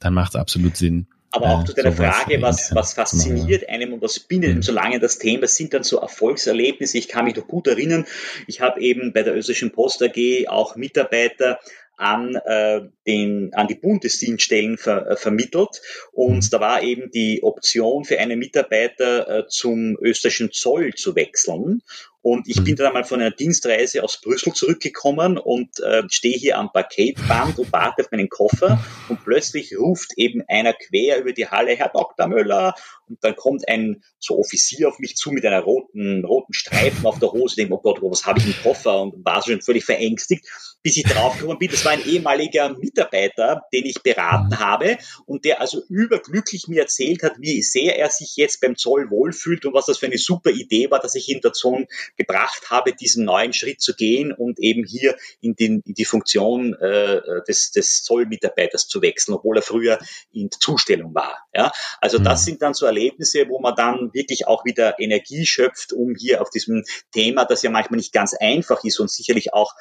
dann 0.00 0.14
macht 0.14 0.34
es 0.34 0.40
absolut 0.40 0.76
Sinn. 0.76 1.06
Aber 1.30 1.50
auch 1.50 1.64
zu 1.64 1.74
deiner 1.74 1.92
Frage, 1.92 2.40
was, 2.40 2.74
was 2.74 2.94
fasziniert 2.94 3.68
einem 3.68 3.92
und 3.92 4.02
was 4.02 4.18
bindet 4.18 4.56
mhm. 4.56 4.62
so 4.62 4.72
lange 4.72 4.98
das 4.98 5.18
Thema, 5.18 5.46
sind 5.46 5.74
dann 5.74 5.82
so 5.82 5.98
Erfolgserlebnisse. 5.98 6.96
Ich 6.96 7.08
kann 7.08 7.26
mich 7.26 7.36
noch 7.36 7.46
gut 7.46 7.66
erinnern, 7.66 8.06
ich 8.46 8.60
habe 8.62 8.80
eben 8.80 9.12
bei 9.12 9.22
der 9.22 9.36
österreichischen 9.36 9.72
Post 9.72 10.02
AG 10.02 10.48
auch 10.48 10.76
Mitarbeiter 10.76 11.58
an, 11.98 12.36
äh, 12.36 12.82
den, 13.06 13.52
an 13.54 13.66
die 13.66 13.74
Bundesdienststellen 13.74 14.78
ver, 14.78 15.10
äh, 15.10 15.16
vermittelt. 15.16 15.82
Und 16.12 16.44
mhm. 16.44 16.48
da 16.50 16.60
war 16.60 16.82
eben 16.82 17.10
die 17.10 17.42
Option 17.42 18.04
für 18.04 18.18
einen 18.20 18.38
Mitarbeiter 18.38 19.28
äh, 19.28 19.46
zum 19.48 19.98
österreichischen 20.00 20.52
Zoll 20.52 20.94
zu 20.94 21.16
wechseln. 21.16 21.82
Und 22.20 22.48
ich 22.48 22.56
bin 22.64 22.72
mhm. 22.72 22.76
dann 22.76 22.86
einmal 22.88 23.04
von 23.04 23.20
einer 23.20 23.30
Dienstreise 23.30 24.02
aus 24.02 24.20
Brüssel 24.20 24.52
zurückgekommen 24.52 25.38
und 25.38 25.78
äh, 25.80 26.02
stehe 26.10 26.36
hier 26.36 26.58
am 26.58 26.72
Paketband 26.72 27.58
und 27.58 27.72
warte 27.72 28.02
auf 28.02 28.10
meinen 28.10 28.28
Koffer. 28.28 28.84
Und 29.08 29.22
plötzlich 29.22 29.76
ruft 29.78 30.12
eben 30.16 30.42
einer 30.48 30.72
quer 30.72 31.20
über 31.20 31.32
die 31.32 31.46
Halle, 31.46 31.76
Herr 31.76 31.90
Dr. 31.90 32.26
Müller. 32.26 32.74
Und 33.08 33.22
dann 33.22 33.36
kommt 33.36 33.68
ein 33.68 34.02
so 34.18 34.38
Offizier 34.38 34.88
auf 34.88 34.98
mich 34.98 35.16
zu 35.16 35.30
mit 35.30 35.46
einer 35.46 35.60
roten, 35.60 36.24
roten 36.24 36.52
Streifen 36.52 37.06
auf 37.06 37.18
der 37.18 37.32
Hose. 37.32 37.52
Ich 37.52 37.56
denke, 37.56 37.74
oh 37.74 37.80
Gott, 37.80 38.00
was 38.02 38.26
habe 38.26 38.40
ich 38.40 38.46
im 38.46 38.62
Koffer? 38.62 39.00
Und 39.00 39.24
war 39.24 39.42
schon 39.42 39.62
völlig 39.62 39.84
verängstigt, 39.84 40.46
bis 40.82 40.96
ich 40.96 41.04
draufgekommen 41.04 41.58
bin. 41.58 41.70
Das 41.70 41.84
war 41.84 41.92
ein 41.92 42.04
ehemaliger 42.04 42.76
Mitarbeiter, 42.76 43.62
den 43.72 43.86
ich 43.86 44.02
beraten 44.02 44.50
mhm. 44.50 44.58
habe 44.58 44.98
und 45.24 45.44
der 45.44 45.60
also 45.60 45.82
überglücklich 45.88 46.68
mir 46.68 46.82
erzählt 46.82 47.22
hat, 47.22 47.34
wie 47.38 47.62
sehr 47.62 47.96
er 47.96 48.10
sich 48.10 48.36
jetzt 48.36 48.60
beim 48.60 48.76
Zoll 48.76 49.10
wohlfühlt 49.10 49.64
und 49.64 49.74
was 49.74 49.86
das 49.86 49.98
für 49.98 50.06
eine 50.06 50.18
super 50.18 50.50
Idee 50.50 50.90
war, 50.90 50.98
dass 50.98 51.14
ich 51.14 51.28
ihn 51.28 51.40
dazu 51.40 51.86
gebracht 52.16 52.70
habe, 52.70 52.92
diesen 52.92 53.24
neuen 53.24 53.52
Schritt 53.52 53.80
zu 53.80 53.94
gehen 53.94 54.32
und 54.32 54.58
eben 54.58 54.84
hier 54.84 55.16
in, 55.40 55.54
den, 55.54 55.82
in 55.84 55.94
die 55.94 56.04
Funktion 56.04 56.74
äh, 56.74 57.20
des, 57.46 57.70
des 57.72 58.02
Zollmitarbeiters 58.04 58.88
zu 58.88 59.02
wechseln, 59.02 59.34
obwohl 59.34 59.56
er 59.56 59.62
früher 59.62 59.98
in 60.32 60.50
Zustellung 60.50 61.14
war. 61.14 61.38
Ja? 61.54 61.72
Also 62.00 62.18
mhm. 62.18 62.24
das 62.24 62.44
sind 62.44 62.62
dann 62.62 62.74
so 62.74 62.86
Erlebnisse, 62.86 63.48
wo 63.48 63.60
man 63.60 63.74
dann 63.74 64.10
wirklich 64.12 64.46
auch 64.46 64.64
wieder 64.64 64.98
Energie 64.98 65.46
schöpft, 65.46 65.92
um 65.92 66.14
hier 66.14 66.42
auf 66.42 66.50
diesem 66.50 66.84
Thema, 67.12 67.44
das 67.44 67.62
ja 67.62 67.70
manchmal 67.70 67.98
nicht 67.98 68.12
ganz 68.12 68.34
einfach 68.34 68.82
ist 68.84 69.00
und 69.00 69.10
sicherlich 69.10 69.52
auch 69.52 69.74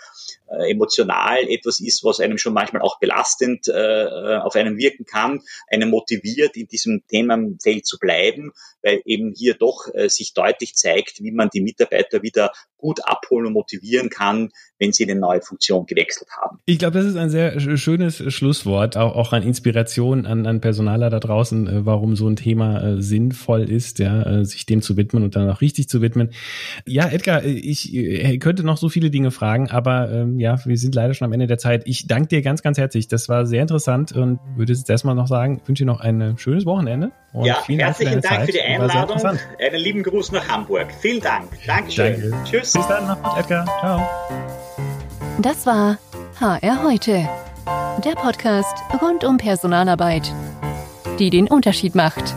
äh, 0.50 0.72
emotional 0.72 1.50
etwas 1.50 1.80
ist, 1.80 2.04
was 2.04 2.20
einem 2.20 2.38
schon 2.38 2.54
manchmal 2.54 2.82
auch 2.82 3.00
belastend 3.00 3.68
äh, 3.68 4.38
auf 4.42 4.56
einen 4.56 4.78
wirken 4.78 5.06
kann, 5.06 5.42
einen 5.70 5.90
motiviert, 5.90 6.56
in 6.56 6.68
diesem 6.68 7.04
Themenfeld 7.08 7.86
zu 7.86 8.00
bleiben, 8.00 8.52
weil 8.82 9.02
eben 9.06 9.34
hier 9.36 9.56
doch 9.56 9.88
äh, 9.94 10.10
sich 10.10 10.34
deutlich 10.34 10.76
zeigt, 10.76 11.22
wie 11.22 11.32
man 11.32 11.50
die 11.50 11.62
Mitarbeiter 11.62 12.17
wieder 12.22 12.52
gut 12.78 13.06
abholen 13.06 13.48
und 13.48 13.54
motivieren 13.54 14.10
kann, 14.10 14.50
wenn 14.80 14.92
sie 14.92 15.10
eine 15.10 15.20
neue 15.20 15.42
Funktion 15.42 15.86
gewechselt 15.86 16.30
haben. 16.40 16.60
Ich 16.66 16.80
glaube, 16.80 16.98
das 16.98 17.08
ist 17.08 17.16
ein 17.16 17.30
sehr 17.30 17.60
schönes 17.60 18.24
Schlusswort, 18.34 18.98
auch, 18.98 19.16
auch 19.16 19.34
an 19.34 19.44
Inspiration 19.44 20.26
an, 20.26 20.46
an 20.46 20.62
Personaler 20.62 21.10
da 21.10 21.20
draußen, 21.20 21.68
äh, 21.68 21.86
warum 21.86 22.16
so 22.16 22.28
ein 22.28 22.36
Thema 22.36 22.82
äh, 22.82 23.02
sinnvoll 23.02 23.70
ist, 23.70 24.00
ja, 24.00 24.24
äh, 24.24 24.46
sich 24.46 24.66
dem 24.66 24.82
zu 24.82 24.98
widmen 24.98 25.24
und 25.24 25.36
dann 25.36 25.50
auch 25.50 25.62
richtig 25.62 25.90
zu 25.90 26.02
widmen. 26.02 26.32
Ja, 26.86 27.10
Edgar, 27.10 27.44
ich 27.44 27.92
könnte 28.40 28.64
noch 28.64 28.78
so 28.78 28.90
viele 28.90 29.10
Dinge 29.10 29.32
fragen, 29.32 29.70
aber 29.70 30.12
ähm, 30.12 30.40
ja, 30.40 30.64
wir 30.66 30.78
sind 30.78 30.94
leider 30.94 31.14
schon 31.14 31.26
am 31.26 31.34
Ende 31.34 31.48
der 31.48 31.58
Zeit. 31.58 31.84
Ich 31.86 32.08
danke 32.08 32.28
dir 32.28 32.42
ganz, 32.42 32.62
ganz 32.62 32.78
herzlich. 32.78 33.08
Das 33.08 33.30
war 33.30 33.46
sehr 33.46 33.62
interessant 33.62 34.12
und 34.12 34.40
würde 34.56 34.74
jetzt 34.74 34.90
erstmal 34.90 35.16
noch 35.16 35.28
sagen, 35.28 35.62
wünsche 35.66 35.84
dir 35.84 35.88
noch 35.88 36.02
ein 36.02 36.38
schönes 36.38 36.66
Wochenende. 36.66 37.12
Und 37.34 37.46
ja, 37.46 37.64
herzlichen 37.68 38.22
Dank 38.22 38.22
für, 38.22 38.22
Dank 38.22 38.46
für 38.46 38.52
die 38.52 38.62
Einladung. 38.62 39.18
Einen 39.60 39.80
lieben 39.80 40.04
Gruß 40.04 40.32
nach 40.32 40.48
Hamburg. 40.48 40.88
Vielen 41.02 41.22
Dank. 41.22 41.50
Dankeschön. 41.66 42.32
Danke. 42.32 42.50
Tschüss. 42.50 42.67
Bis 42.74 42.88
dann, 42.88 43.18
Edgar. 43.38 43.66
Ciao. 43.80 44.10
Das 45.40 45.66
war 45.66 45.98
HR 46.40 46.84
heute. 46.84 47.30
Der 48.04 48.16
Podcast 48.16 48.76
rund 49.02 49.24
um 49.24 49.38
Personalarbeit, 49.38 50.34
die 51.18 51.30
den 51.30 51.48
Unterschied 51.48 51.96
macht. 51.96 52.36